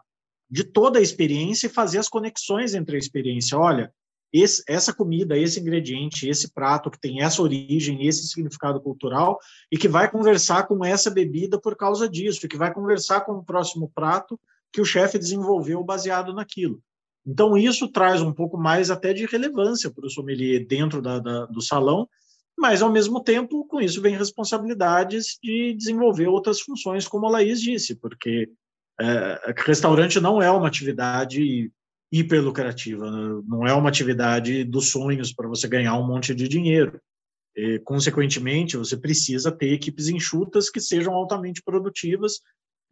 de 0.50 0.64
toda 0.64 1.00
a 1.00 1.02
experiência 1.02 1.68
e 1.68 1.70
fazer 1.70 1.98
as 1.98 2.08
conexões 2.08 2.76
entre 2.76 2.96
a 2.96 3.00
experiência. 3.00 3.58
Olha, 3.58 3.92
esse, 4.34 4.64
essa 4.68 4.92
comida, 4.92 5.38
esse 5.38 5.60
ingrediente, 5.60 6.28
esse 6.28 6.52
prato 6.52 6.90
que 6.90 7.00
tem 7.00 7.22
essa 7.22 7.42
origem, 7.42 8.08
esse 8.08 8.28
significado 8.28 8.82
cultural 8.82 9.38
e 9.72 9.78
que 9.78 9.88
vai 9.88 10.10
conversar 10.10 10.68
com 10.68 10.84
essa 10.84 11.12
bebida 11.12 11.60
por 11.60 11.76
causa 11.76 12.10
disso, 12.10 12.48
que 12.48 12.58
vai 12.58 12.74
conversar 12.74 13.22
com 13.22 13.34
o 13.34 13.46
próximo 13.46 13.92
prato 13.94 14.40
que 14.72 14.82
o 14.82 14.86
chefe 14.86 15.20
desenvolveu 15.20 15.84
baseado 15.84 16.34
naquilo. 16.34 16.82
Então, 17.26 17.56
isso 17.56 17.88
traz 17.88 18.22
um 18.22 18.34
pouco 18.34 18.58
mais 18.58 18.90
até 18.90 19.14
de 19.14 19.26
relevância 19.26 19.92
para 19.92 20.06
o 20.06 20.10
sommelier 20.10 20.66
dentro 20.66 21.02
da, 21.02 21.20
da, 21.20 21.46
do 21.46 21.62
salão, 21.62 22.10
mas, 22.58 22.82
ao 22.82 22.92
mesmo 22.92 23.24
tempo, 23.24 23.66
com 23.68 23.80
isso 23.80 24.02
vem 24.02 24.18
responsabilidades 24.18 25.38
de 25.42 25.74
desenvolver 25.74 26.28
outras 26.28 26.60
funções, 26.60 27.08
como 27.08 27.28
a 27.28 27.32
Laís 27.32 27.62
disse, 27.62 27.96
porque 27.96 28.50
é, 29.00 29.54
restaurante 29.58 30.20
não 30.20 30.42
é 30.42 30.52
uma 30.52 30.68
atividade 30.68 31.72
hiperlucrativa, 32.14 33.10
não 33.44 33.66
é 33.66 33.74
uma 33.74 33.90
atividade 33.90 34.64
dos 34.64 34.92
sonhos 34.92 35.34
para 35.34 35.48
você 35.48 35.68
ganhar 35.68 35.98
um 35.98 36.06
monte 36.06 36.36
de 36.36 36.48
dinheiro. 36.48 37.02
E, 37.56 37.80
consequentemente, 37.80 38.78
você 38.78 38.96
precisa 38.96 39.52
ter 39.52 39.74
equipes 39.74 40.10
enxutas 40.10 40.70
que 40.70 40.80
sejam 40.80 41.14
altamente 41.16 41.64
produtivas 41.64 42.40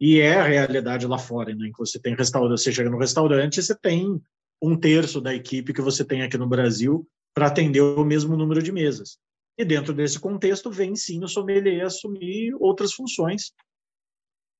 e 0.00 0.18
é 0.18 0.34
a 0.34 0.42
realidade 0.42 1.06
lá 1.06 1.18
fora, 1.18 1.54
né? 1.54 1.70
Você 1.78 2.00
tem 2.00 2.16
restaurante, 2.16 2.60
você 2.60 2.72
chega 2.72 2.90
no 2.90 2.98
restaurante, 2.98 3.62
você 3.62 3.76
tem 3.76 4.20
um 4.60 4.76
terço 4.76 5.20
da 5.20 5.32
equipe 5.32 5.72
que 5.72 5.80
você 5.80 6.04
tem 6.04 6.22
aqui 6.22 6.36
no 6.36 6.48
Brasil 6.48 7.06
para 7.32 7.46
atender 7.46 7.80
o 7.80 8.04
mesmo 8.04 8.36
número 8.36 8.60
de 8.60 8.72
mesas. 8.72 9.18
E 9.56 9.64
dentro 9.64 9.94
desse 9.94 10.18
contexto 10.18 10.68
vem 10.68 10.96
sim 10.96 11.22
o 11.22 11.28
sommelier 11.28 11.86
assumir 11.86 12.52
outras 12.58 12.92
funções 12.92 13.52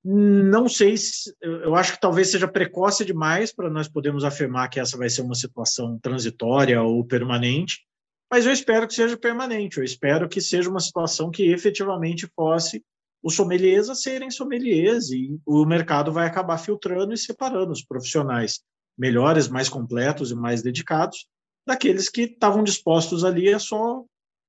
não 0.05 0.69
sei 0.69 0.97
se. 0.97 1.33
Eu 1.41 1.77
acho 1.77 1.93
que 1.93 2.01
talvez 2.01 2.31
seja 2.31 2.49
precoce 2.49 3.05
demais 3.05 3.53
para 3.53 3.71
nós 3.71 3.89
podermos 3.89 4.25
afirmar 4.25 4.69
que 4.69 4.81
essa 4.81 4.97
vai 4.97 5.09
ser 5.09 5.23
uma 5.23 5.35
situação 5.35 5.99
transitória 5.99 6.83
ou 6.83 7.05
permanente, 7.05 7.87
mas 8.31 8.45
eu 8.45 8.53
espero 8.53 8.89
que 8.89 8.95
seja 8.95 9.17
permanente. 9.17 9.79
Eu 9.79 9.85
espero 9.85 10.29
que 10.29 10.41
seja 10.41 10.69
uma 10.69 10.81
situação 10.81 11.31
que 11.31 11.53
efetivamente 11.53 12.29
fosse 12.35 12.85
os 13.23 13.37
sommeliers 13.37 13.89
a 13.89 13.95
serem 13.95 14.31
sommeliers 14.31 15.11
e 15.11 15.39
o 15.47 15.65
mercado 15.65 16.11
vai 16.11 16.27
acabar 16.27 16.59
filtrando 16.59 17.13
e 17.13 17.19
separando 17.19 17.71
os 17.71 17.85
profissionais 17.85 18.61
melhores, 18.99 19.49
mais 19.49 19.69
completos 19.69 20.33
e 20.33 20.35
mais 20.35 20.63
dedicados 20.63 21.29
daqueles 21.65 22.09
que 22.09 22.23
estavam 22.23 22.65
dispostos 22.65 23.25
ali 23.25 23.55
a 23.55 23.61
só, 23.61 24.05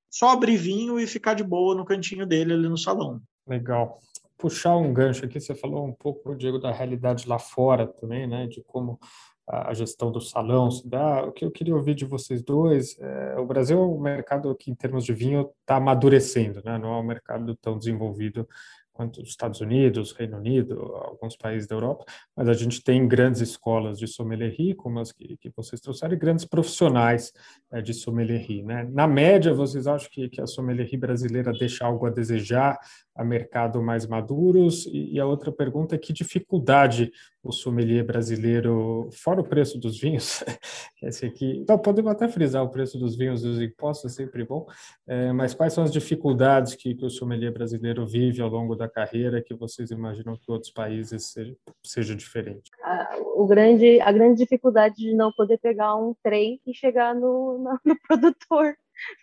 só 0.09 0.31
abrir 0.31 0.57
vinho 0.57 0.99
e 0.99 1.05
ficar 1.05 1.35
de 1.35 1.43
boa 1.43 1.75
no 1.75 1.85
cantinho 1.85 2.25
dele 2.25 2.53
ali 2.53 2.67
no 2.67 2.77
salão. 2.77 3.21
Legal 3.47 4.01
puxar 4.43 4.75
um 4.75 4.93
gancho 4.93 5.23
aqui, 5.23 5.39
você 5.39 5.55
falou 5.55 5.87
um 5.87 5.93
pouco, 5.93 6.35
Diego, 6.35 6.59
da 6.59 6.69
realidade 6.69 7.29
lá 7.29 7.39
fora 7.39 7.87
também, 7.87 8.27
né, 8.27 8.45
de 8.45 8.61
como 8.61 8.99
a 9.47 9.73
gestão 9.73 10.11
do 10.11 10.19
salão 10.19 10.69
se 10.69 10.85
dá. 10.85 11.23
O 11.23 11.31
que 11.31 11.45
eu 11.45 11.51
queria 11.51 11.73
ouvir 11.73 11.95
de 11.95 12.03
vocês 12.03 12.43
dois, 12.43 12.99
é, 12.99 13.39
o 13.39 13.45
Brasil 13.45 13.79
é 13.79 13.81
um 13.81 14.01
mercado 14.01 14.53
que, 14.53 14.69
em 14.69 14.75
termos 14.75 15.05
de 15.05 15.13
vinho, 15.13 15.49
está 15.61 15.77
amadurecendo, 15.77 16.61
né, 16.65 16.77
não 16.77 16.93
é 16.93 16.99
um 16.99 17.03
mercado 17.03 17.55
tão 17.55 17.77
desenvolvido 17.77 18.45
quanto 18.93 19.21
os 19.21 19.29
Estados 19.29 19.59
Unidos, 19.59 20.11
Reino 20.11 20.37
Unido, 20.37 20.79
alguns 20.95 21.35
países 21.35 21.67
da 21.67 21.75
Europa, 21.75 22.05
mas 22.35 22.47
a 22.47 22.53
gente 22.53 22.81
tem 22.83 23.07
grandes 23.07 23.41
escolas 23.41 23.97
de 23.97 24.07
sommelierie, 24.07 24.75
como 24.75 24.99
as 24.99 25.11
que, 25.11 25.35
que 25.37 25.49
vocês 25.55 25.81
trouxeram, 25.81 26.13
e 26.13 26.17
grandes 26.17 26.45
profissionais 26.45 27.33
é, 27.71 27.81
de 27.81 27.93
sommelierie. 27.93 28.61
Né? 28.61 28.87
Na 28.91 29.07
média, 29.07 29.53
vocês 29.53 29.87
acham 29.87 30.09
que, 30.11 30.29
que 30.29 30.39
a 30.39 30.45
sommelierie 30.45 30.97
brasileira 30.97 31.51
deixa 31.51 31.85
algo 31.85 32.05
a 32.05 32.11
desejar 32.11 32.77
a 33.16 33.24
mercado 33.24 33.82
mais 33.82 34.05
maduros? 34.05 34.86
E, 34.88 35.20
a 35.20 35.26
outra 35.26 35.51
pergunta 35.51 35.95
é 35.95 35.97
que 35.97 36.14
dificuldade 36.14 37.11
o 37.43 37.51
sommelier 37.51 38.05
brasileiro, 38.05 39.09
fora 39.11 39.41
o 39.41 39.43
preço 39.43 39.78
dos 39.78 39.99
vinhos, 39.99 40.43
esse 41.03 41.26
aqui, 41.26 41.66
não, 41.68 41.78
podemos 41.78 42.11
até 42.11 42.28
frisar 42.30 42.64
o 42.64 42.70
preço 42.70 42.97
dos 42.97 43.18
vinhos 43.18 43.43
e 43.43 43.47
dos 43.47 43.61
impostos, 43.61 44.14
é 44.14 44.16
sempre 44.16 44.45
bom, 44.45 44.66
é, 45.05 45.34
mas 45.34 45.53
quais 45.53 45.74
são 45.74 45.84
as 45.84 45.91
dificuldades 45.91 46.74
que, 46.74 46.95
que, 46.95 47.05
o 47.05 47.09
sommelier 47.09 47.51
brasileiro 47.51 48.05
vive 48.05 48.41
ao 48.41 48.49
longo 48.49 48.76
da 48.76 48.88
carreira 48.88 49.41
que 49.41 49.53
vocês 49.53 49.91
imaginam 49.91 50.38
que 50.38 50.49
outros 50.49 50.72
países 50.72 51.32
seja, 51.32 51.55
seja 51.84 52.16
diferente? 52.16 52.72
A, 52.82 53.18
o 53.36 53.45
grande, 53.45 53.99
a 53.99 54.11
grande 54.11 54.38
dificuldade 54.38 54.95
de 54.95 55.14
não 55.14 55.32
poder 55.34 55.57
pegar 55.57 55.97
um 55.97 56.16
trem 56.24 56.61
e 56.66 56.74
chegar 56.74 57.14
no, 57.14 57.57
no, 57.57 57.80
no 57.84 57.99
produtor. 58.07 58.74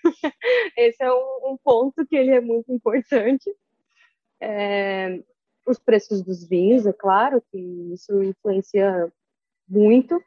Esse 0.77 1.03
é 1.03 1.11
um, 1.11 1.53
um 1.53 1.59
ponto 1.63 2.07
que 2.07 2.17
ele 2.17 2.33
é 2.33 2.41
muito 2.41 2.71
importante. 2.71 3.51
É, 4.41 5.23
os 5.67 5.79
preços 5.79 6.23
dos 6.23 6.47
vinhos, 6.47 6.87
é 6.87 6.93
claro 6.93 7.43
que 7.51 7.59
isso 7.93 8.23
influencia 8.23 9.13
muito, 9.69 10.21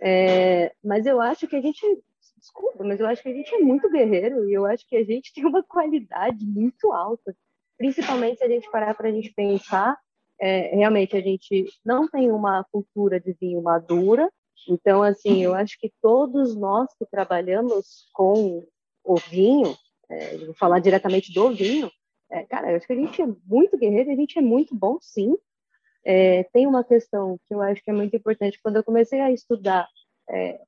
é, 0.00 0.72
mas 0.84 1.06
eu 1.06 1.20
acho 1.20 1.48
que 1.48 1.56
a 1.56 1.60
gente, 1.60 1.80
desculpa, 2.36 2.84
mas 2.84 3.00
eu 3.00 3.06
acho 3.06 3.22
que 3.22 3.28
a 3.28 3.34
gente 3.34 3.52
é 3.54 3.58
muito 3.58 3.90
guerreiro 3.90 4.48
e 4.48 4.54
eu 4.54 4.64
acho 4.64 4.86
que 4.88 4.96
a 4.96 5.04
gente 5.04 5.32
tem 5.34 5.44
uma 5.44 5.62
qualidade 5.62 6.44
muito 6.44 6.92
alta, 6.92 7.34
principalmente 7.76 8.38
se 8.38 8.44
a 8.44 8.48
gente 8.48 8.70
parar 8.70 8.94
para 8.94 9.08
a 9.08 9.12
gente 9.12 9.32
pensar, 9.32 9.98
é, 10.40 10.76
realmente 10.76 11.16
a 11.16 11.20
gente 11.20 11.66
não 11.84 12.08
tem 12.08 12.30
uma 12.30 12.64
cultura 12.70 13.18
de 13.18 13.32
vinho 13.32 13.60
madura, 13.60 14.30
então 14.68 15.02
assim, 15.02 15.42
eu 15.42 15.54
acho 15.54 15.78
que 15.78 15.92
todos 16.00 16.54
nós 16.56 16.88
que 16.96 17.06
trabalhamos 17.06 18.08
com 18.12 18.66
o 19.02 19.16
vinho, 19.16 19.76
é, 20.08 20.36
vou 20.38 20.54
falar 20.54 20.78
diretamente 20.78 21.32
do 21.32 21.50
vinho, 21.50 21.90
é, 22.30 22.44
cara, 22.44 22.70
eu 22.70 22.76
acho 22.76 22.86
que 22.86 22.92
a 22.92 22.96
gente 22.96 23.22
é 23.22 23.26
muito 23.46 23.78
guerreiro, 23.78 24.10
a 24.10 24.16
gente 24.16 24.38
é 24.38 24.42
muito 24.42 24.74
bom, 24.74 24.98
sim. 25.00 25.36
É, 26.04 26.44
tem 26.44 26.66
uma 26.66 26.84
questão 26.84 27.38
que 27.46 27.54
eu 27.54 27.60
acho 27.60 27.82
que 27.82 27.90
é 27.90 27.94
muito 27.94 28.16
importante. 28.16 28.60
Quando 28.62 28.76
eu 28.76 28.84
comecei 28.84 29.20
a 29.20 29.30
estudar, 29.30 29.88
é, 30.30 30.60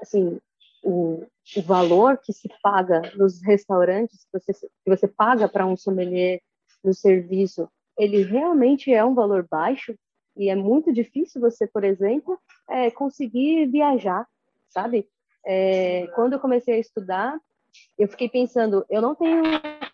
assim, 0.00 0.38
o 0.82 1.26
o 1.54 1.62
valor 1.62 2.18
que 2.18 2.32
se 2.32 2.48
paga 2.62 3.02
nos 3.14 3.40
restaurantes, 3.42 4.24
que 4.24 4.38
você, 4.38 4.52
que 4.52 4.90
você 4.90 5.06
paga 5.06 5.48
para 5.48 5.66
um 5.66 5.76
sommelier 5.76 6.40
no 6.82 6.92
serviço, 6.92 7.68
ele 7.96 8.22
realmente 8.22 8.92
é 8.92 9.04
um 9.04 9.14
valor 9.14 9.46
baixo 9.48 9.94
e 10.36 10.50
é 10.50 10.54
muito 10.54 10.92
difícil 10.92 11.40
você, 11.40 11.66
por 11.66 11.84
exemplo, 11.84 12.38
é, 12.68 12.90
conseguir 12.90 13.66
viajar, 13.66 14.26
sabe? 14.68 15.08
É, 15.44 16.08
quando 16.14 16.32
eu 16.32 16.40
comecei 16.40 16.74
a 16.74 16.78
estudar, 16.78 17.38
eu 17.98 18.08
fiquei 18.08 18.28
pensando, 18.28 18.84
eu 18.90 19.00
não 19.00 19.14
tenho 19.14 19.42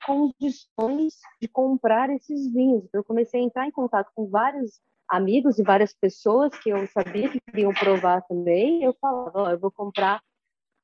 condições 0.06 1.14
de 1.40 1.48
comprar 1.48 2.10
esses 2.10 2.52
vinhos. 2.52 2.84
Eu 2.92 3.04
comecei 3.04 3.40
a 3.40 3.44
entrar 3.44 3.66
em 3.66 3.70
contato 3.70 4.10
com 4.14 4.28
vários 4.28 4.80
amigos 5.08 5.58
e 5.58 5.62
várias 5.62 5.92
pessoas 5.92 6.56
que 6.58 6.70
eu 6.70 6.86
sabia 6.86 7.28
que 7.28 7.40
queriam 7.40 7.72
provar 7.72 8.22
também. 8.22 8.82
Eu 8.82 8.94
falava, 9.00 9.42
oh, 9.42 9.50
eu 9.50 9.58
vou 9.58 9.70
comprar 9.70 10.22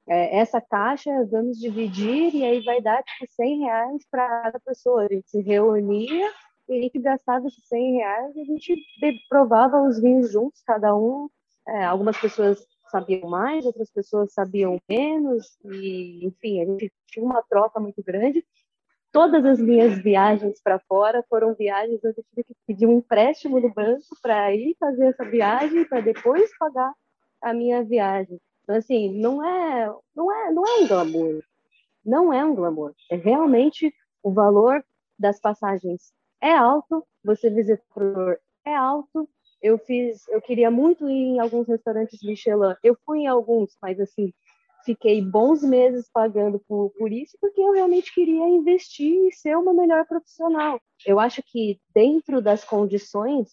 é, 0.07 0.39
essa 0.39 0.61
caixa, 0.61 1.11
vamos 1.31 1.59
dividir 1.59 2.35
e 2.35 2.45
aí 2.45 2.61
vai 2.61 2.81
dar 2.81 3.03
tipo 3.03 3.31
100 3.31 3.59
reais 3.61 4.07
para 4.11 4.43
cada 4.43 4.61
pessoa. 4.61 5.05
A 5.05 5.09
gente 5.09 5.29
se 5.29 5.41
reunia 5.41 6.33
e 6.69 6.79
a 6.79 6.83
gente 6.83 6.99
gastava 6.99 7.47
esses 7.47 7.66
100 7.66 7.93
reais 7.97 8.37
e 8.37 8.41
a 8.41 8.45
gente 8.45 8.87
provava 9.29 9.83
os 9.83 10.01
vinhos 10.01 10.33
juntos, 10.33 10.62
cada 10.62 10.95
um. 10.97 11.29
É, 11.66 11.85
algumas 11.85 12.16
pessoas 12.19 12.66
sabiam 12.91 13.29
mais, 13.29 13.64
outras 13.66 13.91
pessoas 13.91 14.33
sabiam 14.33 14.81
menos, 14.89 15.59
e 15.64 16.27
enfim, 16.27 16.62
a 16.62 16.64
gente 16.64 16.93
tinha 17.07 17.25
uma 17.25 17.43
troca 17.43 17.79
muito 17.79 18.03
grande. 18.03 18.45
Todas 19.11 19.45
as 19.45 19.59
minhas 19.59 19.99
viagens 19.99 20.61
para 20.63 20.79
fora 20.81 21.25
foram 21.29 21.55
viagens 21.55 21.99
onde 22.05 22.19
eu 22.19 22.25
tive 22.25 22.45
que 22.45 22.55
pedir 22.67 22.87
um 22.87 22.99
empréstimo 22.99 23.59
no 23.59 23.73
banco 23.73 24.05
para 24.21 24.55
ir 24.55 24.77
fazer 24.79 25.07
essa 25.07 25.25
viagem, 25.25 25.85
para 25.85 26.01
depois 26.01 26.51
pagar 26.59 26.93
a 27.41 27.55
minha 27.55 27.83
viagem. 27.83 28.39
Então, 28.63 28.77
assim, 28.77 29.19
não 29.19 29.43
é, 29.45 29.91
não 30.15 30.33
é, 30.33 30.53
não 30.53 30.67
é 30.67 30.81
um 30.81 30.87
glamour. 30.87 31.43
Não 32.05 32.33
é 32.33 32.45
um 32.45 32.55
glamour. 32.55 32.95
É 33.11 33.17
realmente 33.17 33.93
o 34.23 34.31
valor 34.31 34.85
das 35.19 35.41
passagens 35.41 36.13
é 36.41 36.53
alto, 36.53 37.05
você 37.25 37.51
visitar 37.51 37.83
o 37.97 38.37
é 38.65 38.75
alto, 38.75 39.29
eu 39.61 39.79
fiz, 39.79 40.29
eu 40.29 40.41
queria 40.41 40.71
muito 40.71 41.09
ir 41.09 41.35
em 41.35 41.41
alguns 41.41 41.67
restaurantes 41.67 42.23
Michelin. 42.23 42.75
Eu 42.83 42.97
fui 43.05 43.21
em 43.21 43.27
alguns, 43.27 43.77
mas 43.83 43.99
assim, 43.99 44.33
fiquei 44.89 45.20
bons 45.20 45.62
meses 45.62 46.09
pagando 46.11 46.59
por, 46.66 46.91
por 46.99 47.12
isso, 47.12 47.36
porque 47.39 47.61
eu 47.61 47.72
realmente 47.72 48.14
queria 48.14 48.49
investir 48.49 49.28
e 49.28 49.32
ser 49.32 49.55
uma 49.55 49.74
melhor 49.74 50.07
profissional. 50.07 50.80
Eu 51.05 51.20
acho 51.20 51.43
que 51.45 51.78
dentro 51.95 52.41
das 52.41 52.64
condições 52.64 53.49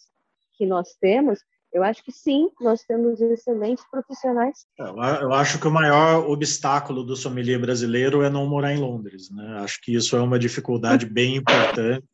que 0.53 0.65
nós 0.65 0.95
temos, 1.01 1.39
eu 1.73 1.83
acho 1.83 2.01
que 2.05 2.11
sim, 2.11 2.49
nós 2.61 2.83
temos 2.83 3.19
excelentes 3.19 3.83
profissionais. 3.91 4.65
É, 4.79 5.23
eu 5.23 5.33
acho 5.33 5.59
que 5.59 5.67
o 5.67 5.71
maior 5.71 6.25
obstáculo 6.29 7.03
do 7.03 7.17
sommelier 7.17 7.59
brasileiro 7.59 8.21
é 8.21 8.29
não 8.29 8.47
morar 8.47 8.73
em 8.73 8.79
Londres. 8.79 9.29
Né? 9.29 9.57
Acho 9.59 9.81
que 9.81 9.93
isso 9.93 10.15
é 10.15 10.21
uma 10.21 10.39
dificuldade 10.39 11.05
bem 11.05 11.35
importante. 11.35 12.07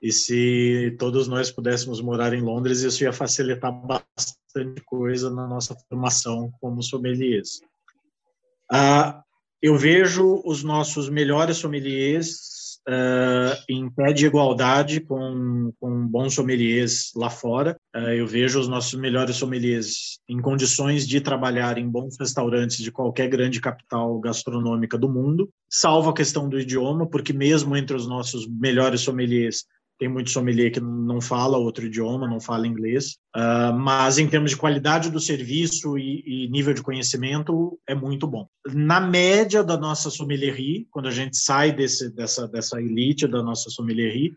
E 0.00 0.12
se 0.12 0.94
todos 0.96 1.26
nós 1.26 1.50
pudéssemos 1.50 2.00
morar 2.00 2.32
em 2.34 2.40
Londres, 2.40 2.82
isso 2.82 3.02
ia 3.02 3.12
facilitar 3.12 3.72
bastante 3.72 4.80
coisa 4.84 5.28
na 5.28 5.44
nossa 5.44 5.74
formação 5.88 6.52
como 6.60 6.82
sommeliers. 6.82 7.60
Ah, 8.70 9.22
eu 9.62 9.76
vejo 9.76 10.42
os 10.44 10.62
nossos 10.62 11.08
melhores 11.08 11.56
sommeliers 11.56 12.54
ah, 12.86 13.58
em 13.68 13.88
pé 13.90 14.12
de 14.12 14.26
igualdade 14.26 15.00
com, 15.00 15.72
com 15.80 16.06
bons 16.06 16.34
sommeliers 16.34 17.12
lá 17.16 17.30
fora. 17.30 17.76
Ah, 17.94 18.14
eu 18.14 18.26
vejo 18.26 18.60
os 18.60 18.68
nossos 18.68 18.94
melhores 18.98 19.36
sommeliers 19.36 20.18
em 20.28 20.40
condições 20.40 21.06
de 21.06 21.20
trabalhar 21.20 21.78
em 21.78 21.88
bons 21.88 22.16
restaurantes 22.18 22.78
de 22.78 22.92
qualquer 22.92 23.28
grande 23.28 23.60
capital 23.60 24.18
gastronômica 24.20 24.98
do 24.98 25.08
mundo, 25.08 25.48
salvo 25.68 26.10
a 26.10 26.14
questão 26.14 26.48
do 26.48 26.60
idioma, 26.60 27.06
porque 27.08 27.32
mesmo 27.32 27.76
entre 27.76 27.96
os 27.96 28.06
nossos 28.06 28.46
melhores 28.46 29.00
sommeliers 29.00 29.64
tem 30.04 30.08
muito 30.10 30.28
sommelier 30.28 30.70
que 30.70 30.80
não 30.80 31.18
fala 31.18 31.56
outro 31.56 31.86
idioma, 31.86 32.28
não 32.28 32.38
fala 32.38 32.66
inglês, 32.66 33.16
uh, 33.34 33.72
mas 33.72 34.18
em 34.18 34.28
termos 34.28 34.50
de 34.50 34.56
qualidade 34.58 35.10
do 35.10 35.18
serviço 35.18 35.96
e, 35.96 36.22
e, 36.26 36.48
nível 36.50 36.74
de 36.74 36.82
conhecimento 36.82 37.78
é 37.88 37.94
muito 37.94 38.26
bom. 38.26 38.46
Na 38.66 39.00
média 39.00 39.64
da 39.64 39.78
nossa 39.78 40.10
sommelierie, 40.10 40.86
quando 40.90 41.08
a 41.08 41.10
gente 41.10 41.38
sai 41.38 41.72
desse, 41.72 42.14
dessa, 42.14 42.46
dessa 42.46 42.78
elite 42.82 43.26
da 43.26 43.42
nossa 43.42 43.70
sommelierie, 43.70 44.36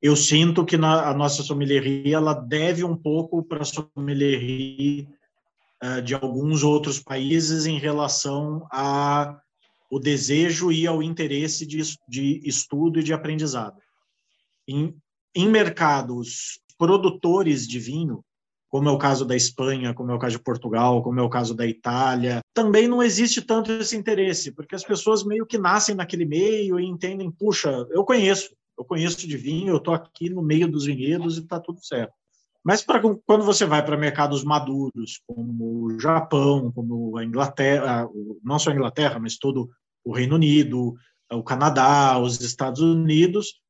eu 0.00 0.16
sinto 0.16 0.64
que 0.64 0.78
na, 0.78 1.10
a 1.10 1.14
nossa 1.14 1.42
sommelierie 1.42 2.14
ela 2.14 2.32
deve 2.32 2.82
um 2.82 2.96
pouco 2.96 3.42
para 3.42 3.60
a 3.60 3.66
sommelierie 3.66 5.06
uh, 5.84 6.00
de 6.00 6.14
alguns 6.14 6.62
outros 6.62 6.98
países 6.98 7.66
em 7.66 7.78
relação 7.78 8.66
a 8.72 9.38
o 9.90 9.98
desejo 9.98 10.72
e 10.72 10.86
ao 10.86 11.02
interesse 11.02 11.66
de, 11.66 11.82
de 12.08 12.40
estudo 12.46 12.98
e 12.98 13.02
de 13.02 13.12
aprendizado 13.12 13.76
em, 14.68 14.94
em 15.34 15.48
mercados 15.48 16.60
produtores 16.78 17.66
de 17.66 17.78
vinho, 17.78 18.24
como 18.68 18.88
é 18.88 18.92
o 18.92 18.98
caso 18.98 19.26
da 19.26 19.36
Espanha, 19.36 19.92
como 19.92 20.10
é 20.10 20.14
o 20.14 20.18
caso 20.18 20.38
de 20.38 20.42
Portugal, 20.42 21.02
como 21.02 21.20
é 21.20 21.22
o 21.22 21.28
caso 21.28 21.54
da 21.54 21.66
Itália, 21.66 22.40
também 22.54 22.88
não 22.88 23.02
existe 23.02 23.42
tanto 23.42 23.70
esse 23.70 23.96
interesse, 23.96 24.50
porque 24.50 24.74
as 24.74 24.82
pessoas 24.82 25.22
meio 25.22 25.44
que 25.44 25.58
nascem 25.58 25.94
naquele 25.94 26.24
meio 26.24 26.80
e 26.80 26.86
entendem, 26.86 27.30
puxa, 27.30 27.86
eu 27.90 28.02
conheço, 28.02 28.54
eu 28.78 28.84
conheço 28.84 29.28
de 29.28 29.36
vinho, 29.36 29.68
eu 29.68 29.76
estou 29.76 29.92
aqui 29.92 30.30
no 30.30 30.42
meio 30.42 30.66
dos 30.66 30.86
vinhedos 30.86 31.36
e 31.36 31.40
está 31.40 31.60
tudo 31.60 31.84
certo. 31.84 32.14
Mas 32.64 32.82
pra, 32.82 33.00
quando 33.26 33.44
você 33.44 33.66
vai 33.66 33.84
para 33.84 33.96
mercados 33.96 34.42
maduros, 34.42 35.20
como 35.26 35.84
o 35.84 36.00
Japão, 36.00 36.72
como 36.72 37.16
a 37.18 37.24
Inglaterra, 37.24 38.08
não 38.42 38.58
só 38.58 38.70
a 38.70 38.74
Inglaterra, 38.74 39.18
mas 39.18 39.36
todo 39.36 39.68
o 40.04 40.12
Reino 40.12 40.36
Unido, 40.36 40.94
o 41.30 41.42
Canadá, 41.42 42.18
os 42.18 42.40
Estados 42.40 42.80
Unidos, 42.80 43.60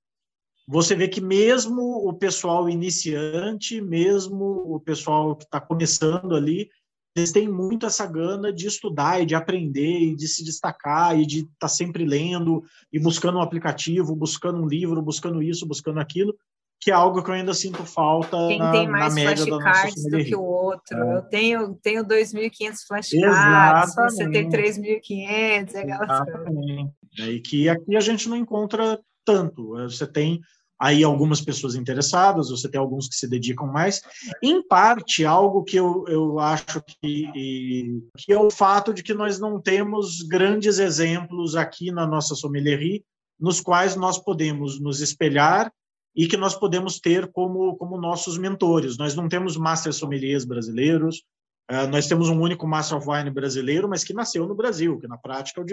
você 0.66 0.94
vê 0.94 1.08
que 1.08 1.20
mesmo 1.20 2.08
o 2.08 2.12
pessoal 2.12 2.68
iniciante, 2.68 3.80
mesmo 3.80 4.62
o 4.66 4.80
pessoal 4.80 5.36
que 5.36 5.44
está 5.44 5.60
começando 5.60 6.34
ali, 6.34 6.68
eles 7.14 7.32
têm 7.32 7.48
muito 7.48 7.84
essa 7.84 8.06
gana 8.06 8.52
de 8.52 8.66
estudar 8.66 9.20
e 9.20 9.26
de 9.26 9.34
aprender 9.34 10.00
e 10.00 10.16
de 10.16 10.26
se 10.26 10.42
destacar 10.42 11.18
e 11.18 11.26
de 11.26 11.40
estar 11.40 11.48
tá 11.60 11.68
sempre 11.68 12.06
lendo 12.06 12.64
e 12.92 12.98
buscando 12.98 13.38
um 13.38 13.42
aplicativo, 13.42 14.16
buscando 14.16 14.62
um 14.62 14.66
livro, 14.66 15.02
buscando 15.02 15.42
isso, 15.42 15.66
buscando 15.66 16.00
aquilo, 16.00 16.34
que 16.80 16.90
é 16.90 16.94
algo 16.94 17.22
que 17.22 17.30
eu 17.30 17.34
ainda 17.34 17.52
sinto 17.52 17.84
falta 17.84 18.36
Quem 18.48 18.58
na, 18.58 18.72
tem 18.72 18.88
mais 18.88 19.12
flashcards 19.14 20.04
do 20.04 20.24
que 20.24 20.34
o 20.34 20.42
outro. 20.42 20.96
É. 20.96 21.16
Eu 21.16 21.22
tenho, 21.22 21.74
tenho 21.76 22.04
2.500 22.04 22.76
flashcards, 22.88 23.94
você 23.94 24.30
tem 24.30 24.48
3.500, 24.48 25.74
é 25.74 25.82
Exatamente. 25.82 26.92
É, 27.18 27.30
e 27.30 27.40
que 27.40 27.68
aqui 27.68 27.94
a 27.94 28.00
gente 28.00 28.28
não 28.28 28.36
encontra 28.36 28.98
tanto. 29.24 29.70
Você 29.82 30.06
tem 30.06 30.40
aí 30.82 31.04
algumas 31.04 31.40
pessoas 31.40 31.76
interessadas, 31.76 32.50
você 32.50 32.68
tem 32.68 32.80
alguns 32.80 33.08
que 33.08 33.14
se 33.14 33.28
dedicam 33.28 33.68
mais. 33.68 34.02
Em 34.42 34.66
parte, 34.66 35.24
algo 35.24 35.62
que 35.62 35.76
eu, 35.76 36.04
eu 36.08 36.40
acho 36.40 36.82
que, 36.82 38.02
que 38.18 38.32
é 38.32 38.38
o 38.38 38.50
fato 38.50 38.92
de 38.92 39.02
que 39.02 39.14
nós 39.14 39.38
não 39.38 39.60
temos 39.60 40.22
grandes 40.22 40.78
exemplos 40.78 41.54
aqui 41.54 41.92
na 41.92 42.04
nossa 42.04 42.34
sommelierie 42.34 43.04
nos 43.38 43.60
quais 43.60 43.96
nós 43.96 44.18
podemos 44.18 44.80
nos 44.80 45.00
espelhar 45.00 45.72
e 46.14 46.28
que 46.28 46.36
nós 46.36 46.54
podemos 46.54 47.00
ter 47.00 47.30
como, 47.32 47.76
como 47.76 48.00
nossos 48.00 48.38
mentores. 48.38 48.96
Nós 48.96 49.14
não 49.14 49.28
temos 49.28 49.56
master 49.56 49.92
sommeliers 49.92 50.44
brasileiros, 50.44 51.24
uh, 51.70 51.88
nós 51.90 52.06
temos 52.06 52.28
um 52.28 52.40
único 52.40 52.66
master 52.68 52.98
of 52.98 53.08
wine 53.08 53.30
brasileiro, 53.30 53.88
mas 53.88 54.04
que 54.04 54.14
nasceu 54.14 54.46
no 54.46 54.54
Brasil, 54.54 54.98
que 54.98 55.08
na 55.08 55.16
prática 55.16 55.60
é 55.60 55.64
o 55.64 55.66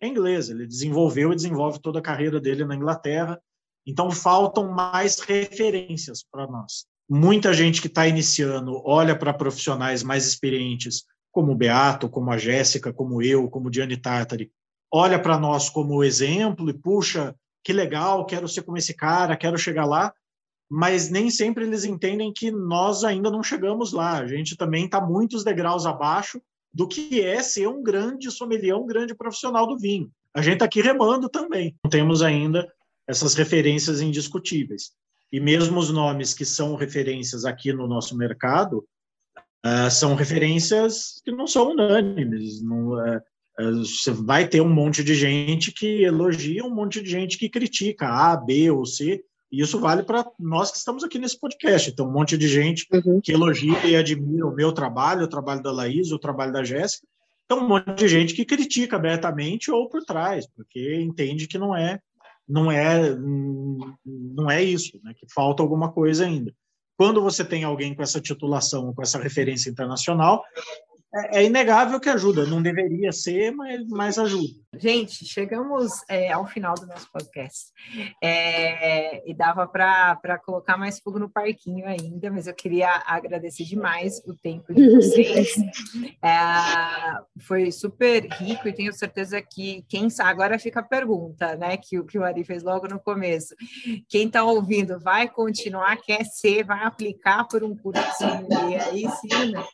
é 0.00 0.06
inglês, 0.06 0.50
ele 0.50 0.66
desenvolveu 0.66 1.32
e 1.32 1.36
desenvolve 1.36 1.80
toda 1.80 1.98
a 1.98 2.02
carreira 2.02 2.40
dele 2.40 2.64
na 2.64 2.74
Inglaterra. 2.74 3.40
Então, 3.86 4.10
faltam 4.10 4.70
mais 4.72 5.20
referências 5.20 6.24
para 6.30 6.46
nós. 6.46 6.86
Muita 7.08 7.52
gente 7.54 7.80
que 7.80 7.86
está 7.86 8.06
iniciando 8.06 8.82
olha 8.84 9.16
para 9.16 9.32
profissionais 9.32 10.02
mais 10.02 10.26
experientes, 10.26 11.04
como 11.30 11.52
o 11.52 11.56
Beato, 11.56 12.08
como 12.08 12.30
a 12.30 12.38
Jéssica, 12.38 12.92
como 12.92 13.22
eu, 13.22 13.48
como 13.48 13.68
o 13.68 13.72
Gianni 13.72 13.96
Tartari, 13.96 14.50
olha 14.92 15.20
para 15.20 15.38
nós 15.38 15.70
como 15.70 16.02
exemplo 16.02 16.68
e, 16.68 16.74
puxa, 16.74 17.34
que 17.62 17.72
legal, 17.72 18.24
quero 18.26 18.48
ser 18.48 18.62
como 18.62 18.76
esse 18.76 18.94
cara, 18.94 19.36
quero 19.36 19.58
chegar 19.58 19.84
lá, 19.84 20.12
mas 20.68 21.10
nem 21.10 21.30
sempre 21.30 21.64
eles 21.64 21.84
entendem 21.84 22.32
que 22.32 22.50
nós 22.50 23.04
ainda 23.04 23.30
não 23.30 23.42
chegamos 23.42 23.92
lá. 23.92 24.18
A 24.18 24.26
gente 24.26 24.56
também 24.56 24.86
está 24.86 25.00
muitos 25.00 25.44
degraus 25.44 25.86
abaixo 25.86 26.40
do 26.76 26.86
que 26.86 27.22
é 27.22 27.42
ser 27.42 27.66
um 27.66 27.82
grande 27.82 28.30
sommelier, 28.30 28.76
um 28.76 28.86
grande 28.86 29.14
profissional 29.14 29.66
do 29.66 29.78
vinho. 29.78 30.10
A 30.34 30.42
gente 30.42 30.54
está 30.54 30.66
aqui 30.66 30.82
remando 30.82 31.26
também. 31.26 31.74
Não 31.82 31.90
temos 31.90 32.20
ainda 32.20 32.70
essas 33.08 33.32
referências 33.32 34.02
indiscutíveis. 34.02 34.92
E 35.32 35.40
mesmo 35.40 35.80
os 35.80 35.88
nomes 35.88 36.34
que 36.34 36.44
são 36.44 36.74
referências 36.74 37.46
aqui 37.46 37.72
no 37.72 37.88
nosso 37.88 38.14
mercado 38.14 38.86
uh, 39.64 39.90
são 39.90 40.14
referências 40.14 41.22
que 41.24 41.32
não 41.32 41.46
são 41.46 41.70
unânimes. 41.70 42.62
Não, 42.62 42.88
uh, 42.90 43.22
uh, 43.58 43.78
você 43.78 44.10
vai 44.10 44.46
ter 44.46 44.60
um 44.60 44.68
monte 44.68 45.02
de 45.02 45.14
gente 45.14 45.72
que 45.72 46.02
elogia, 46.02 46.62
um 46.62 46.74
monte 46.74 47.00
de 47.00 47.08
gente 47.08 47.38
que 47.38 47.48
critica 47.48 48.06
A, 48.06 48.36
B 48.36 48.70
ou 48.70 48.84
C, 48.84 49.24
e 49.50 49.62
isso 49.62 49.78
vale 49.78 50.02
para 50.02 50.24
nós 50.38 50.70
que 50.70 50.78
estamos 50.78 51.04
aqui 51.04 51.18
nesse 51.18 51.38
podcast. 51.38 51.90
Então, 51.90 52.08
um 52.08 52.12
monte 52.12 52.36
de 52.36 52.48
gente 52.48 52.86
uhum. 52.92 53.20
que 53.22 53.32
elogia 53.32 53.86
e 53.86 53.94
admira 53.94 54.46
o 54.46 54.54
meu 54.54 54.72
trabalho, 54.72 55.24
o 55.24 55.28
trabalho 55.28 55.62
da 55.62 55.72
Laís, 55.72 56.10
o 56.10 56.18
trabalho 56.18 56.52
da 56.52 56.64
Jéssica, 56.64 57.06
Tem 57.48 57.56
um 57.56 57.68
monte 57.68 57.94
de 57.94 58.08
gente 58.08 58.34
que 58.34 58.44
critica 58.44 58.96
abertamente 58.96 59.70
ou 59.70 59.88
por 59.88 60.04
trás, 60.04 60.46
porque 60.54 61.00
entende 61.00 61.46
que 61.46 61.58
não 61.58 61.76
é 61.76 62.00
não 62.48 62.70
é 62.70 63.14
não 64.04 64.50
é 64.50 64.62
isso, 64.62 65.00
né? 65.02 65.12
que 65.14 65.26
falta 65.32 65.62
alguma 65.62 65.92
coisa 65.92 66.24
ainda. 66.24 66.52
Quando 66.96 67.20
você 67.20 67.44
tem 67.44 67.62
alguém 67.62 67.94
com 67.94 68.02
essa 68.02 68.20
titulação, 68.20 68.94
com 68.94 69.02
essa 69.02 69.18
referência 69.18 69.68
internacional, 69.68 70.42
é, 71.16 71.38
é 71.38 71.44
inegável 71.44 71.98
que 71.98 72.08
ajuda. 72.08 72.44
Não 72.46 72.62
deveria 72.62 73.12
ser, 73.12 73.50
mas, 73.52 73.86
mas 73.88 74.18
ajuda. 74.18 74.66
Gente, 74.78 75.24
chegamos 75.24 75.92
é, 76.08 76.30
ao 76.32 76.46
final 76.46 76.74
do 76.74 76.86
nosso 76.86 77.10
podcast. 77.10 77.72
É, 78.22 79.28
e 79.28 79.34
dava 79.34 79.66
para 79.66 80.38
colocar 80.44 80.76
mais 80.76 81.00
fogo 81.00 81.18
no 81.18 81.30
parquinho 81.30 81.86
ainda, 81.86 82.30
mas 82.30 82.46
eu 82.46 82.54
queria 82.54 83.02
agradecer 83.06 83.64
demais 83.64 84.20
o 84.26 84.34
tempo 84.34 84.74
de 84.74 84.88
vocês. 84.94 85.54
É, 86.22 87.40
foi 87.40 87.70
super 87.70 88.26
rico 88.32 88.68
e 88.68 88.72
tenho 88.72 88.92
certeza 88.92 89.40
que 89.40 89.84
quem 89.88 90.10
sabe, 90.10 90.30
agora 90.30 90.58
fica 90.58 90.80
a 90.80 90.82
pergunta, 90.82 91.54
né? 91.56 91.76
Que, 91.76 92.02
que 92.04 92.18
o 92.18 92.24
Ari 92.24 92.44
fez 92.44 92.62
logo 92.62 92.88
no 92.88 92.98
começo. 92.98 93.54
Quem 94.08 94.26
está 94.26 94.42
ouvindo 94.42 94.98
vai 94.98 95.28
continuar, 95.28 95.96
quer 95.98 96.24
ser, 96.24 96.64
vai 96.64 96.82
aplicar 96.84 97.46
por 97.46 97.62
um 97.62 97.76
cursinho 97.76 98.48
e 98.70 98.74
aí 98.74 99.08
sim, 99.20 99.52
né? 99.52 99.64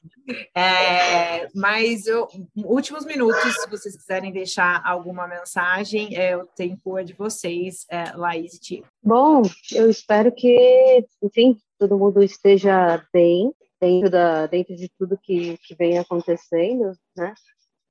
É, 1.32 1.48
mas 1.54 2.06
eu, 2.06 2.28
últimos 2.64 3.04
minutos, 3.04 3.54
se 3.54 3.70
vocês 3.70 3.96
quiserem 3.96 4.32
deixar 4.32 4.82
alguma 4.84 5.26
mensagem, 5.26 6.16
é, 6.16 6.36
o 6.36 6.46
tempo 6.46 6.98
é 6.98 7.04
de 7.04 7.14
vocês, 7.14 7.86
é, 7.90 8.12
Laís 8.16 8.54
e 8.54 8.60
Tico. 8.60 8.88
Bom, 9.02 9.42
eu 9.72 9.88
espero 9.88 10.32
que, 10.32 11.04
enfim, 11.22 11.56
todo 11.78 11.98
mundo 11.98 12.22
esteja 12.22 13.04
bem 13.12 13.52
dentro, 13.80 14.10
da, 14.10 14.46
dentro 14.46 14.76
de 14.76 14.88
tudo 14.98 15.18
que, 15.20 15.56
que 15.58 15.74
vem 15.74 15.98
acontecendo, 15.98 16.92
né? 17.16 17.34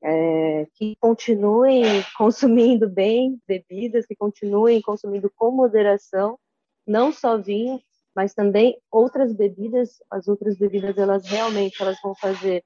É, 0.04 0.68
que 0.76 0.96
continuem 1.00 1.84
consumindo 2.18 2.90
bem 2.90 3.40
bebidas, 3.48 4.06
que 4.06 4.16
continuem 4.16 4.82
consumindo 4.82 5.32
com 5.36 5.52
moderação, 5.52 6.40
não 6.88 7.12
só 7.12 7.38
vinho, 7.38 7.80
mas 8.16 8.34
também 8.34 8.78
outras 8.92 9.34
bebidas. 9.34 9.98
As 10.10 10.28
outras 10.28 10.58
bebidas, 10.58 10.98
elas 10.98 11.26
realmente 11.26 11.82
elas 11.82 11.98
vão 12.02 12.16
fazer 12.16 12.64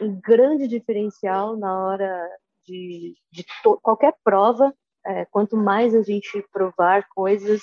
um 0.00 0.20
grande 0.20 0.68
diferencial 0.68 1.56
na 1.56 1.86
hora 1.86 2.28
de, 2.66 3.14
de 3.30 3.44
qualquer 3.82 4.14
prova. 4.22 4.74
É, 5.06 5.24
quanto 5.26 5.56
mais 5.56 5.94
a 5.94 6.02
gente 6.02 6.44
provar 6.52 7.06
coisas 7.14 7.62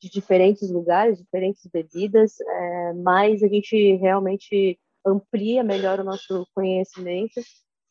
de 0.00 0.08
diferentes 0.08 0.70
lugares, 0.70 1.18
diferentes 1.18 1.66
bebidas, 1.66 2.40
é, 2.40 2.92
mais 2.94 3.42
a 3.42 3.48
gente 3.48 3.96
realmente 3.96 4.78
amplia 5.04 5.62
melhor 5.62 6.00
o 6.00 6.04
nosso 6.04 6.46
conhecimento. 6.54 7.40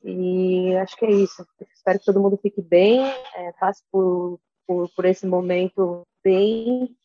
E 0.03 0.75
acho 0.77 0.95
que 0.95 1.05
é 1.05 1.11
isso. 1.11 1.45
Espero 1.75 1.99
que 1.99 2.05
todo 2.05 2.19
mundo 2.19 2.38
fique 2.38 2.61
bem, 2.61 3.01
é, 3.35 3.51
passe 3.59 3.83
por, 3.91 4.39
por, 4.65 4.89
por 4.95 5.05
esse 5.05 5.27
momento 5.27 6.03
bem, 6.23 6.95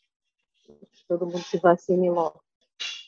que 0.65 1.07
todo 1.09 1.27
mundo 1.27 1.41
se 1.41 1.59
vacine 1.59 2.11
logo. 2.11 2.41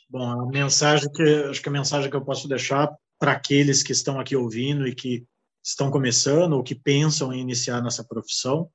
Bom, 0.08 0.42
a 0.42 0.46
mensagem 0.46 1.10
que 1.10 1.22
acho 1.22 1.62
que 1.62 1.68
a 1.68 1.72
mensagem 1.72 2.10
que 2.10 2.16
eu 2.16 2.24
posso 2.24 2.48
deixar 2.48 2.94
para 3.18 3.32
aqueles 3.32 3.82
que 3.82 3.92
estão 3.92 4.18
aqui 4.18 4.36
ouvindo 4.36 4.86
e 4.86 4.94
que 4.94 5.24
estão 5.64 5.90
começando 5.90 6.52
ou 6.52 6.62
que 6.62 6.74
pensam 6.74 7.32
em 7.32 7.40
iniciar 7.40 7.82
nessa 7.82 8.04
profissão 8.04 8.68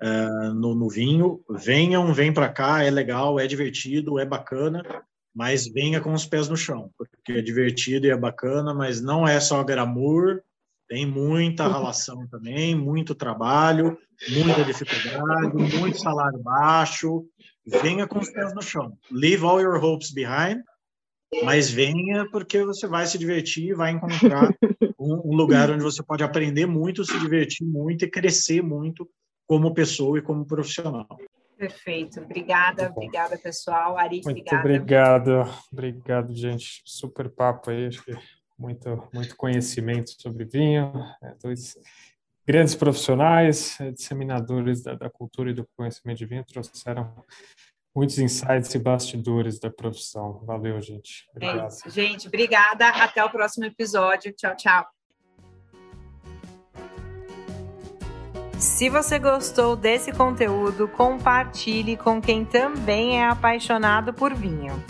é, 0.00 0.28
no, 0.54 0.74
no, 0.74 0.88
vinho, 0.88 1.40
venham, 1.50 2.12
vem 2.14 2.32
para 2.32 2.48
cá, 2.48 2.84
é 2.84 2.90
legal, 2.90 3.40
é 3.40 3.46
divertido, 3.46 4.18
é 4.18 4.24
bacana, 4.24 4.82
mas 5.34 5.66
venha 5.66 6.00
com 6.00 6.12
os 6.12 6.24
pés 6.24 6.48
no 6.48 6.56
chão, 6.56 6.90
porque 6.96 7.32
é 7.32 7.42
divertido 7.42 8.06
e 8.06 8.10
é 8.10 8.16
bacana, 8.16 8.72
mas 8.72 9.00
não 9.00 9.26
é 9.26 9.40
só 9.40 9.64
glamour, 9.64 10.40
tem 10.88 11.04
muita 11.04 11.66
relação 11.68 12.26
também, 12.28 12.76
muito 12.76 13.12
trabalho, 13.14 13.98
muita 14.30 14.64
dificuldade, 14.64 15.78
muito 15.78 15.98
salário 15.98 16.38
baixo. 16.38 17.24
Venha 17.66 18.06
com 18.06 18.18
os 18.18 18.30
pés 18.30 18.54
no 18.54 18.62
chão. 18.62 18.96
Leave 19.10 19.44
all 19.44 19.60
your 19.60 19.82
hopes 19.82 20.10
behind 20.10 20.62
mas 21.42 21.70
venha 21.70 22.28
porque 22.30 22.64
você 22.64 22.86
vai 22.86 23.06
se 23.06 23.18
divertir, 23.18 23.74
vai 23.74 23.92
encontrar 23.92 24.48
um, 24.98 25.32
um, 25.32 25.36
lugar 25.36 25.70
onde 25.70 25.82
você 25.82 26.02
pode 26.02 26.22
aprender 26.22 26.66
muito, 26.66 27.04
se 27.04 27.18
divertir 27.20 27.66
muito 27.66 28.04
e 28.04 28.10
crescer 28.10 28.62
muito 28.62 29.08
como 29.46 29.74
pessoa 29.74 30.18
e 30.18 30.22
como 30.22 30.46
profissional. 30.46 31.06
Perfeito, 31.56 32.20
obrigada, 32.20 32.90
obrigada 32.90 33.36
pessoal. 33.36 33.98
Ari, 33.98 34.20
muito 34.24 34.54
obrigada. 34.54 34.60
obrigado, 34.60 35.54
obrigado, 35.72 36.34
gente. 36.34 36.82
Super 36.84 37.28
papo 37.28 37.70
aí, 37.70 37.86
acho 37.86 38.04
que 38.04 38.16
muito, 38.58 39.08
muito 39.12 39.36
conhecimento 39.36 40.10
sobre 40.20 40.44
vinho. 40.44 40.92
É, 41.22 41.34
dois 41.42 41.76
grandes 42.46 42.74
profissionais, 42.74 43.78
é, 43.80 43.90
disseminadores 43.90 44.82
da, 44.82 44.94
da 44.94 45.10
cultura 45.10 45.50
e 45.50 45.54
do 45.54 45.68
conhecimento 45.76 46.18
de 46.18 46.26
vinho, 46.26 46.44
trouxeram 46.44 47.12
muitos 47.98 48.16
insights 48.18 48.72
e 48.72 48.78
bastidores 48.78 49.58
da 49.58 49.70
profissão. 49.70 50.40
Valeu, 50.46 50.80
gente. 50.80 51.28
Obrigado. 51.32 51.64
É 51.64 51.66
isso, 51.66 51.90
gente. 51.90 52.28
Obrigada. 52.28 52.88
Até 52.90 53.24
o 53.24 53.28
próximo 53.28 53.64
episódio. 53.64 54.32
Tchau, 54.32 54.54
tchau. 54.54 54.86
Se 58.56 58.88
você 58.88 59.18
gostou 59.18 59.74
desse 59.74 60.12
conteúdo, 60.12 60.86
compartilhe 60.86 61.96
com 61.96 62.20
quem 62.20 62.44
também 62.44 63.20
é 63.20 63.24
apaixonado 63.24 64.14
por 64.14 64.32
vinho. 64.32 64.80